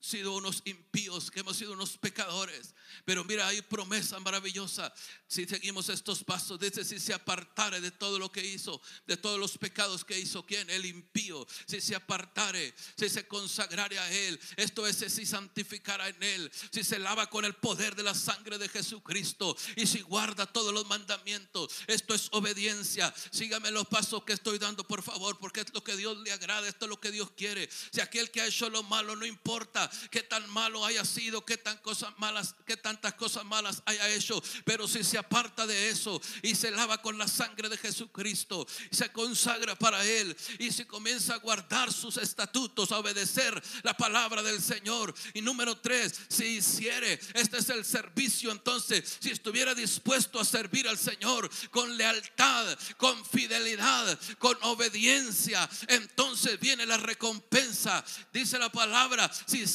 sido 0.00 0.32
unos 0.32 0.62
impíos, 0.64 1.30
que 1.30 1.40
hemos 1.40 1.56
sido 1.56 1.74
unos 1.74 1.98
pecadores. 1.98 2.74
Pero 3.04 3.22
mira, 3.24 3.46
hay 3.46 3.60
promesa 3.60 4.18
maravillosa. 4.18 4.92
Si 5.28 5.44
seguimos 5.44 5.90
estos 5.90 6.24
pasos, 6.24 6.58
dice, 6.58 6.84
si 6.84 6.98
se 6.98 7.12
apartare 7.12 7.80
de 7.80 7.90
todo 7.90 8.18
lo 8.18 8.32
que 8.32 8.44
hizo, 8.44 8.80
de 9.06 9.18
todos 9.18 9.38
los 9.38 9.58
pecados 9.58 10.04
que 10.04 10.18
hizo, 10.18 10.44
¿quién? 10.46 10.68
El 10.70 10.86
impío. 10.86 11.46
Si 11.66 11.80
se 11.80 11.94
apartare, 11.94 12.74
si 12.96 13.10
se 13.10 13.28
consagrare 13.28 13.98
a 13.98 14.10
Él. 14.10 14.40
Esto 14.56 14.86
es, 14.86 14.96
si 14.96 15.26
santificara 15.26 16.08
en 16.08 16.22
Él. 16.22 16.52
Si 16.72 16.82
se 16.82 16.98
lava 16.98 17.28
con 17.28 17.44
el 17.44 17.54
poder 17.54 17.94
de 17.94 18.02
la 18.02 18.14
sangre 18.14 18.56
de 18.56 18.68
Jesucristo. 18.68 19.54
Y 19.76 19.86
si 19.86 20.00
guarda 20.00 20.46
todos 20.46 20.72
los 20.72 20.86
mandamientos. 20.86 21.72
Esto 21.86 22.14
es 22.14 22.28
obediencia. 22.32 23.12
Sígame 23.30 23.70
los 23.70 23.86
pasos 23.86 24.24
que 24.24 24.32
estoy 24.32 24.58
dando, 24.58 24.86
por 24.86 25.02
favor, 25.02 25.38
porque 25.38 25.60
es 25.60 25.74
lo 25.74 25.84
que 25.84 25.94
Dios 25.94 26.16
le 26.18 26.32
agrada. 26.32 26.66
Esto 26.66 26.86
es 26.86 26.88
lo 26.88 27.00
que 27.00 27.10
Dios 27.10 27.30
quiere. 27.36 27.68
Si 27.92 28.00
aquel 28.00 28.30
que 28.30 28.40
ha 28.40 28.46
hecho 28.46 28.70
lo 28.70 28.82
malo, 28.82 29.14
no 29.14 29.26
importa 29.26 29.89
qué 30.10 30.22
tan 30.22 30.48
malo 30.50 30.84
haya 30.84 31.04
sido, 31.04 31.44
qué 31.44 31.56
tan 31.56 31.76
cosas 31.78 32.12
malas, 32.18 32.54
qué 32.66 32.76
tantas 32.76 33.14
cosas 33.14 33.44
malas 33.44 33.82
haya 33.86 34.08
hecho, 34.08 34.42
pero 34.64 34.88
si 34.88 35.04
se 35.04 35.18
aparta 35.18 35.66
de 35.66 35.90
eso 35.90 36.20
y 36.42 36.54
se 36.54 36.70
lava 36.70 37.00
con 37.02 37.18
la 37.18 37.28
sangre 37.28 37.68
de 37.68 37.76
Jesucristo, 37.76 38.66
se 38.90 39.10
consagra 39.12 39.76
para 39.76 40.04
él 40.04 40.36
y 40.58 40.70
se 40.70 40.86
comienza 40.86 41.34
a 41.34 41.38
guardar 41.38 41.92
sus 41.92 42.16
estatutos, 42.16 42.92
a 42.92 42.98
obedecer 42.98 43.62
la 43.82 43.96
palabra 43.96 44.42
del 44.42 44.60
Señor. 44.60 45.14
Y 45.34 45.42
número 45.42 45.78
tres, 45.78 46.14
si 46.28 46.44
hiciere, 46.44 47.20
este 47.34 47.58
es 47.58 47.68
el 47.70 47.84
servicio, 47.84 48.50
entonces, 48.50 49.18
si 49.20 49.30
estuviera 49.30 49.74
dispuesto 49.74 50.40
a 50.40 50.44
servir 50.44 50.88
al 50.88 50.98
Señor 50.98 51.50
con 51.70 51.96
lealtad, 51.96 52.78
con 52.96 53.24
fidelidad, 53.24 54.18
con 54.38 54.56
obediencia, 54.62 55.68
entonces 55.88 56.58
viene 56.60 56.86
la 56.86 56.96
recompensa. 56.96 58.04
Dice 58.32 58.58
la 58.58 58.70
palabra, 58.70 59.30
si 59.46 59.66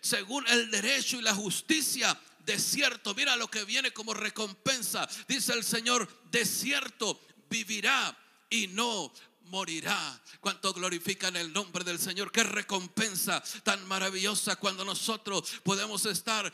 según 0.00 0.46
el 0.48 0.70
derecho 0.70 1.18
y 1.18 1.22
la 1.22 1.34
justicia, 1.34 2.18
de 2.44 2.58
cierto, 2.58 3.14
mira 3.14 3.36
lo 3.36 3.48
que 3.48 3.64
viene 3.64 3.92
como 3.92 4.14
recompensa. 4.14 5.08
Dice 5.26 5.52
el 5.52 5.64
Señor, 5.64 6.08
de 6.30 6.44
cierto 6.44 7.20
vivirá 7.48 8.16
y 8.50 8.66
no 8.68 9.12
morirá. 9.44 10.20
Cuánto 10.40 10.72
glorifican 10.72 11.36
el 11.36 11.52
nombre 11.52 11.84
del 11.84 11.98
Señor. 11.98 12.32
Qué 12.32 12.42
recompensa 12.44 13.42
tan 13.62 13.86
maravillosa 13.86 14.56
cuando 14.56 14.84
nosotros 14.84 15.52
podemos 15.62 16.06
estar 16.06 16.52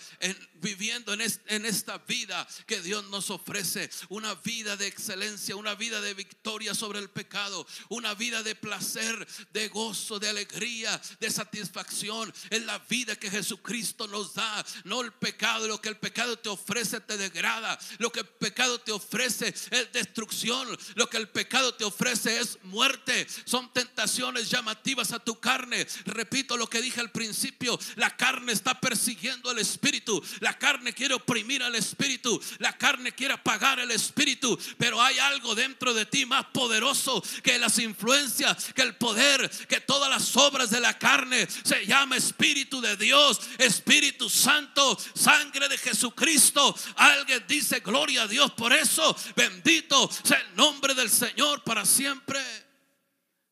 viviendo 0.55 1.12
en, 1.12 1.22
en 1.46 1.66
esta 1.66 1.98
vida 1.98 2.46
que 2.66 2.81
Dios 2.81 3.09
nos 3.09 3.31
ofrece. 3.31 3.90
Una 4.09 4.35
vida 4.35 4.76
de 4.76 4.87
excelencia, 4.87 5.57
una 5.57 5.74
vida 5.74 6.00
de 6.00 6.14
victoria 6.14 6.74
sobre 6.74 6.98
el 6.98 7.11
pecado, 7.11 7.66
una 7.88 8.14
vida 8.14 8.42
de 8.42 8.55
placer, 8.55 9.26
de 9.53 9.68
gozo, 9.68 10.18
de 10.18 10.29
alegría, 10.29 11.00
de 11.20 11.31
satisfacción. 11.31 12.33
Es 12.50 12.62
la 12.64 12.79
vida 12.79 13.16
que 13.16 13.31
Jesucristo 13.31 14.09
nos 14.09 14.35
da, 14.35 14.64
no 14.85 15.00
el 15.00 15.12
pecado. 15.12 15.68
Lo 15.68 15.81
que 15.81 15.88
el 15.88 15.96
pecado 15.96 16.38
te 16.38 16.48
ofrece 16.48 17.00
te 17.00 17.16
degrada. 17.16 17.79
Lo 17.98 18.11
que 18.11 18.20
el 18.20 18.29
pecado 18.29 18.81
te 18.81 18.92
ofrece 18.92 19.48
es 19.48 19.92
destrucción. 19.92 20.68
Lo 20.94 21.09
que 21.09 21.16
el 21.16 21.29
pecado 21.29 21.74
te 21.74 21.85
ofrece 21.85 22.40
es 22.40 22.59
muerte 22.64 22.80
muerte, 22.81 23.27
son 23.45 23.71
tentaciones 23.75 24.49
llamativas 24.49 25.12
a 25.12 25.19
tu 25.19 25.38
carne. 25.38 25.87
Repito 26.07 26.57
lo 26.57 26.66
que 26.66 26.81
dije 26.81 26.99
al 26.99 27.11
principio, 27.11 27.79
la 27.97 28.16
carne 28.16 28.53
está 28.53 28.81
persiguiendo 28.81 29.51
al 29.51 29.59
espíritu, 29.59 30.23
la 30.40 30.57
carne 30.59 30.95
quiere 30.95 31.12
oprimir 31.12 31.62
al 31.62 31.75
espíritu, 31.75 32.40
la 32.59 32.73
carne 32.79 33.12
quiere 33.12 33.35
apagar 33.35 33.81
el 33.81 33.90
espíritu, 33.90 34.59
pero 34.79 35.03
hay 35.03 35.19
algo 35.19 35.55
dentro 35.55 35.93
de 35.93 36.07
ti 36.07 36.25
más 36.25 36.47
poderoso 36.55 37.23
que 37.43 37.59
las 37.59 37.79
influencias, 37.79 38.73
que 38.75 38.81
el 38.81 38.97
poder, 38.97 39.51
que 39.69 39.81
todas 39.81 40.09
las 40.09 40.35
obras 40.38 40.71
de 40.71 40.81
la 40.81 40.97
carne. 40.99 41.47
Se 41.62 41.85
llama 41.85 42.16
Espíritu 42.16 42.81
de 42.81 42.97
Dios, 42.97 43.40
Espíritu 43.59 44.31
Santo, 44.31 44.99
sangre 45.14 45.69
de 45.69 45.77
Jesucristo. 45.77 46.75
Alguien 46.97 47.45
dice 47.47 47.81
gloria 47.81 48.23
a 48.23 48.27
Dios 48.27 48.53
por 48.53 48.73
eso. 48.73 49.14
Bendito 49.37 50.11
sea 50.23 50.38
el 50.38 50.57
nombre 50.57 50.95
del 50.95 51.11
Señor 51.11 51.62
para 51.62 51.85
siempre. 51.85 52.69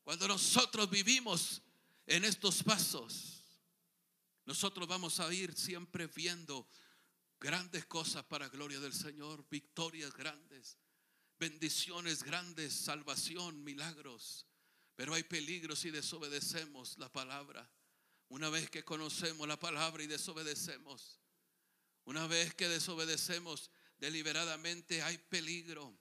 Cuando 0.09 0.27
nosotros 0.27 0.89
vivimos 0.89 1.61
en 2.07 2.25
estos 2.25 2.63
pasos, 2.63 3.43
nosotros 4.43 4.87
vamos 4.87 5.19
a 5.19 5.31
ir 5.31 5.55
siempre 5.55 6.07
viendo 6.07 6.67
grandes 7.39 7.85
cosas 7.85 8.23
para 8.23 8.49
gloria 8.49 8.79
del 8.79 8.91
Señor, 8.91 9.45
victorias 9.51 10.11
grandes, 10.11 10.79
bendiciones 11.37 12.23
grandes, 12.23 12.73
salvación, 12.73 13.63
milagros. 13.63 14.47
Pero 14.95 15.13
hay 15.13 15.21
peligros 15.21 15.77
si 15.77 15.91
desobedecemos 15.91 16.97
la 16.97 17.11
palabra. 17.11 17.69
Una 18.29 18.49
vez 18.49 18.67
que 18.71 18.83
conocemos 18.83 19.47
la 19.47 19.59
palabra 19.59 20.01
y 20.01 20.07
desobedecemos, 20.07 21.19
una 22.05 22.25
vez 22.25 22.55
que 22.55 22.67
desobedecemos 22.67 23.69
deliberadamente, 23.99 25.03
hay 25.03 25.19
peligro. 25.19 25.95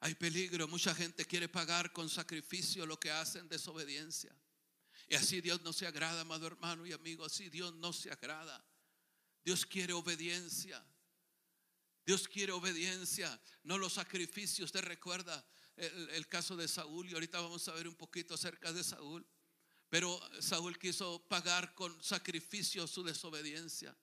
Hay 0.00 0.14
peligro, 0.14 0.68
mucha 0.68 0.94
gente 0.94 1.24
quiere 1.24 1.48
pagar 1.48 1.92
con 1.92 2.08
sacrificio 2.08 2.86
lo 2.86 3.00
que 3.00 3.10
hacen 3.10 3.48
desobediencia. 3.48 4.34
Y 5.08 5.14
así 5.14 5.40
Dios 5.40 5.62
no 5.62 5.72
se 5.72 5.86
agrada, 5.86 6.20
amado 6.20 6.46
hermano 6.46 6.86
y 6.86 6.92
amigo, 6.92 7.24
así 7.24 7.48
Dios 7.48 7.74
no 7.74 7.92
se 7.92 8.10
agrada. 8.10 8.64
Dios 9.44 9.66
quiere 9.66 9.92
obediencia. 9.94 10.84
Dios 12.04 12.28
quiere 12.28 12.52
obediencia, 12.52 13.40
no 13.64 13.76
los 13.76 13.94
sacrificios. 13.94 14.72
¿Te 14.72 14.80
recuerda 14.80 15.44
el, 15.76 16.10
el, 16.10 16.26
caso 16.26 16.56
de 16.56 16.66
Saúl? 16.68 17.08
Y 17.10 17.14
ahorita 17.14 17.40
vamos 17.40 17.68
a 17.68 17.72
ver 17.72 17.86
un 17.88 17.96
poquito 17.96 18.34
acerca 18.34 18.72
de 18.72 18.82
Saúl. 18.84 19.26
Pero 19.88 20.20
Saúl 20.40 20.78
quiso 20.78 21.26
pagar 21.28 21.74
con 21.74 22.02
sacrificio 22.02 22.86
su 22.86 23.02
desobediencia. 23.02 23.96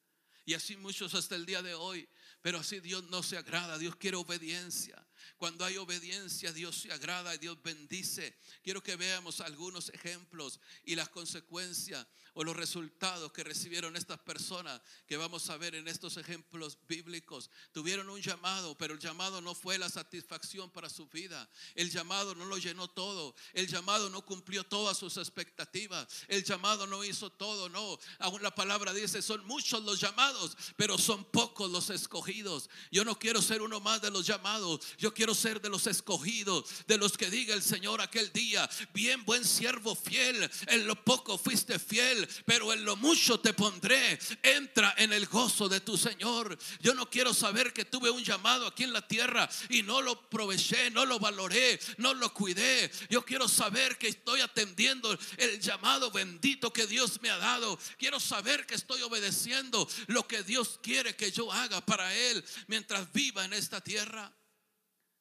Y 0.45 0.53
así 0.53 0.75
muchos 0.77 1.15
hasta 1.15 1.35
el 1.35 1.45
día 1.45 1.61
de 1.61 1.73
hoy. 1.73 2.07
Pero 2.41 2.59
así 2.59 2.79
Dios 2.79 3.03
no 3.05 3.23
se 3.23 3.37
agrada. 3.37 3.77
Dios 3.77 3.95
quiere 3.95 4.17
obediencia. 4.17 5.04
Cuando 5.37 5.65
hay 5.65 5.77
obediencia, 5.77 6.53
Dios 6.53 6.81
se 6.81 6.91
agrada 6.91 7.33
y 7.35 7.37
Dios 7.37 7.61
bendice. 7.61 8.37
Quiero 8.63 8.81
que 8.81 8.95
veamos 8.95 9.41
algunos 9.41 9.89
ejemplos 9.89 10.59
y 10.83 10.95
las 10.95 11.09
consecuencias 11.09 12.05
o 12.35 12.43
los 12.43 12.55
resultados 12.55 13.31
que 13.31 13.45
recibieron 13.45 13.95
estas 13.95 14.19
personas 14.19 14.81
que 15.07 15.15
vamos 15.15 15.49
a 15.49 15.57
ver 15.57 15.73
en 15.73 15.87
estos 15.87 16.17
ejemplos 16.17 16.77
bíblicos. 16.85 17.49
Tuvieron 17.71 18.09
un 18.09 18.21
llamado, 18.21 18.77
pero 18.77 18.93
el 18.93 18.99
llamado 18.99 19.39
no 19.39 19.55
fue 19.55 19.77
la 19.77 19.89
satisfacción 19.89 20.69
para 20.69 20.89
su 20.89 21.07
vida. 21.07 21.49
El 21.75 21.89
llamado 21.89 22.35
no 22.35 22.45
lo 22.45 22.57
llenó 22.57 22.89
todo. 22.89 23.35
El 23.53 23.67
llamado 23.67 24.09
no 24.09 24.25
cumplió 24.25 24.65
todas 24.65 24.97
sus 24.97 25.15
expectativas. 25.15 26.07
El 26.27 26.43
llamado 26.43 26.85
no 26.87 27.05
hizo 27.05 27.31
todo, 27.31 27.69
no. 27.69 27.97
Aún 28.19 28.43
la 28.43 28.53
palabra 28.53 28.93
dice, 28.93 29.21
son 29.21 29.45
muchos 29.45 29.81
los 29.83 30.01
llamados, 30.01 30.57
pero 30.75 30.97
son 30.97 31.23
pocos 31.23 31.71
los 31.71 31.89
escogidos. 31.89 32.69
Yo 32.91 33.05
no 33.05 33.17
quiero 33.17 33.41
ser 33.41 33.61
uno 33.61 33.79
más 33.79 34.01
de 34.01 34.11
los 34.11 34.27
llamados. 34.27 34.81
Yo 34.97 35.04
quiero 35.13 35.33
ser 35.35 35.61
de 35.61 35.69
los 35.69 35.87
escogidos, 35.87 36.65
de 36.87 36.97
los 36.97 37.17
que 37.17 37.29
diga 37.29 37.53
el 37.53 37.61
Señor 37.61 38.01
aquel 38.01 38.31
día, 38.31 38.69
bien 38.93 39.23
buen 39.25 39.45
siervo 39.45 39.95
fiel, 39.95 40.49
en 40.67 40.87
lo 40.87 41.03
poco 41.03 41.37
fuiste 41.37 41.79
fiel, 41.79 42.27
pero 42.45 42.73
en 42.73 42.85
lo 42.85 42.95
mucho 42.95 43.39
te 43.39 43.53
pondré. 43.53 44.19
Entra 44.43 44.93
en 44.97 45.13
el 45.13 45.25
gozo 45.27 45.69
de 45.69 45.81
tu 45.81 45.97
Señor. 45.97 46.57
Yo 46.81 46.93
no 46.93 47.09
quiero 47.09 47.33
saber 47.33 47.73
que 47.73 47.85
tuve 47.85 48.09
un 48.09 48.23
llamado 48.23 48.67
aquí 48.67 48.83
en 48.83 48.93
la 48.93 49.07
tierra 49.07 49.49
y 49.69 49.83
no 49.83 50.01
lo 50.01 50.11
aproveché, 50.11 50.89
no 50.91 51.05
lo 51.05 51.19
valoré, 51.19 51.79
no 51.97 52.13
lo 52.13 52.33
cuidé. 52.33 52.91
Yo 53.09 53.23
quiero 53.25 53.47
saber 53.47 53.97
que 53.97 54.07
estoy 54.07 54.41
atendiendo 54.41 55.17
el 55.37 55.59
llamado 55.59 56.11
bendito 56.11 56.71
que 56.71 56.87
Dios 56.87 57.21
me 57.21 57.29
ha 57.29 57.37
dado. 57.37 57.77
Quiero 57.97 58.19
saber 58.19 58.65
que 58.65 58.75
estoy 58.75 59.01
obedeciendo 59.01 59.87
lo 60.07 60.27
que 60.27 60.43
Dios 60.43 60.79
quiere 60.81 61.15
que 61.15 61.31
yo 61.31 61.51
haga 61.51 61.85
para 61.85 62.13
Él 62.15 62.43
mientras 62.67 63.11
viva 63.13 63.45
en 63.45 63.53
esta 63.53 63.81
tierra. 63.81 64.33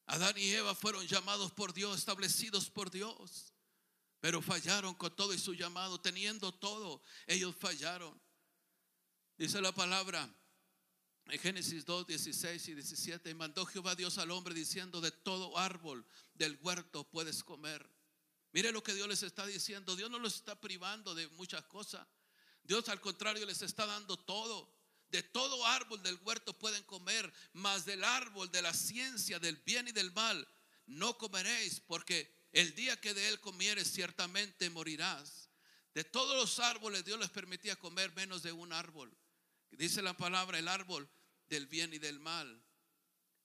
Adán 0.07 0.35
y 0.37 0.51
Eva 0.51 0.75
fueron 0.75 1.07
llamados 1.07 1.53
por 1.53 1.73
Dios, 1.73 1.99
establecidos 1.99 2.71
por 2.71 2.91
Dios, 2.91 3.53
pero 4.21 4.43
fallaron 4.43 4.95
con 4.95 5.15
todo 5.15 5.33
y 5.33 5.39
su 5.39 5.55
llamado, 5.55 6.01
teniendo 6.01 6.53
todo, 6.53 7.03
ellos 7.27 7.55
fallaron. 7.57 8.21
Dice 9.37 9.61
la 9.61 9.73
palabra 9.73 10.33
en 11.27 11.39
Génesis 11.39 11.85
2, 11.85 12.07
16 12.07 12.69
y 12.69 12.75
17, 12.75 13.31
y 13.31 13.35
mandó 13.35 13.65
Jehová 13.65 13.95
Dios 13.95 14.19
al 14.19 14.31
hombre 14.31 14.55
diciendo, 14.55 15.01
de 15.01 15.11
todo 15.11 15.57
árbol 15.57 16.07
del 16.35 16.59
huerto 16.61 17.05
puedes 17.05 17.43
comer. 17.43 17.89
Mire 18.53 18.73
lo 18.73 18.83
que 18.83 18.95
Dios 18.95 19.09
les 19.09 19.23
está 19.23 19.47
diciendo, 19.47 19.97
Dios 19.97 20.11
no 20.11 20.19
los 20.19 20.35
está 20.35 20.61
privando 20.61 21.15
de 21.15 21.27
muchas 21.29 21.65
cosas, 21.65 22.07
Dios 22.63 22.89
al 22.89 23.01
contrario 23.01 23.45
les 23.47 23.63
está 23.63 23.87
dando 23.87 24.19
todo. 24.19 24.74
De 25.15 25.23
todo 25.23 25.65
árbol 25.65 26.03
del 26.03 26.19
huerto 26.25 26.59
pueden 26.59 26.83
comer, 26.83 27.33
mas 27.53 27.85
del 27.85 28.03
árbol 28.03 28.51
de 28.51 28.61
la 28.61 28.75
ciencia 28.75 29.39
del 29.39 29.55
bien 29.59 29.87
y 29.87 29.93
del 29.93 30.11
mal 30.11 30.45
no 30.87 31.17
comeréis, 31.19 31.79
porque 31.79 32.49
el 32.51 32.75
día 32.75 33.01
que 33.01 33.15
de 33.15 33.29
él 33.29 33.39
comieres 33.39 33.93
ciertamente 33.93 34.69
morirás. 34.71 35.51
De 35.95 36.03
todos 36.03 36.37
los 36.37 36.59
árboles 36.59 37.05
Dios 37.05 37.21
les 37.21 37.31
permitía 37.31 37.77
comer 37.77 38.13
menos 38.17 38.43
de 38.43 38.51
un 38.51 38.73
árbol. 38.73 39.17
Dice 39.71 40.03
la 40.03 40.17
palabra, 40.17 40.59
el 40.59 40.67
árbol 40.67 41.09
del 41.47 41.69
bien 41.69 41.95
y 41.95 41.99
del 41.99 42.19
mal. 42.19 42.61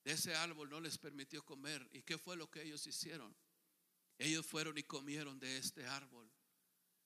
De 0.04 0.14
ese 0.14 0.34
árbol 0.34 0.72
no 0.72 0.82
les 0.82 0.98
permitió 0.98 1.46
comer. 1.46 1.88
¿Y 1.94 2.02
qué 2.02 2.18
fue 2.18 2.36
lo 2.36 2.50
que 2.50 2.64
ellos 2.64 2.88
hicieron? 2.88 3.38
Ellos 4.18 4.44
fueron 4.44 4.76
y 4.80 4.82
comieron 4.82 5.40
de 5.40 5.58
este 5.58 5.86
árbol. 5.86 6.32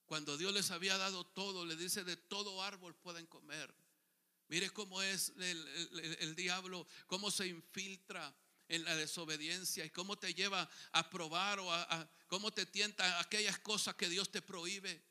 Cuando 0.05 0.37
Dios 0.37 0.53
les 0.53 0.71
había 0.71 0.97
dado 0.97 1.25
todo, 1.25 1.65
le 1.65 1.75
dice, 1.75 2.05
de 2.05 2.15
todo 2.15 2.63
árbol 2.63 2.95
pueden 2.95 3.25
comer. 3.25 3.82
Mire 4.47 4.69
cómo 4.69 5.01
es 5.01 5.33
el, 5.39 6.35
diablo, 6.35 6.87
cómo 7.07 7.31
se 7.31 7.47
infiltra 7.47 8.35
en 8.67 8.83
la 8.83 8.95
desobediencia 8.95 9.85
y 9.85 9.89
cómo 9.89 10.17
te 10.17 10.33
lleva 10.33 10.69
a 10.91 11.09
probar 11.09 11.59
o 11.59 11.71
a, 11.71 12.09
cómo 12.27 12.51
te 12.51 12.65
tienta 12.65 13.19
aquellas 13.19 13.59
cosas 13.59 13.95
que 13.95 14.09
Dios 14.09 14.31
te 14.31 14.41
prohíbe. 14.41 15.01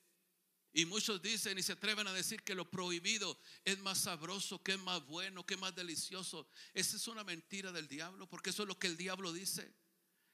Y 0.75 0.87
muchos 0.87 1.21
dicen 1.21 1.59
y 1.59 1.63
se 1.63 1.73
atreven 1.73 2.07
a 2.07 2.13
decir 2.13 2.43
que 2.43 2.55
lo 2.55 2.71
prohibido 2.71 3.39
es 3.65 3.79
más 3.81 3.99
sabroso, 3.99 4.63
que 4.63 4.73
es 4.73 4.79
más 4.79 5.05
bueno, 5.07 5.45
que 5.45 5.55
es 5.55 5.61
más 5.61 5.75
delicioso. 5.75 6.49
Esa 6.73 6.97
es 6.97 7.07
una 7.09 7.25
mentira 7.25 7.73
del 7.73 7.89
diablo, 7.89 8.27
porque 8.27 8.51
eso 8.51 8.63
es 8.63 8.69
lo 8.69 8.79
que 8.79 8.87
el 8.87 8.97
diablo 8.97 9.33
dice. 9.33 9.71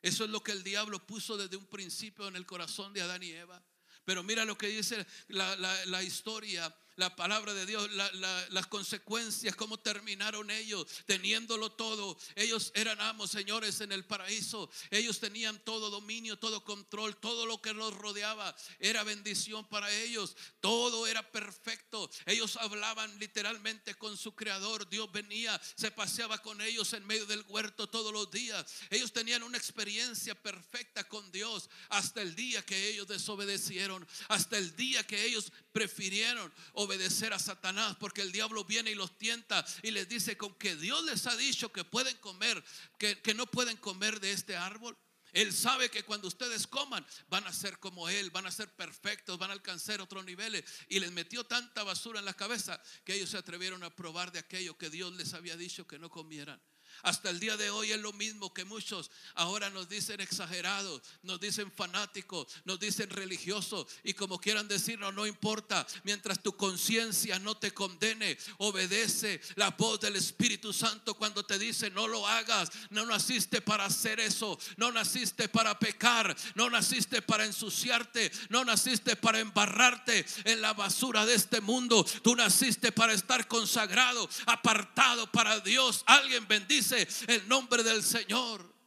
Eso 0.00 0.24
es 0.24 0.30
lo 0.30 0.42
que 0.42 0.52
el 0.52 0.62
diablo 0.62 1.04
puso 1.04 1.36
desde 1.36 1.56
un 1.56 1.66
principio 1.66 2.28
en 2.28 2.36
el 2.36 2.46
corazón 2.46 2.92
de 2.92 3.02
Adán 3.02 3.22
y 3.22 3.30
Eva. 3.30 3.60
Pero 4.04 4.22
mira 4.22 4.44
lo 4.44 4.56
que 4.56 4.68
dice 4.68 5.04
la, 5.26 5.56
la 5.56 6.02
historia 6.02 6.74
la 6.98 7.14
palabra 7.14 7.54
de 7.54 7.64
Dios, 7.64 7.88
las 7.92 8.66
consecuencias, 8.66 9.54
cómo 9.54 9.78
terminaron 9.78 10.50
ellos 10.50 10.84
teniéndolo 11.06 11.70
todo. 11.70 12.18
Ellos 12.34 12.72
eran 12.74 13.00
amos, 13.00 13.30
señores, 13.30 13.80
en 13.80 13.92
el 13.92 14.04
paraíso. 14.04 14.68
Ellos 14.90 15.20
tenían 15.20 15.62
todo 15.64 15.90
dominio, 15.90 16.38
todo 16.40 16.64
control, 16.64 17.16
todo 17.16 17.46
lo 17.46 17.62
que 17.62 17.72
los 17.72 17.94
rodeaba 17.94 18.54
era 18.80 19.04
bendición 19.04 19.64
para 19.68 19.90
ellos. 19.92 20.36
Todo 20.60 21.06
era 21.06 21.22
perfecto. 21.30 22.10
Ellos 22.26 22.56
hablaban 22.56 23.16
literalmente 23.20 23.94
con 23.94 24.16
su 24.16 24.34
creador. 24.34 24.88
Dios 24.88 25.10
venía, 25.12 25.58
se 25.76 25.92
paseaba 25.92 26.38
con 26.38 26.60
ellos 26.60 26.92
en 26.94 27.06
medio 27.06 27.26
del 27.26 27.44
huerto 27.48 27.88
todos 27.88 28.12
los 28.12 28.28
días. 28.32 28.66
Ellos 28.90 29.12
tenían 29.12 29.44
una 29.44 29.56
experiencia 29.56 30.34
perfecta 30.34 31.04
con 31.04 31.30
Dios 31.30 31.70
hasta 31.90 32.22
el 32.22 32.34
día 32.34 32.66
que 32.66 32.88
ellos 32.88 33.06
desobedecieron, 33.06 34.06
hasta 34.26 34.58
el 34.58 34.74
día 34.74 35.06
que 35.06 35.24
ellos 35.24 35.52
prefirieron 35.70 36.52
obedecer 36.88 37.32
a 37.32 37.38
Satanás 37.38 37.96
porque 38.00 38.22
el 38.22 38.32
diablo 38.32 38.64
viene 38.64 38.90
y 38.90 38.94
los 38.94 39.16
tienta 39.18 39.64
y 39.82 39.90
les 39.90 40.08
dice 40.08 40.36
con 40.36 40.54
que 40.54 40.74
Dios 40.76 41.04
les 41.04 41.26
ha 41.26 41.36
dicho 41.36 41.70
que 41.70 41.84
pueden 41.84 42.16
comer, 42.16 42.64
que, 42.98 43.20
que 43.20 43.34
no 43.34 43.46
pueden 43.46 43.76
comer 43.76 44.20
de 44.20 44.32
este 44.32 44.56
árbol. 44.56 44.96
Él 45.32 45.52
sabe 45.52 45.90
que 45.90 46.04
cuando 46.04 46.26
ustedes 46.26 46.66
coman 46.66 47.06
van 47.28 47.46
a 47.46 47.52
ser 47.52 47.78
como 47.78 48.08
Él, 48.08 48.30
van 48.30 48.46
a 48.46 48.50
ser 48.50 48.74
perfectos, 48.74 49.38
van 49.38 49.50
a 49.50 49.52
alcanzar 49.52 50.00
otros 50.00 50.24
niveles. 50.24 50.64
Y 50.88 51.00
les 51.00 51.12
metió 51.12 51.44
tanta 51.44 51.82
basura 51.82 52.18
en 52.20 52.24
la 52.24 52.34
cabeza 52.34 52.80
que 53.04 53.14
ellos 53.14 53.30
se 53.30 53.36
atrevieron 53.36 53.84
a 53.84 53.94
probar 53.94 54.32
de 54.32 54.38
aquello 54.38 54.78
que 54.78 54.88
Dios 54.88 55.12
les 55.14 55.34
había 55.34 55.56
dicho 55.56 55.86
que 55.86 55.98
no 55.98 56.08
comieran. 56.08 56.60
Hasta 57.02 57.30
el 57.30 57.40
día 57.40 57.56
de 57.56 57.70
hoy 57.70 57.92
es 57.92 58.00
lo 58.00 58.12
mismo 58.12 58.52
que 58.52 58.64
muchos. 58.64 59.10
Ahora 59.34 59.70
nos 59.70 59.88
dicen 59.88 60.20
exagerados, 60.20 61.02
nos 61.22 61.40
dicen 61.40 61.70
fanáticos, 61.70 62.48
nos 62.64 62.80
dicen 62.80 63.10
religiosos. 63.10 63.86
Y 64.04 64.14
como 64.14 64.40
quieran 64.40 64.68
decirnos, 64.68 65.14
no 65.14 65.26
importa, 65.26 65.86
mientras 66.04 66.42
tu 66.42 66.56
conciencia 66.56 67.38
no 67.38 67.56
te 67.56 67.72
condene, 67.72 68.38
obedece 68.58 69.40
la 69.56 69.70
voz 69.70 70.00
del 70.00 70.16
Espíritu 70.16 70.72
Santo 70.72 71.14
cuando 71.14 71.44
te 71.44 71.58
dice 71.58 71.90
no 71.90 72.08
lo 72.08 72.26
hagas, 72.26 72.70
no 72.90 73.06
naciste 73.06 73.60
para 73.60 73.84
hacer 73.84 74.20
eso, 74.20 74.58
no 74.76 74.92
naciste 74.92 75.48
para 75.48 75.78
pecar, 75.78 76.36
no 76.54 76.70
naciste 76.70 77.22
para 77.22 77.44
ensuciarte, 77.44 78.30
no 78.48 78.64
naciste 78.64 79.16
para 79.16 79.40
embarrarte 79.40 80.24
en 80.44 80.60
la 80.60 80.74
basura 80.74 81.26
de 81.26 81.34
este 81.34 81.60
mundo, 81.60 82.04
tú 82.22 82.34
naciste 82.36 82.92
para 82.92 83.12
estar 83.12 83.46
consagrado, 83.48 84.28
apartado 84.46 85.30
para 85.30 85.60
Dios. 85.60 86.02
Alguien 86.06 86.46
bendice 86.46 86.87
el 86.92 87.48
nombre 87.48 87.82
del 87.82 88.02
Señor. 88.02 88.78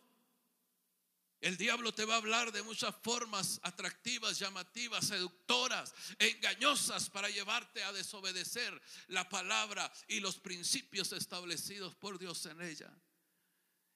El 1.41 1.57
diablo 1.57 1.91
te 1.91 2.05
va 2.05 2.13
a 2.13 2.17
hablar 2.17 2.51
de 2.51 2.61
muchas 2.61 2.95
formas 3.01 3.59
atractivas, 3.63 4.37
llamativas, 4.37 5.07
seductoras, 5.07 5.91
engañosas 6.19 7.09
para 7.09 7.29
llevarte 7.29 7.83
a 7.83 7.91
desobedecer 7.91 8.79
la 9.07 9.27
palabra 9.27 9.91
y 10.07 10.19
los 10.19 10.37
principios 10.37 11.11
establecidos 11.13 11.95
por 11.95 12.19
Dios 12.19 12.45
en 12.45 12.61
ella. 12.61 12.95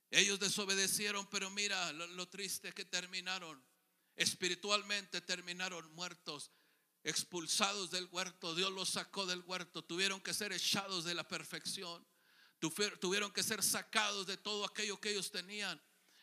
Ellos 0.10 0.40
desobedecieron, 0.40 1.28
pero 1.30 1.52
mira 1.52 1.94
lo, 1.94 2.28
triste 2.28 2.74
que 2.74 2.86
terminaron. 2.86 3.64
Espiritualmente 4.16 5.22
terminaron 5.22 5.94
muertos, 5.94 6.50
expulsados 7.04 7.92
del 7.92 8.08
huerto. 8.12 8.56
Dios 8.56 8.72
los 8.72 8.90
sacó 8.90 9.28
del 9.28 9.42
huerto. 9.42 9.84
Tuvieron 9.84 10.20
que 10.20 10.34
ser 10.34 10.52
echados 10.52 11.04
de 11.04 11.14
la 11.14 11.28
perfección 11.28 12.04
tuvieron 13.00 13.32
que 13.32 13.44
ser 13.44 13.64
sacados 13.64 14.28
de 14.28 14.38
todo 14.38 14.66
aquello 14.66 15.00
que 15.00 15.12
ellos 15.12 15.32
tenían 15.32 15.82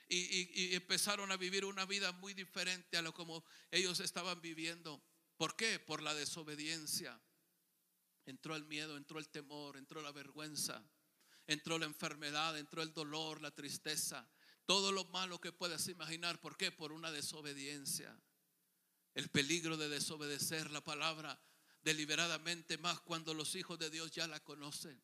y, 0.09 0.75
empezaron 0.75 1.33
a 1.33 1.37
vivir 1.37 1.65
una 1.65 1.87
vida 1.87 2.13
muy 2.13 2.35
diferente 2.35 2.97
a 2.97 3.03
lo 3.03 3.15
como 3.15 3.45
ellos 3.71 4.01
estaban 4.01 4.41
viviendo. 4.41 5.03
¿Por 5.37 5.57
qué? 5.57 5.79
Por 5.79 6.03
la 6.03 6.15
desobediencia. 6.15 7.21
Entró 8.27 8.55
el 8.55 8.65
miedo, 8.65 8.97
entró 8.97 9.19
el 9.19 9.29
temor, 9.29 9.77
entró 9.77 10.03
la 10.03 10.13
vergüenza, 10.13 10.85
entró 11.47 11.79
la 11.79 11.87
enfermedad, 11.87 12.59
entró 12.59 12.83
el 12.83 12.93
dolor, 12.93 13.41
la 13.41 13.51
tristeza, 13.51 14.29
todo 14.67 14.93
lo 14.93 15.05
malo 15.07 15.41
que 15.41 15.51
puedas 15.51 15.89
imaginar. 15.89 16.41
¿Por 16.41 16.57
qué? 16.57 16.71
Por 16.71 16.93
una 16.93 17.11
desobediencia. 17.11 18.17
El 19.15 19.29
peligro 19.29 19.77
de 19.77 19.89
desobedecer 19.89 20.71
la 20.71 20.83
palabra 20.83 21.41
deliberadamente 21.83 22.79
más 22.79 23.01
cuando 23.01 23.35
los 23.35 23.55
hijos 23.55 23.79
de 23.79 23.91
Dios 23.91 24.11
ya 24.13 24.27
la 24.29 24.41
conocen. 24.41 25.03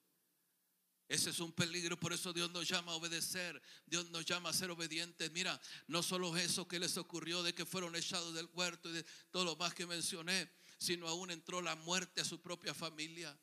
Ese 1.08 1.30
es 1.30 1.40
un 1.40 1.52
peligro, 1.52 1.98
por 1.98 2.12
eso 2.12 2.34
Dios 2.34 2.50
nos 2.50 2.68
llama 2.68 2.92
a 2.92 2.96
obedecer, 2.96 3.60
Dios 3.86 4.10
nos 4.10 4.26
llama 4.26 4.50
a 4.50 4.52
ser 4.52 4.70
obedientes. 4.70 5.30
Mira, 5.32 5.58
no 5.86 6.02
solo 6.02 6.36
eso 6.36 6.68
que 6.68 6.78
les 6.78 6.98
ocurrió 6.98 7.42
de 7.42 7.54
que 7.54 7.64
fueron 7.64 7.96
echados 7.96 8.34
del 8.34 8.48
huerto 8.52 8.90
y 8.90 8.92
de 8.92 9.06
todo 9.30 9.44
lo 9.44 9.56
más 9.56 9.72
que 9.72 9.86
mencioné, 9.86 10.50
sino 10.76 11.08
aún 11.08 11.30
entró 11.30 11.62
la 11.62 11.76
muerte 11.76 12.20
a 12.20 12.24
su 12.26 12.42
propia 12.42 12.74
familia. 12.74 13.34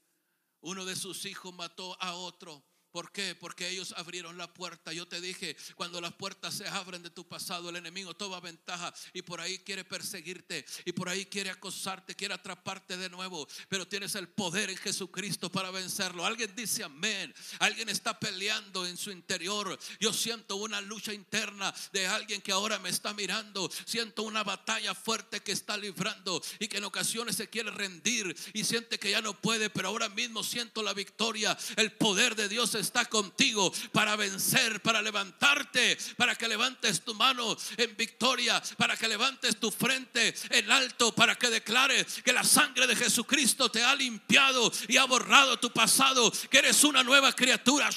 Uno 0.62 0.86
de 0.86 0.96
sus 0.96 1.26
hijos 1.26 1.56
mató 1.56 2.00
a 2.00 2.14
otro. 2.14 2.64
¿Por 2.96 3.12
qué? 3.12 3.36
Porque 3.36 3.68
ellos 3.68 3.94
abrieron 3.98 4.38
la 4.38 4.54
puerta. 4.54 4.94
Yo 4.94 5.06
te 5.06 5.20
dije, 5.20 5.58
cuando 5.76 6.00
las 6.00 6.14
puertas 6.14 6.54
se 6.54 6.66
abren 6.66 7.04
de 7.04 7.10
tu 7.10 7.28
pasado, 7.28 7.70
el 7.70 7.76
enemigo 7.76 8.14
toma 8.14 8.40
ventaja 8.40 8.94
y 9.12 9.22
por 9.22 9.42
ahí 9.42 9.60
quiere 9.60 9.84
perseguirte 9.84 10.66
y 10.86 10.94
por 10.94 11.10
ahí 11.10 11.26
quiere 11.26 11.50
acosarte, 11.50 12.16
quiere 12.16 12.36
atraparte 12.36 12.96
de 12.96 13.10
nuevo. 13.10 13.50
Pero 13.68 13.86
tienes 13.86 14.16
el 14.16 14.30
poder 14.30 14.70
en 14.70 14.78
Jesucristo 14.78 15.52
para 15.52 15.72
vencerlo. 15.72 16.26
Alguien 16.26 16.56
dice 16.56 16.86
amén. 16.86 17.36
Alguien 17.60 17.90
está 17.90 18.18
peleando 18.18 18.88
en 18.88 18.96
su 18.96 19.12
interior. 19.12 19.78
Yo 20.00 20.14
siento 20.14 20.56
una 20.56 20.80
lucha 20.80 21.12
interna 21.12 21.76
de 21.92 22.08
alguien 22.08 22.42
que 22.42 22.54
ahora 22.54 22.80
me 22.80 22.88
está 22.88 23.14
mirando. 23.14 23.70
Siento 23.86 24.24
una 24.24 24.46
batalla 24.46 24.96
fuerte 24.96 25.42
que 25.42 25.52
está 25.52 25.76
librando 25.76 26.42
y 26.60 26.70
que 26.70 26.78
en 26.78 26.86
ocasiones 26.86 27.36
se 27.36 27.50
quiere 27.50 27.72
rendir 27.72 28.34
y 28.54 28.64
siente 28.64 28.98
que 29.00 29.12
ya 29.12 29.20
no 29.20 29.34
puede, 29.42 29.70
pero 29.70 29.90
ahora 29.90 30.08
mismo 30.08 30.44
siento 30.44 30.82
la 30.82 30.94
victoria. 30.94 31.58
El 31.76 31.92
poder 31.92 32.38
de 32.38 32.48
Dios 32.48 32.74
es 32.74 32.85
está 32.86 33.06
contigo 33.06 33.72
para 33.92 34.16
vencer, 34.16 34.82
para 34.82 35.02
levantarte, 35.02 35.98
para 36.18 36.36
que 36.36 36.48
levantes 36.48 37.04
tu 37.04 37.14
mano 37.14 37.58
en 37.78 37.98
victoria, 37.98 38.62
para 38.78 38.96
que 38.96 39.08
levantes 39.08 39.60
tu 39.60 39.72
frente 39.72 40.34
en 40.50 40.72
alto, 40.72 41.14
para 41.14 41.36
que 41.36 41.50
declares 41.50 42.22
que 42.24 42.34
la 42.34 42.44
sangre 42.44 42.88
de 42.88 42.96
Jesucristo 42.96 43.70
te 43.70 43.84
ha 43.84 43.96
limpiado 43.96 44.72
y 44.88 44.98
ha 44.98 45.06
borrado 45.06 45.58
tu 45.58 45.72
pasado, 45.72 46.32
que 46.50 46.60
eres 46.60 46.84
una 46.84 47.04
nueva 47.04 47.34
criatura. 47.34 47.90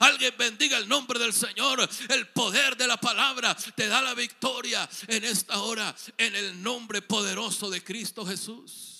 Alguien 0.00 0.34
bendiga 0.38 0.76
el 0.78 0.88
nombre 0.88 1.18
del 1.18 1.32
Señor. 1.32 1.88
El 2.08 2.28
poder 2.28 2.76
de 2.76 2.86
la 2.86 2.96
palabra 2.96 3.56
te 3.74 3.86
da 3.88 4.02
la 4.02 4.14
victoria 4.14 4.88
en 5.06 5.24
esta 5.24 5.60
hora, 5.60 5.94
en 6.18 6.34
el 6.34 6.62
nombre 6.62 7.02
poderoso 7.02 7.70
de 7.70 7.82
Cristo 7.82 8.26
Jesús. 8.26 8.96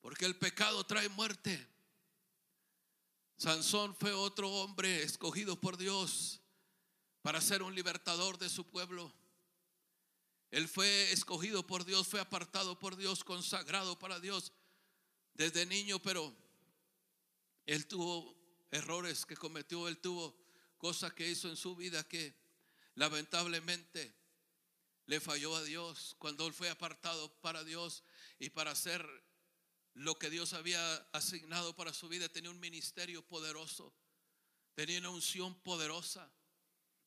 Porque 0.00 0.24
el 0.24 0.36
pecado 0.36 0.84
trae 0.84 1.08
muerte. 1.08 1.77
Sansón 3.38 3.94
fue 3.94 4.12
otro 4.12 4.50
hombre 4.50 5.04
escogido 5.04 5.60
por 5.60 5.76
Dios 5.76 6.40
para 7.22 7.40
ser 7.40 7.62
un 7.62 7.72
libertador 7.72 8.36
de 8.36 8.48
su 8.48 8.66
pueblo. 8.66 9.12
Él 10.50 10.66
fue 10.66 11.12
escogido 11.12 11.64
por 11.64 11.84
Dios, 11.84 12.08
fue 12.08 12.18
apartado 12.20 12.76
por 12.80 12.96
Dios, 12.96 13.22
consagrado 13.22 13.96
para 13.96 14.18
Dios 14.18 14.52
desde 15.34 15.66
niño, 15.66 16.00
pero 16.00 16.34
él 17.66 17.86
tuvo 17.86 18.36
errores 18.72 19.24
que 19.24 19.36
cometió, 19.36 19.86
él 19.86 19.98
tuvo 19.98 20.36
cosas 20.76 21.12
que 21.12 21.28
hizo 21.28 21.48
en 21.48 21.56
su 21.56 21.76
vida 21.76 22.02
que 22.08 22.34
lamentablemente 22.96 24.12
le 25.06 25.20
falló 25.20 25.54
a 25.54 25.62
Dios 25.62 26.16
cuando 26.18 26.44
él 26.48 26.52
fue 26.52 26.70
apartado 26.70 27.32
para 27.40 27.62
Dios 27.62 28.02
y 28.40 28.50
para 28.50 28.72
hacer 28.72 29.08
lo 29.98 30.18
que 30.18 30.30
Dios 30.30 30.52
había 30.52 30.96
asignado 31.12 31.74
para 31.74 31.92
su 31.92 32.08
vida. 32.08 32.28
Tenía 32.28 32.50
un 32.50 32.60
ministerio 32.60 33.22
poderoso, 33.26 33.92
tenía 34.74 34.98
una 35.00 35.10
unción 35.10 35.54
poderosa, 35.62 36.30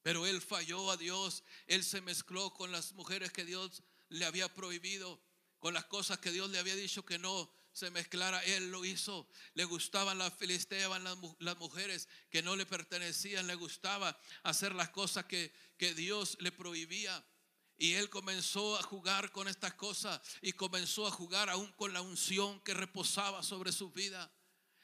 pero 0.02 0.26
él 0.26 0.42
falló 0.42 0.92
a 0.92 0.98
Dios, 0.98 1.44
él 1.68 1.84
se 1.84 2.02
mezcló 2.02 2.54
con 2.54 2.72
las 2.72 2.94
mujeres 2.94 3.32
que 3.32 3.46
Dios 3.46 3.84
le 4.10 4.26
había 4.26 4.54
prohibido, 4.54 5.22
con 5.60 5.74
las 5.74 5.86
cosas 5.86 6.20
que 6.20 6.32
Dios 6.32 6.50
le 6.50 6.60
había 6.60 6.76
dicho 6.76 7.06
que 7.06 7.18
no 7.18 7.50
se 7.72 7.90
mezclara, 7.92 8.44
él 8.44 8.72
lo 8.72 8.84
hizo. 8.84 9.30
Le 9.54 9.64
gustaban 9.64 10.18
las 10.18 10.34
filisteas, 10.34 10.92
las, 11.40 11.58
mujeres 11.58 12.10
que 12.30 12.42
no 12.42 12.56
le 12.56 12.66
pertenecían, 12.66 13.48
le 13.48 13.56
gustaba 13.56 14.20
hacer 14.44 14.76
las 14.76 14.90
cosas 14.90 15.26
que, 15.26 15.54
que 15.78 15.94
Dios 15.94 16.38
le 16.42 16.52
prohibía. 16.52 17.24
Y 17.82 17.96
él 17.96 18.12
comenzó 18.12 18.78
a 18.78 18.84
jugar 18.84 19.32
con 19.32 19.48
estas 19.48 19.74
cosas 19.74 20.22
y 20.44 20.54
comenzó 20.54 21.08
a 21.08 21.12
jugar 21.12 21.50
aún 21.50 21.72
con 21.72 21.92
la 21.92 22.04
unción 22.04 22.60
que 22.60 22.76
reposaba 22.76 23.42
sobre 23.42 23.72
su 23.72 23.90
vida. 23.90 24.32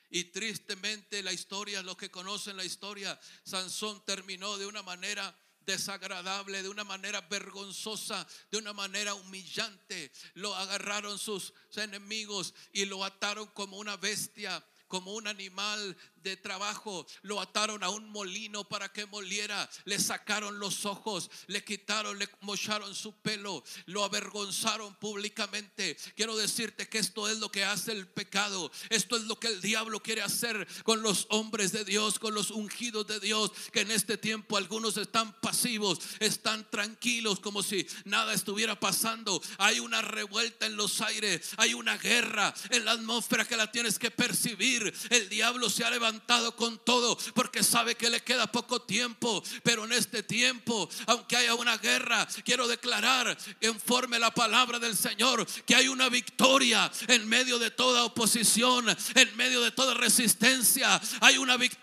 Y 0.09 0.23
tristemente 0.23 1.21
la 1.21 1.31
historia, 1.31 1.83
los 1.83 1.95
que 1.95 2.09
conocen 2.09 2.57
la 2.57 2.65
historia, 2.65 3.19
Sansón 3.43 4.03
terminó 4.03 4.57
de 4.57 4.65
una 4.65 4.81
manera 4.81 5.37
desagradable, 5.59 6.63
de 6.63 6.69
una 6.69 6.83
manera 6.83 7.21
vergonzosa, 7.21 8.27
de 8.49 8.57
una 8.57 8.73
manera 8.73 9.13
humillante. 9.13 10.11
Lo 10.33 10.55
agarraron 10.55 11.19
sus 11.19 11.53
enemigos 11.75 12.55
y 12.73 12.85
lo 12.85 13.03
ataron 13.03 13.45
como 13.49 13.77
una 13.77 13.95
bestia 13.97 14.65
como 14.87 15.13
un 15.13 15.27
animal 15.27 15.97
de 16.27 16.37
trabajo. 16.37 17.05
Lo 17.21 17.39
ataron 17.41 17.83
a 17.83 17.89
un 17.89 18.09
molino 18.09 18.63
para 18.67 18.91
que 18.91 19.05
moliera. 19.05 19.69
Le 19.85 19.99
sacaron 19.99 20.59
los 20.59 20.85
ojos, 20.85 21.29
le 21.47 21.63
quitaron, 21.63 22.19
le 22.19 22.29
mocharon 22.41 22.93
su 22.93 23.13
pelo, 23.21 23.63
lo 23.85 24.03
avergonzaron 24.03 24.95
públicamente. 24.95 25.97
Quiero 26.15 26.35
decirte 26.37 26.87
que 26.87 26.99
esto 26.99 27.27
es 27.29 27.39
lo 27.39 27.51
que 27.51 27.63
hace 27.63 27.91
el 27.91 28.07
pecado. 28.07 28.71
Esto 28.89 29.17
es 29.17 29.23
lo 29.23 29.39
que 29.39 29.47
el 29.47 29.61
diablo 29.61 30.01
quiere 30.01 30.21
hacer 30.21 30.67
con 30.83 31.01
los 31.01 31.27
hombres 31.29 31.71
de 31.71 31.85
Dios, 31.85 32.19
con 32.19 32.33
los 32.33 32.51
ungidos 32.51 33.07
de 33.07 33.19
Dios, 33.19 33.51
que 33.71 33.81
en 33.81 33.91
este 33.91 34.17
tiempo 34.17 34.57
algunos 34.57 34.97
están 34.97 35.39
pasivos, 35.41 35.99
están 36.19 36.69
tranquilos 36.69 37.39
como 37.39 37.63
si 37.63 37.87
nada 38.05 38.33
estuviera 38.33 38.79
pasando. 38.79 39.41
Hay 39.57 39.79
una 39.79 40.01
revuelta 40.01 40.65
en 40.65 40.75
los 40.75 41.01
aires, 41.01 41.51
hay 41.57 41.73
una 41.73 41.97
guerra 41.97 42.53
en 42.69 42.85
la 42.85 42.91
atmósfera 42.91 43.45
que 43.45 43.57
la 43.57 43.71
tienes 43.71 43.97
que 43.99 44.11
percibir 44.11 44.93
el 45.09 45.29
diablo 45.29 45.69
se 45.69 45.83
ha 45.83 45.89
levantado 45.89 46.16
con 46.55 46.77
todo 46.79 47.17
porque 47.33 47.63
sabe 47.63 47.95
que 47.95 48.09
le 48.09 48.21
queda 48.21 48.51
poco 48.51 48.81
tiempo. 48.81 49.43
Pero 49.63 49.85
en 49.85 49.93
este 49.93 50.23
tiempo, 50.23 50.89
aunque 51.05 51.37
haya 51.37 51.55
una 51.55 51.77
guerra, 51.77 52.27
quiero 52.43 52.67
declarar 52.67 53.37
informe 53.61 54.19
la 54.19 54.33
palabra 54.33 54.79
del 54.79 54.95
Señor 54.95 55.45
que 55.65 55.75
hay 55.75 55.87
una 55.87 56.09
victoria 56.09 56.91
en 57.07 57.27
medio 57.27 57.59
de 57.59 57.71
toda 57.71 58.03
oposición, 58.03 58.85
en 59.15 59.37
medio 59.37 59.61
de 59.61 59.71
toda 59.71 59.93
resistencia. 59.93 60.99
Hay 61.21 61.37
una 61.37 61.57
victoria. 61.57 61.77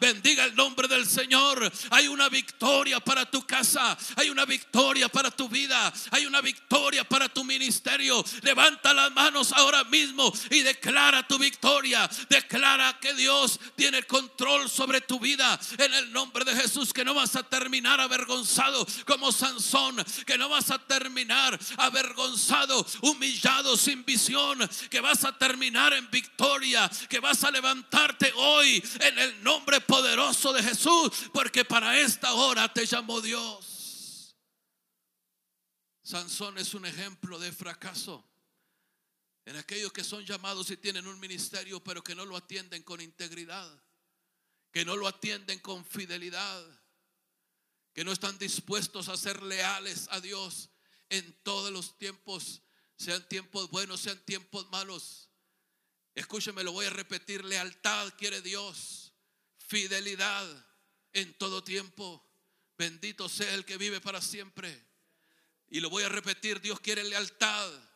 Bendiga 0.00 0.44
el 0.44 0.54
nombre 0.56 0.88
del 0.88 1.06
Señor. 1.06 1.70
Hay 1.90 2.08
una 2.08 2.28
victoria 2.28 3.00
para 3.00 3.30
tu 3.30 3.46
casa. 3.46 3.96
Hay 4.16 4.28
una 4.30 4.44
victoria 4.44 5.08
para 5.08 5.30
tu 5.30 5.48
vida. 5.48 5.92
Hay 6.10 6.26
una 6.26 6.40
victoria 6.40 7.04
para 7.04 7.28
tu 7.28 7.44
ministerio. 7.44 8.24
Levanta 8.42 8.92
las 8.92 9.12
manos 9.12 9.52
ahora 9.52 9.84
mismo 9.84 10.32
y 10.50 10.60
declara 10.60 11.26
tu 11.26 11.38
victoria 11.38 11.54
Declara 12.28 12.98
que 13.00 13.14
Dios 13.14 13.33
tiene 13.76 14.02
control 14.04 14.68
sobre 14.68 15.00
tu 15.00 15.18
vida 15.18 15.58
en 15.78 15.94
el 15.94 16.12
nombre 16.12 16.44
de 16.44 16.54
Jesús. 16.56 16.92
Que 16.92 17.04
no 17.04 17.14
vas 17.14 17.36
a 17.36 17.42
terminar 17.42 18.00
avergonzado 18.00 18.86
como 19.06 19.32
Sansón. 19.32 19.96
Que 20.26 20.38
no 20.38 20.48
vas 20.48 20.70
a 20.70 20.78
terminar 20.78 21.58
avergonzado, 21.78 22.86
humillado, 23.02 23.76
sin 23.76 24.04
visión. 24.04 24.58
Que 24.90 25.00
vas 25.00 25.24
a 25.24 25.36
terminar 25.36 25.92
en 25.92 26.10
victoria. 26.10 26.90
Que 27.08 27.20
vas 27.20 27.44
a 27.44 27.50
levantarte 27.50 28.32
hoy 28.36 28.82
en 29.00 29.18
el 29.18 29.42
nombre 29.42 29.80
poderoso 29.80 30.52
de 30.52 30.62
Jesús. 30.62 31.10
Porque 31.32 31.64
para 31.64 31.98
esta 31.98 32.32
hora 32.34 32.72
te 32.72 32.86
llamó 32.86 33.20
Dios. 33.20 34.36
Sansón 36.02 36.58
es 36.58 36.74
un 36.74 36.84
ejemplo 36.84 37.38
de 37.38 37.50
fracaso 37.50 38.24
en 39.46 39.56
aquellos 39.56 39.92
que 39.92 40.04
son 40.04 40.24
llamados 40.24 40.70
y 40.70 40.76
tienen 40.76 41.06
un 41.06 41.20
ministerio, 41.20 41.82
pero 41.82 42.02
que 42.02 42.14
no 42.14 42.24
lo 42.24 42.36
atienden 42.36 42.82
con 42.82 43.00
integridad, 43.00 43.82
que 44.72 44.84
no 44.84 44.96
lo 44.96 45.06
atienden 45.06 45.58
con 45.58 45.84
fidelidad, 45.84 46.64
que 47.92 48.04
no 48.04 48.12
están 48.12 48.38
dispuestos 48.38 49.08
a 49.08 49.16
ser 49.16 49.42
leales 49.42 50.08
a 50.10 50.20
Dios 50.20 50.70
en 51.10 51.32
todos 51.42 51.70
los 51.70 51.98
tiempos, 51.98 52.62
sean 52.96 53.28
tiempos 53.28 53.70
buenos, 53.70 54.00
sean 54.00 54.18
tiempos 54.24 54.66
malos. 54.70 55.28
Escúcheme, 56.14 56.64
lo 56.64 56.72
voy 56.72 56.86
a 56.86 56.90
repetir, 56.90 57.44
lealtad 57.44 58.14
quiere 58.16 58.40
Dios, 58.40 59.12
fidelidad 59.58 60.66
en 61.12 61.34
todo 61.34 61.62
tiempo. 61.62 62.24
Bendito 62.78 63.28
sea 63.28 63.52
el 63.54 63.64
que 63.64 63.76
vive 63.76 64.00
para 64.00 64.20
siempre. 64.22 64.84
Y 65.68 65.80
lo 65.80 65.90
voy 65.90 66.04
a 66.04 66.08
repetir, 66.08 66.60
Dios 66.60 66.80
quiere 66.80 67.04
lealtad 67.04 67.93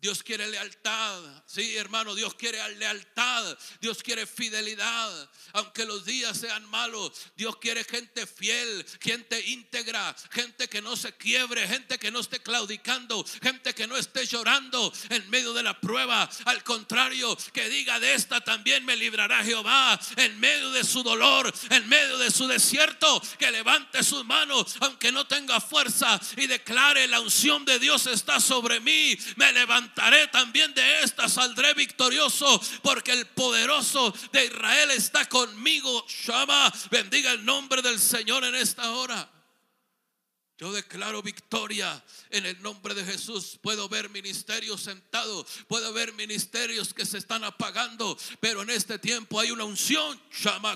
Dios 0.00 0.22
quiere 0.22 0.46
lealtad. 0.46 1.42
Sí, 1.46 1.76
hermano, 1.76 2.14
Dios 2.14 2.34
quiere 2.34 2.58
lealtad. 2.76 3.58
Dios 3.80 4.02
quiere 4.02 4.26
fidelidad. 4.26 5.30
Aunque 5.52 5.84
los 5.84 6.04
días 6.04 6.38
sean 6.38 6.64
malos, 6.70 7.12
Dios 7.36 7.56
quiere 7.56 7.82
gente 7.84 8.26
fiel, 8.26 8.86
gente 9.00 9.44
íntegra, 9.48 10.14
gente 10.30 10.68
que 10.68 10.80
no 10.80 10.96
se 10.96 11.12
quiebre, 11.16 11.66
gente 11.66 11.98
que 11.98 12.10
no 12.10 12.20
esté 12.20 12.40
claudicando, 12.40 13.24
gente 13.42 13.74
que 13.74 13.86
no 13.86 13.96
esté 13.96 14.24
llorando 14.26 14.92
en 15.10 15.28
medio 15.30 15.52
de 15.52 15.62
la 15.62 15.80
prueba. 15.80 16.28
Al 16.44 16.62
contrario, 16.62 17.36
que 17.52 17.68
diga 17.68 17.98
de 17.98 18.14
esta 18.14 18.40
también 18.40 18.84
me 18.84 18.96
librará 18.96 19.42
Jehová 19.42 19.98
en 20.16 20.38
medio 20.38 20.70
de 20.70 20.84
su 20.84 21.02
dolor, 21.02 21.52
en 21.70 21.88
medio 21.88 22.18
de 22.18 22.30
su 22.30 22.46
desierto, 22.46 23.20
que 23.38 23.50
levante 23.50 24.04
sus 24.04 24.24
manos, 24.24 24.76
aunque 24.80 25.10
no 25.10 25.26
tenga 25.26 25.60
fuerza, 25.60 26.20
y 26.36 26.46
declare 26.46 27.08
la 27.08 27.20
unción 27.20 27.64
de 27.64 27.78
Dios 27.78 28.06
está 28.06 28.38
sobre 28.40 28.80
mí. 28.80 29.16
Me 29.36 29.52
levantaré 29.52 29.87
también 30.30 30.74
de 30.74 31.02
esta, 31.02 31.28
saldré 31.28 31.74
victorioso, 31.74 32.60
porque 32.82 33.12
el 33.12 33.26
poderoso 33.26 34.14
de 34.32 34.46
Israel 34.46 34.90
está 34.92 35.28
conmigo. 35.28 36.04
Shama, 36.08 36.72
bendiga 36.90 37.32
el 37.32 37.44
nombre 37.44 37.82
del 37.82 37.98
Señor 37.98 38.44
en 38.44 38.54
esta 38.54 38.90
hora. 38.92 39.30
Yo 40.58 40.72
declaro 40.72 41.22
victoria 41.22 42.04
en 42.30 42.44
el 42.44 42.60
nombre 42.60 42.92
de 42.92 43.04
Jesús. 43.04 43.60
Puedo 43.62 43.88
ver 43.88 44.10
ministerios 44.10 44.82
sentados, 44.82 45.46
puedo 45.68 45.92
ver 45.92 46.12
ministerios 46.14 46.92
que 46.92 47.06
se 47.06 47.18
están 47.18 47.44
apagando, 47.44 48.18
pero 48.40 48.62
en 48.62 48.70
este 48.70 48.98
tiempo 48.98 49.38
hay 49.38 49.52
una 49.52 49.62
unción, 49.62 50.20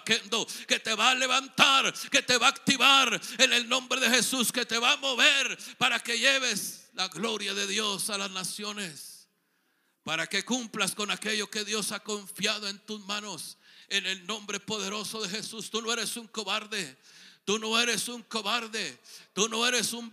Kendo 0.05 0.46
que 0.68 0.79
te 0.79 0.94
va 0.94 1.11
a 1.11 1.14
levantar, 1.16 1.92
que 2.12 2.22
te 2.22 2.37
va 2.37 2.46
a 2.46 2.51
activar 2.51 3.20
en 3.38 3.53
el 3.53 3.68
nombre 3.68 3.98
de 3.98 4.09
Jesús, 4.09 4.53
que 4.53 4.64
te 4.64 4.79
va 4.79 4.92
a 4.92 4.96
mover 4.98 5.59
para 5.79 5.98
que 5.98 6.16
lleves 6.16 6.82
la 6.93 7.09
gloria 7.09 7.55
de 7.55 7.67
Dios 7.67 8.11
a 8.11 8.19
las 8.19 8.31
naciones, 8.31 9.29
para 10.03 10.27
que 10.27 10.45
cumplas 10.45 10.95
con 10.95 11.11
aquello 11.11 11.51
que 11.51 11.65
Dios 11.65 11.93
ha 11.93 12.01
confiado 12.01 12.69
en 12.69 12.79
tus 12.87 13.05
manos. 13.07 13.59
En 13.89 14.07
el 14.07 14.27
nombre 14.27 14.59
poderoso 14.59 15.23
de 15.23 15.29
Jesús, 15.29 15.71
tú 15.71 15.83
no 15.83 15.93
eres 15.93 16.17
un 16.17 16.27
cobarde, 16.29 16.99
tú 17.45 17.59
no 17.59 17.79
eres 17.79 18.09
un 18.09 18.23
cobarde, 18.23 18.99
Tú 19.35 19.49
no 19.49 19.67
eres 19.67 19.95
un, 19.95 20.11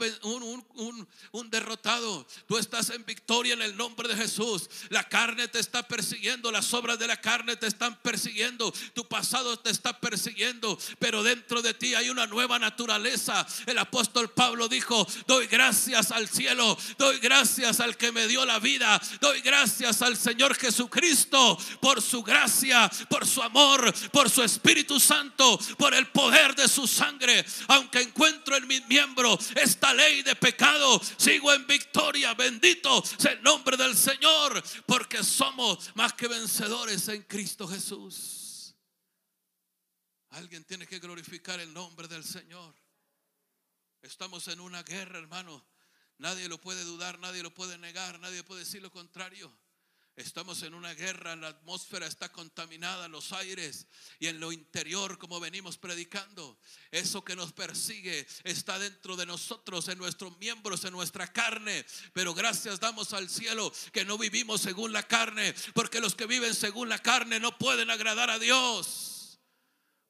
un, 1.31 1.49
derrotado. 1.49 2.25
Tú 2.47 2.57
estás 2.57 2.89
en 2.89 3.03
victoria 3.05 3.53
en 3.53 3.61
el 3.61 3.75
nombre 3.75 4.07
de 4.07 4.15
Jesús. 4.15 4.69
La 4.89 5.03
carne 5.03 5.49
te 5.49 5.59
está 5.59 5.85
persiguiendo. 5.85 6.51
Las 6.53 6.73
obras 6.73 6.97
de 6.97 7.07
la 7.07 7.19
carne 7.19 7.57
te 7.57 7.67
están 7.67 7.99
persiguiendo. 8.01 8.73
Tu 8.93 9.05
pasado 9.05 9.59
te 9.59 9.71
está 9.71 9.99
persiguiendo. 9.99 10.79
Pero 10.99 11.21
dentro 11.21 11.61
de 11.61 11.73
ti 11.73 11.95
hay 11.95 12.09
una 12.09 12.27
nueva 12.27 12.59
naturaleza. 12.59 13.45
El 13.65 13.77
apóstol 13.79 14.29
Pablo 14.31 14.69
dijo, 14.69 15.05
doy 15.27 15.47
gracias 15.47 16.11
al 16.11 16.29
cielo. 16.29 16.77
Doy 16.97 17.19
gracias 17.19 17.81
al 17.81 17.97
que 17.97 18.13
me 18.13 18.25
dio 18.25 18.45
la 18.45 18.59
vida. 18.59 19.01
Doy 19.19 19.41
gracias 19.41 20.01
al 20.01 20.15
Señor 20.15 20.55
Jesucristo 20.55 21.57
por 21.81 22.01
su 22.01 22.23
gracia, 22.23 22.89
por 23.09 23.27
su 23.27 23.41
amor, 23.41 23.93
por 24.11 24.29
su 24.29 24.43
Espíritu 24.43 24.97
Santo, 24.97 25.59
por 25.77 25.93
el 25.93 26.07
poder 26.07 26.55
de 26.55 26.69
su 26.69 26.87
sangre. 26.87 27.18
Aunque 27.67 28.01
encuentro 28.01 28.55
en 28.55 28.67
mis 28.67 28.85
miembros 28.87 29.51
esta 29.55 29.93
ley 29.93 30.21
de 30.23 30.35
pecado, 30.35 31.01
sigo 31.17 31.51
en 31.53 31.65
victoria. 31.67 32.33
Bendito 32.33 33.03
sea 33.17 33.31
el 33.31 33.43
nombre 33.43 33.77
del 33.77 33.95
Señor, 33.95 34.63
porque 34.85 35.23
somos 35.23 35.95
más 35.95 36.13
que 36.13 36.27
vencedores 36.27 37.07
en 37.09 37.23
Cristo 37.23 37.67
Jesús. 37.67 38.75
Alguien 40.29 40.63
tiene 40.63 40.85
que 40.85 40.99
glorificar 40.99 41.59
el 41.59 41.73
nombre 41.73 42.07
del 42.07 42.23
Señor. 42.23 42.75
Estamos 44.01 44.47
en 44.47 44.59
una 44.59 44.83
guerra, 44.83 45.19
hermano. 45.19 45.65
Nadie 46.17 46.47
lo 46.47 46.59
puede 46.59 46.83
dudar, 46.83 47.19
nadie 47.19 47.41
lo 47.43 47.53
puede 47.53 47.77
negar, 47.77 48.19
nadie 48.19 48.43
puede 48.43 48.61
decir 48.61 48.81
lo 48.81 48.91
contrario. 48.91 49.51
Estamos 50.19 50.63
en 50.63 50.73
una 50.73 50.93
guerra, 50.93 51.37
la 51.37 51.47
atmósfera 51.47 52.05
está 52.05 52.29
contaminada, 52.29 53.07
los 53.07 53.31
aires 53.31 53.87
y 54.19 54.27
en 54.27 54.41
lo 54.41 54.51
interior, 54.51 55.17
como 55.17 55.39
venimos 55.39 55.77
predicando, 55.77 56.59
eso 56.91 57.23
que 57.23 57.37
nos 57.37 57.53
persigue 57.53 58.27
está 58.43 58.77
dentro 58.77 59.15
de 59.15 59.25
nosotros, 59.25 59.87
en 59.87 59.97
nuestros 59.97 60.37
miembros, 60.37 60.83
en 60.83 60.91
nuestra 60.91 61.31
carne. 61.31 61.85
Pero 62.11 62.33
gracias 62.33 62.81
damos 62.81 63.13
al 63.13 63.29
cielo 63.29 63.71
que 63.93 64.03
no 64.03 64.17
vivimos 64.17 64.59
según 64.59 64.91
la 64.91 65.03
carne, 65.03 65.55
porque 65.73 66.01
los 66.01 66.15
que 66.15 66.25
viven 66.25 66.53
según 66.53 66.89
la 66.89 66.99
carne 66.99 67.39
no 67.39 67.57
pueden 67.57 67.89
agradar 67.89 68.29
a 68.29 68.39
Dios. 68.39 69.39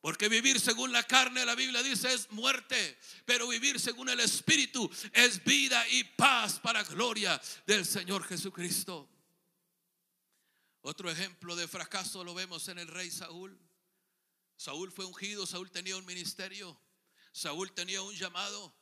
Porque 0.01 0.27
vivir 0.27 0.59
según 0.59 0.91
la 0.91 1.03
carne, 1.03 1.45
la 1.45 1.53
Biblia 1.53 1.83
dice, 1.83 2.11
es 2.11 2.31
muerte, 2.31 2.97
pero 3.25 3.47
vivir 3.47 3.79
según 3.79 4.09
el 4.09 4.21
Espíritu 4.21 4.89
es 5.13 5.43
vida 5.43 5.87
y 5.89 6.03
paz 6.03 6.59
para 6.59 6.83
gloria 6.83 7.39
del 7.67 7.85
Señor 7.85 8.23
Jesucristo. 8.23 9.07
Otro 10.81 11.09
ejemplo 11.11 11.55
de 11.55 11.67
fracaso 11.67 12.23
lo 12.23 12.33
vemos 12.33 12.67
en 12.69 12.79
el 12.79 12.87
rey 12.87 13.11
Saúl. 13.11 13.59
Saúl 14.55 14.91
fue 14.91 15.05
ungido, 15.05 15.45
Saúl 15.45 15.71
tenía 15.71 15.97
un 15.97 16.05
ministerio, 16.05 16.79
Saúl 17.31 17.73
tenía 17.73 18.01
un 18.01 18.15
llamado, 18.15 18.75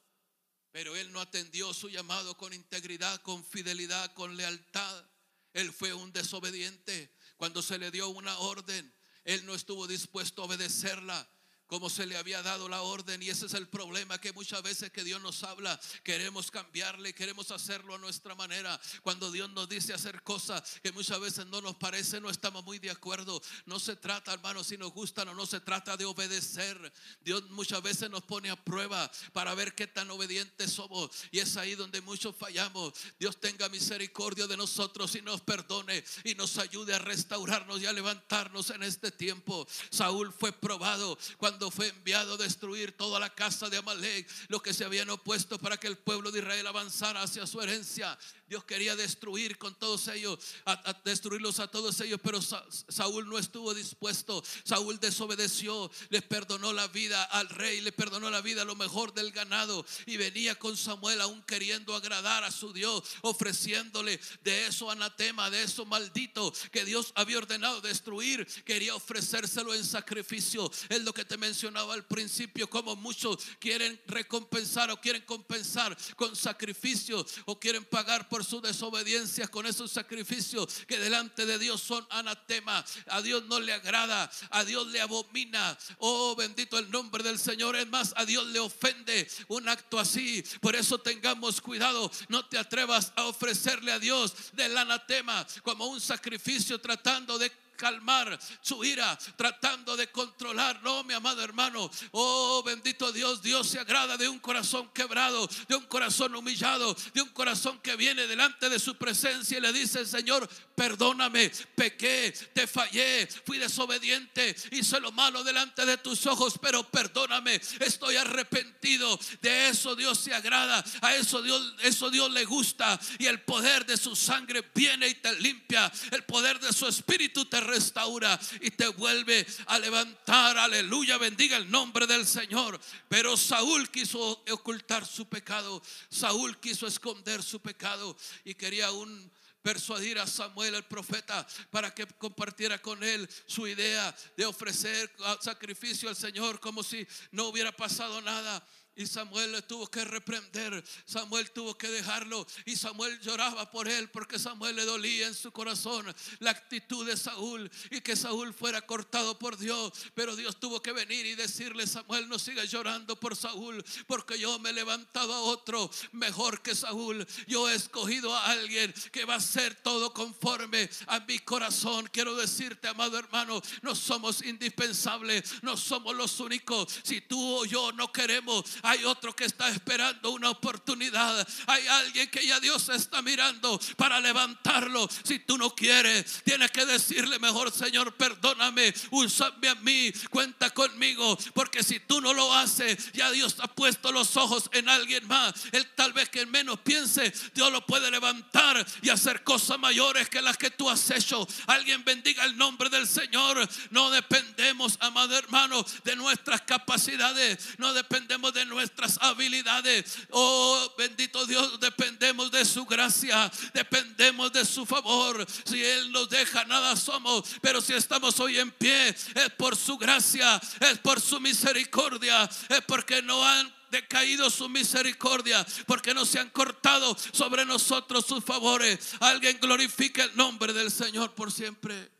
pero 0.71 0.95
él 0.95 1.11
no 1.11 1.21
atendió 1.21 1.73
su 1.73 1.89
llamado 1.89 2.37
con 2.37 2.53
integridad, 2.53 3.21
con 3.21 3.43
fidelidad, 3.43 4.13
con 4.13 4.37
lealtad. 4.37 5.05
Él 5.53 5.71
fue 5.73 5.93
un 5.93 6.11
desobediente. 6.11 7.15
Cuando 7.35 7.61
se 7.61 7.77
le 7.77 7.91
dio 7.91 8.09
una 8.09 8.37
orden, 8.39 8.93
él 9.23 9.45
no 9.45 9.53
estuvo 9.53 9.87
dispuesto 9.87 10.41
a 10.41 10.45
obedecerla 10.45 11.29
como 11.67 11.89
se 11.89 12.05
le 12.05 12.17
había 12.17 12.41
dado 12.41 12.69
la 12.69 12.81
orden 12.81 13.21
y 13.21 13.29
ese 13.29 13.45
es 13.45 13.53
el 13.53 13.67
problema 13.67 14.19
que 14.19 14.33
muchas 14.33 14.63
veces 14.63 14.91
que 14.91 15.03
Dios 15.03 15.21
nos 15.21 15.43
habla 15.43 15.79
queremos 16.03 16.49
cambiarle, 16.51 17.13
queremos 17.13 17.51
hacerlo 17.51 17.95
a 17.95 17.97
nuestra 17.97 18.35
manera. 18.35 18.79
Cuando 19.01 19.31
Dios 19.31 19.49
nos 19.51 19.67
dice 19.67 19.93
hacer 19.93 20.21
cosas 20.23 20.63
que 20.81 20.91
muchas 20.91 21.19
veces 21.19 21.45
no 21.47 21.61
nos 21.61 21.75
parece, 21.75 22.21
no 22.21 22.29
estamos 22.29 22.63
muy 22.63 22.79
de 22.79 22.91
acuerdo. 22.91 23.41
No 23.65 23.79
se 23.79 23.95
trata, 23.95 24.33
hermano, 24.33 24.63
si 24.63 24.77
nos 24.77 24.91
gustan 24.93 25.27
o 25.29 25.33
no 25.33 25.45
se 25.45 25.59
trata 25.59 25.97
de 25.97 26.05
obedecer. 26.05 26.93
Dios 27.23 27.43
muchas 27.49 27.81
veces 27.81 28.09
nos 28.09 28.23
pone 28.23 28.49
a 28.49 28.55
prueba 28.55 29.11
para 29.33 29.53
ver 29.55 29.75
qué 29.75 29.87
tan 29.87 30.09
obedientes 30.11 30.71
somos 30.71 31.11
y 31.31 31.39
es 31.39 31.57
ahí 31.57 31.75
donde 31.75 32.01
muchos 32.01 32.35
fallamos. 32.35 32.93
Dios 33.19 33.39
tenga 33.39 33.69
misericordia 33.69 34.47
de 34.47 34.57
nosotros 34.57 35.15
y 35.15 35.21
nos 35.21 35.41
perdone 35.41 36.03
y 36.23 36.35
nos 36.35 36.57
ayude 36.57 36.93
a 36.93 36.99
restaurarnos 36.99 37.81
y 37.81 37.85
a 37.85 37.93
levantarnos 37.93 38.69
en 38.69 38.83
este 38.83 39.11
tiempo. 39.11 39.67
Saúl 39.89 40.31
fue 40.31 40.51
probado 40.51 41.17
cuando 41.37 41.56
cuando 41.57 41.71
fue 41.71 41.87
enviado 41.87 42.35
a 42.35 42.37
destruir 42.37 42.91
toda 42.91 43.19
la 43.19 43.33
casa 43.33 43.67
de 43.67 43.77
Amalek, 43.77 44.29
los 44.47 44.61
que 44.61 44.75
se 44.75 44.85
habían 44.85 45.09
opuesto 45.09 45.57
para 45.57 45.75
que 45.77 45.87
el 45.87 45.97
pueblo 45.97 46.29
de 46.29 46.37
Israel 46.37 46.67
avanzara 46.67 47.23
hacia 47.23 47.47
su 47.47 47.59
herencia. 47.59 48.15
Dios 48.47 48.63
quería 48.63 48.95
destruir 48.95 49.57
con 49.57 49.75
todos 49.75 50.07
ellos, 50.07 50.39
a, 50.65 50.93
destruirlos 51.03 51.59
a 51.59 51.67
todos 51.67 51.99
ellos, 51.99 52.19
pero 52.23 52.39
Saúl 52.41 53.27
no 53.27 53.37
estuvo 53.37 53.73
dispuesto. 53.73 54.41
Saúl 54.63 54.99
desobedeció, 54.99 55.91
le 56.09 56.21
perdonó 56.21 56.71
la 56.71 56.87
vida 56.87 57.23
al 57.23 57.49
rey, 57.49 57.81
le 57.81 57.91
perdonó 57.91 58.29
la 58.29 58.39
vida 58.41 58.61
a 58.61 58.65
lo 58.65 58.75
mejor 58.75 59.13
del 59.13 59.31
ganado 59.31 59.85
y 60.05 60.15
venía 60.15 60.55
con 60.55 60.77
Samuel 60.77 61.19
aún 61.19 61.41
queriendo 61.43 61.93
agradar 61.93 62.45
a 62.45 62.51
su 62.51 62.71
Dios, 62.71 63.03
ofreciéndole 63.21 64.19
de 64.43 64.67
eso 64.67 64.89
anatema, 64.89 65.49
de 65.49 65.63
eso 65.63 65.85
maldito 65.85 66.53
que 66.71 66.85
Dios 66.85 67.11
había 67.15 67.39
ordenado 67.39 67.81
destruir, 67.81 68.47
quería 68.63 68.95
ofrecérselo 68.95 69.73
en 69.73 69.83
sacrificio. 69.83 70.71
Es 70.87 71.03
lo 71.03 71.13
que 71.13 71.25
te 71.25 71.35
mencionaba 71.47 71.93
al 71.93 72.05
principio, 72.05 72.69
como 72.69 72.95
muchos 72.97 73.37
quieren 73.59 73.99
recompensar 74.05 74.91
o 74.91 74.99
quieren 74.99 75.21
compensar 75.21 75.97
con 76.17 76.35
sacrificios 76.35 77.35
o 77.45 77.57
quieren 77.57 77.85
pagar 77.85 78.27
por 78.27 78.43
su 78.43 78.59
desobediencia 78.59 79.47
con 79.47 79.65
esos 79.65 79.91
sacrificios 79.91 80.83
que 80.87 80.99
delante 80.99 81.45
de 81.45 81.57
Dios 81.57 81.81
son 81.81 82.05
anatema. 82.09 82.83
A 83.07 83.21
Dios 83.21 83.45
no 83.45 83.61
le 83.61 83.71
agrada, 83.71 84.29
a 84.49 84.65
Dios 84.65 84.87
le 84.87 84.99
abomina. 84.99 85.77
Oh, 85.99 86.35
bendito 86.35 86.77
el 86.77 86.91
nombre 86.91 87.23
del 87.23 87.39
Señor. 87.39 87.77
Es 87.77 87.87
más, 87.87 88.13
a 88.17 88.25
Dios 88.25 88.45
le 88.47 88.59
ofende 88.59 89.27
un 89.47 89.69
acto 89.69 89.99
así. 89.99 90.43
Por 90.59 90.75
eso 90.75 90.97
tengamos 90.97 91.61
cuidado. 91.61 92.11
No 92.27 92.45
te 92.45 92.57
atrevas 92.57 93.13
a 93.15 93.23
ofrecerle 93.23 93.93
a 93.93 93.99
Dios 93.99 94.33
del 94.53 94.77
anatema 94.77 95.47
como 95.63 95.87
un 95.87 96.01
sacrificio 96.01 96.79
tratando 96.79 97.37
de 97.37 97.51
calmar 97.77 98.37
su 98.61 98.83
ira, 98.83 99.17
tratando 99.37 99.95
de 99.95 100.11
controlar. 100.11 100.81
No, 100.83 101.03
mi 101.05 101.13
amado 101.13 101.41
hermano. 101.41 101.89
Oh, 102.11 102.61
bendito 102.63 103.11
Dios. 103.13 103.41
Dios 103.41 103.69
se 103.69 103.79
agrada 103.79 104.17
de 104.17 104.27
un 104.27 104.39
corazón 104.39 104.89
quebrado, 104.93 105.47
de 105.69 105.75
un 105.75 105.85
corazón 105.85 106.35
humillado, 106.35 106.95
de 107.13 107.21
un 107.21 107.29
corazón 107.29 107.79
que 107.79 107.95
viene 107.95 108.27
delante 108.27 108.69
de 108.69 108.79
su 108.79 108.95
presencia 108.95 109.57
y 109.57 109.61
le 109.61 109.71
dice, 109.71 110.05
Señor, 110.05 110.49
perdóname, 110.75 111.51
pequé, 111.75 112.33
te 112.53 112.67
fallé, 112.67 113.27
fui 113.45 113.57
desobediente, 113.57 114.55
hice 114.71 114.99
lo 114.99 115.11
malo 115.11 115.43
delante 115.43 115.85
de 115.85 115.97
tus 115.97 116.25
ojos, 116.25 116.55
pero 116.61 116.83
perdóname, 116.83 117.61
estoy 117.79 118.15
arrepentido. 118.15 119.19
De 119.41 119.69
eso 119.69 119.95
Dios 119.95 120.19
se 120.19 120.33
agrada, 120.33 120.83
a 121.01 121.15
eso 121.15 121.41
Dios, 121.41 121.75
eso 121.81 122.09
Dios 122.09 122.31
le 122.31 122.45
gusta 122.45 122.99
y 123.19 123.27
el 123.27 123.41
poder 123.41 123.85
de 123.85 123.97
su 123.97 124.15
sangre 124.15 124.63
viene 124.73 125.07
y 125.07 125.15
te 125.15 125.39
limpia, 125.39 125.91
el 126.11 126.23
poder 126.23 126.59
de 126.59 126.73
su 126.73 126.87
espíritu 126.87 127.45
te 127.45 127.61
restaura 127.67 128.39
y 128.61 128.71
te 128.71 128.87
vuelve 128.87 129.45
a 129.67 129.77
levantar. 129.77 130.57
Aleluya, 130.57 131.17
bendiga 131.17 131.57
el 131.57 131.69
nombre 131.69 132.07
del 132.07 132.25
Señor. 132.25 132.79
Pero 133.07 133.37
Saúl 133.37 133.89
quiso 133.91 134.43
ocultar 134.51 135.05
su 135.05 135.27
pecado. 135.27 135.81
Saúl 136.09 136.59
quiso 136.59 136.87
esconder 136.87 137.43
su 137.43 137.59
pecado 137.59 138.17
y 138.43 138.55
quería 138.55 138.91
un 138.91 139.31
persuadir 139.61 140.17
a 140.17 140.25
Samuel 140.25 140.75
el 140.75 140.85
profeta 140.85 141.45
para 141.69 141.93
que 141.93 142.07
compartiera 142.07 142.81
con 142.81 143.03
él 143.03 143.27
su 143.45 143.67
idea 143.67 144.15
de 144.37 144.45
ofrecer 144.45 145.11
sacrificio 145.41 146.07
al 146.07 146.15
Señor 146.15 146.61
como 146.61 146.83
si 146.83 147.05
no 147.31 147.47
hubiera 147.47 147.73
pasado 147.73 148.21
nada. 148.21 148.65
Y 148.97 149.05
Samuel 149.05 149.51
le 149.51 149.61
tuvo 149.61 149.85
que 149.87 150.03
reprender, 150.03 150.83
Samuel 151.05 151.51
tuvo 151.51 151.77
que 151.77 151.87
dejarlo 151.87 152.47
y 152.65 152.75
Samuel 152.75 153.19
lloraba 153.21 153.69
por 153.69 153.87
él 153.87 154.09
porque 154.09 154.39
Samuel 154.39 154.75
le 154.75 154.85
dolía 154.85 155.27
en 155.27 155.35
su 155.35 155.51
corazón 155.51 156.13
la 156.39 156.49
actitud 156.49 157.05
de 157.05 157.15
Saúl 157.15 157.69
y 157.91 158.01
que 158.01 158.15
Saúl 158.15 158.55
fuera 158.55 158.81
cortado 158.81 159.37
por 159.37 159.55
Dios. 159.57 159.93
Pero 160.15 160.35
Dios 160.35 160.59
tuvo 160.59 160.81
que 160.81 160.93
venir 160.93 161.27
y 161.27 161.35
decirle, 161.35 161.85
Samuel, 161.85 162.27
no 162.27 162.39
sigas 162.39 162.71
llorando 162.71 163.19
por 163.19 163.35
Saúl 163.35 163.85
porque 164.07 164.39
yo 164.39 164.57
me 164.57 164.71
he 164.71 164.73
levantado 164.73 165.31
a 165.31 165.41
otro 165.41 165.91
mejor 166.13 166.63
que 166.63 166.73
Saúl. 166.73 167.23
Yo 167.47 167.69
he 167.69 167.75
escogido 167.75 168.35
a 168.35 168.47
alguien 168.47 168.91
que 169.11 169.25
va 169.25 169.35
a 169.35 169.41
ser 169.41 169.75
todo 169.75 170.11
conforme 170.11 170.89
a 171.05 171.19
mi 171.19 171.37
corazón. 171.37 172.09
Quiero 172.11 172.35
decirte, 172.35 172.87
amado 172.87 173.19
hermano, 173.19 173.61
no 173.83 173.93
somos 173.93 174.43
indispensables, 174.43 175.61
no 175.61 175.77
somos 175.77 176.15
los 176.15 176.39
únicos. 176.39 176.87
Si 177.03 177.21
tú 177.21 177.57
o 177.57 177.65
yo 177.65 177.91
no 177.91 178.11
queremos 178.11 178.65
hay 178.87 179.03
otro 179.03 179.35
que 179.35 179.43
está 179.43 179.67
esperando 179.67 180.31
una 180.31 180.49
oportunidad. 180.49 181.45
Hay 181.67 181.85
alguien 181.87 182.29
que 182.29 182.47
ya 182.47 182.57
Dios 182.61 182.87
está 182.87 183.21
mirando 183.21 183.77
para 183.97 184.21
levantarlo. 184.21 185.09
Si 185.23 185.39
tú 185.39 185.57
no 185.57 185.75
quieres, 185.75 186.41
tienes 186.45 186.71
que 186.71 186.85
decirle 186.85 187.37
mejor, 187.37 187.69
Señor, 187.69 188.15
perdóname, 188.15 188.93
úsame 189.11 189.67
a 189.67 189.75
mí, 189.75 190.13
cuenta 190.29 190.69
conmigo. 190.69 191.37
Porque 191.53 191.83
si 191.83 191.99
tú 191.99 192.21
no 192.21 192.33
lo 192.33 192.53
haces, 192.53 193.11
ya 193.11 193.29
Dios 193.31 193.57
ha 193.59 193.67
puesto 193.67 194.13
los 194.13 194.37
ojos 194.37 194.69
en 194.71 194.87
alguien 194.87 195.27
más. 195.27 195.53
Él 195.73 195.85
tal 195.95 196.13
vez 196.13 196.29
que 196.29 196.45
menos 196.45 196.79
piense, 196.79 197.33
Dios 197.53 197.69
lo 197.73 197.85
puede 197.85 198.09
levantar 198.09 198.85
y 199.01 199.09
hacer 199.09 199.43
cosas 199.43 199.77
mayores 199.79 200.29
que 200.29 200.41
las 200.41 200.57
que 200.57 200.71
tú 200.71 200.89
has 200.89 201.11
hecho. 201.11 201.45
Alguien 201.67 202.05
bendiga 202.05 202.45
el 202.45 202.57
nombre 202.57 202.89
del 202.89 203.05
Señor. 203.05 203.67
No 203.89 204.11
dependemos, 204.11 204.97
amado 205.01 205.37
hermano, 205.37 205.85
de 206.05 206.15
nuestras 206.15 206.61
capacidades. 206.61 207.77
No 207.79 207.93
dependemos 207.93 208.53
de 208.53 208.63
nuestras 208.63 208.76
nuestras 208.77 209.17
habilidades. 209.21 210.19
Oh, 210.29 210.93
bendito 210.97 211.45
Dios, 211.47 211.79
dependemos 211.79 212.51
de 212.51 212.63
su 212.63 212.85
gracia, 212.85 213.51
dependemos 213.73 214.53
de 214.53 214.63
su 214.65 214.85
favor. 214.85 215.45
Si 215.65 215.83
Él 215.83 216.11
nos 216.11 216.29
deja, 216.29 216.63
nada 216.65 216.95
somos. 216.95 217.43
Pero 217.61 217.81
si 217.81 217.93
estamos 217.93 218.39
hoy 218.39 218.59
en 218.59 218.71
pie, 218.71 219.09
es 219.09 219.49
por 219.57 219.75
su 219.75 219.97
gracia, 219.97 220.61
es 220.79 220.99
por 220.99 221.19
su 221.19 221.39
misericordia, 221.39 222.49
es 222.69 222.81
porque 222.87 223.21
no 223.23 223.43
han 223.43 223.75
decaído 223.89 224.49
su 224.49 224.69
misericordia, 224.69 225.65
porque 225.87 226.13
no 226.13 226.25
se 226.25 226.39
han 226.39 226.49
cortado 226.51 227.17
sobre 227.33 227.65
nosotros 227.65 228.25
sus 228.25 228.43
favores. 228.43 229.13
Alguien 229.19 229.57
glorifica 229.59 230.23
el 230.23 230.35
nombre 230.35 230.71
del 230.71 230.91
Señor 230.91 231.33
por 231.33 231.51
siempre. 231.51 232.11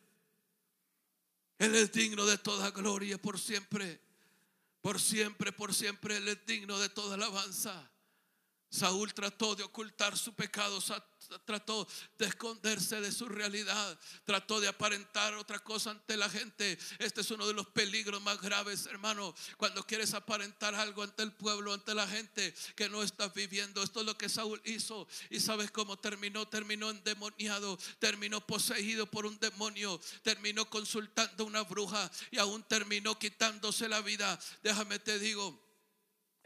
Él 1.60 1.76
es 1.76 1.92
digno 1.92 2.26
de 2.26 2.38
toda 2.38 2.72
gloria 2.72 3.18
por 3.20 3.40
siempre. 3.40 4.07
Por 4.88 5.02
siempre, 5.02 5.52
por 5.52 5.74
siempre 5.74 6.16
Él 6.16 6.30
es 6.30 6.46
digno 6.46 6.80
de 6.80 6.88
toda 6.88 7.16
alabanza. 7.16 7.92
Saúl 8.70 9.14
trató 9.14 9.56
de 9.56 9.64
ocultar 9.64 10.18
su 10.18 10.34
pecado, 10.34 10.80
trató 11.46 11.88
de 12.18 12.26
esconderse 12.26 13.00
de 13.00 13.12
su 13.12 13.26
realidad, 13.26 14.00
trató 14.26 14.60
de 14.60 14.68
aparentar 14.68 15.34
otra 15.36 15.60
cosa 15.60 15.92
ante 15.92 16.18
la 16.18 16.30
gente. 16.30 16.78
Este 17.00 17.22
es 17.22 17.32
uno 17.32 17.48
de 17.48 17.54
los 17.54 17.68
peligros 17.68 18.22
más 18.22 18.42
graves, 18.42 18.86
hermano, 18.88 19.34
cuando 19.58 19.84
quieres 19.84 20.14
aparentar 20.14 20.76
algo 20.76 21.04
ante 21.04 21.24
el 21.24 21.32
pueblo, 21.32 21.74
ante 21.74 21.96
la 21.96 22.08
gente 22.08 22.54
que 22.76 22.90
no 22.90 23.04
estás 23.04 23.34
viviendo. 23.34 23.82
Esto 23.82 24.02
es 24.02 24.06
lo 24.06 24.18
que 24.18 24.28
Saúl 24.28 24.62
hizo 24.66 25.08
y 25.30 25.40
sabes 25.40 25.72
cómo 25.72 25.98
terminó, 25.98 26.48
terminó 26.48 26.90
endemoniado, 26.90 27.78
terminó 28.00 28.46
poseído 28.46 29.10
por 29.10 29.26
un 29.26 29.40
demonio, 29.40 30.00
terminó 30.24 30.70
consultando 30.70 31.46
una 31.46 31.64
bruja 31.64 32.12
y 32.32 32.38
aún 32.38 32.64
terminó 32.64 33.18
quitándose 33.18 33.88
la 33.88 34.02
vida. 34.02 34.38
Déjame 34.62 35.00
te 35.00 35.20
digo, 35.20 35.67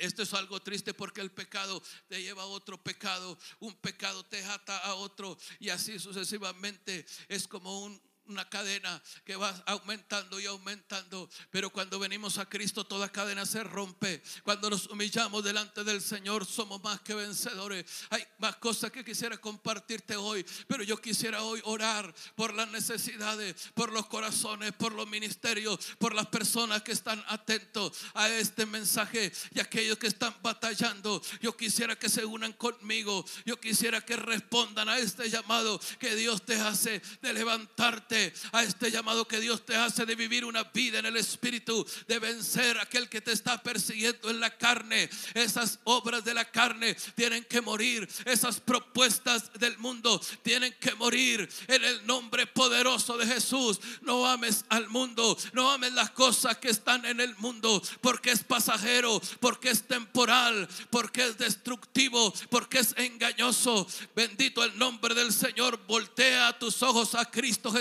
esto 0.01 0.23
es 0.23 0.33
algo 0.33 0.61
triste 0.61 0.93
porque 0.93 1.21
el 1.21 1.31
pecado 1.31 1.81
te 2.07 2.21
lleva 2.21 2.43
a 2.43 2.47
otro 2.47 2.81
pecado, 2.81 3.37
un 3.59 3.73
pecado 3.75 4.23
te 4.25 4.43
ata 4.43 4.77
a 4.79 4.95
otro 4.95 5.37
y 5.59 5.69
así 5.69 5.99
sucesivamente. 5.99 7.05
Es 7.27 7.47
como 7.47 7.83
un, 7.83 8.01
una 8.28 8.47
cadena 8.49 9.01
que 9.26 9.36
va 9.36 9.49
aumentando 9.65 10.39
y 10.39 10.45
aumentando. 10.45 11.30
Pero 11.49 11.69
cuando 11.69 11.99
venimos 11.99 12.38
a 12.38 12.47
Cristo, 12.47 12.86
toda 12.86 13.09
cadena 13.09 13.45
se 13.45 13.63
rompe. 13.63 14.22
Cuando 14.43 14.69
nos 14.69 14.88
humillamos 14.88 15.43
delante 15.43 15.84
del 15.84 16.01
Señor, 16.01 16.45
somos 16.45 16.82
más 16.84 17.01
que 17.01 17.13
vencedores. 17.13 17.86
Hay 18.09 18.26
más 18.39 18.55
cosas 18.57 18.91
que 18.91 19.03
quisiera 19.03 19.38
compartirte 19.38 20.15
hoy, 20.15 20.45
pero 20.67 20.84
yo 20.84 20.97
quisiera 20.97 21.43
hoy 21.43 21.61
orar 21.65 22.13
por 22.36 22.53
las 22.53 22.69
necesidades, 22.69 23.55
por 23.74 23.91
los 23.91 24.07
corazones, 24.07 24.72
por 24.74 24.93
los 24.93 25.07
ministerios, 25.07 25.80
por 25.97 26.13
las 26.13 26.28
personas 26.28 26.82
que 26.84 26.91
están 26.91 27.24
atentos 27.28 27.97
a 28.13 28.30
este 28.30 28.65
mensaje 28.65 29.32
y 29.53 29.59
aquellos 29.59 29.97
que 29.97 30.07
están 30.07 30.36
batallando. 30.41 31.22
Yo 31.41 31.55
quisiera 31.55 31.95
que 31.95 32.09
se 32.09 32.26
unan 32.26 32.53
conmigo. 32.53 33.26
Yo 33.45 33.59
quisiera 33.59 34.01
que 34.01 34.15
respondan 34.15 34.89
a 34.89 34.97
este 34.97 35.30
llamado 35.30 35.80
que 35.99 36.15
Dios 36.15 36.45
te 36.45 36.59
hace 36.59 37.01
de 37.22 37.34
levantarte 37.34 38.11
a 38.51 38.64
este 38.64 38.91
llamado 38.91 39.28
que 39.28 39.39
Dios 39.39 39.66
te 39.66 39.76
hace 39.76 40.05
de 40.05 40.16
vivir 40.16 40.43
una 40.43 40.64
vida 40.64 40.99
en 40.99 41.05
el 41.05 41.18
Espíritu, 41.18 41.86
de 42.07 42.20
vencer 42.20 42.78
a 42.78 42.84
aquel 42.84 43.07
que 43.07 43.22
te 43.22 43.32
está 43.32 43.62
persiguiendo 43.62 44.30
en 44.30 44.39
la 44.39 44.57
carne. 44.57 45.09
Esas 45.34 45.80
obras 45.86 46.24
de 46.26 46.34
la 46.34 46.45
carne 46.45 46.95
tienen 47.16 47.45
que 47.45 47.62
morir. 47.62 48.07
Esas 48.26 48.59
propuestas 48.59 49.51
del 49.53 49.78
mundo 49.78 50.22
tienen 50.43 50.76
que 50.80 50.93
morir 50.95 51.47
en 51.68 51.84
el 51.84 52.05
nombre 52.05 52.47
poderoso 52.47 53.18
de 53.18 53.28
Jesús. 53.28 53.80
No 54.01 54.28
ames 54.28 54.66
al 54.70 54.89
mundo, 54.89 55.38
no 55.53 55.72
ames 55.72 55.93
las 55.93 56.12
cosas 56.12 56.57
que 56.57 56.70
están 56.70 57.05
en 57.05 57.20
el 57.20 57.36
mundo, 57.38 57.82
porque 58.01 58.32
es 58.32 58.43
pasajero, 58.43 59.22
porque 59.39 59.70
es 59.70 59.84
temporal, 59.84 60.68
porque 60.89 61.26
es 61.26 61.38
destructivo, 61.38 62.34
porque 62.49 62.80
es 62.80 62.93
engañoso. 62.97 63.88
Bendito 64.16 64.64
el 64.64 64.78
nombre 64.78 65.16
del 65.16 65.32
Señor. 65.32 65.80
Voltea 65.88 66.57
tus 66.59 66.82
ojos 66.84 67.16
a 67.16 67.30
Cristo 67.30 67.72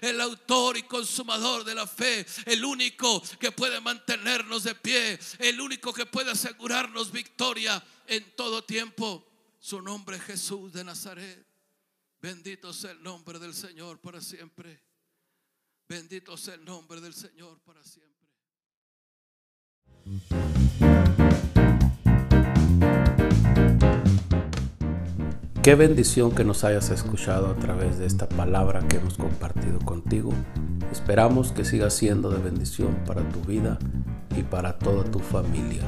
El 0.00 0.20
autor 0.20 0.76
y 0.76 0.82
consumador 0.84 1.64
de 1.64 1.74
la 1.74 1.86
fe, 1.86 2.26
el 2.46 2.64
único 2.64 3.22
que 3.38 3.52
puede 3.52 3.80
mantenernos 3.80 4.64
de 4.64 4.74
pie, 4.74 5.18
el 5.38 5.60
único 5.60 5.92
que 5.92 6.06
puede 6.06 6.30
asegurarnos 6.32 7.12
victoria 7.12 7.82
en 8.06 8.34
todo 8.36 8.64
tiempo. 8.64 9.26
Su 9.58 9.80
nombre 9.80 10.16
es 10.16 10.22
Jesús 10.22 10.72
de 10.72 10.84
Nazaret. 10.84 11.46
Bendito 12.20 12.72
sea 12.72 12.92
el 12.92 13.02
nombre 13.02 13.38
del 13.38 13.54
Señor 13.54 14.00
para 14.00 14.20
siempre. 14.20 14.82
Bendito 15.88 16.36
sea 16.36 16.54
el 16.54 16.64
nombre 16.64 17.00
del 17.00 17.14
Señor 17.14 17.60
para 17.60 17.82
siempre. 17.82 18.14
Qué 25.64 25.76
bendición 25.76 26.30
que 26.32 26.44
nos 26.44 26.62
hayas 26.62 26.90
escuchado 26.90 27.46
a 27.46 27.54
través 27.54 27.98
de 27.98 28.04
esta 28.04 28.28
palabra 28.28 28.86
que 28.86 28.98
hemos 28.98 29.16
compartido 29.16 29.78
contigo. 29.78 30.30
Esperamos 30.92 31.52
que 31.52 31.64
siga 31.64 31.88
siendo 31.88 32.28
de 32.28 32.36
bendición 32.36 32.94
para 33.06 33.26
tu 33.30 33.40
vida 33.40 33.78
y 34.36 34.42
para 34.42 34.76
toda 34.78 35.04
tu 35.04 35.20
familia. 35.20 35.80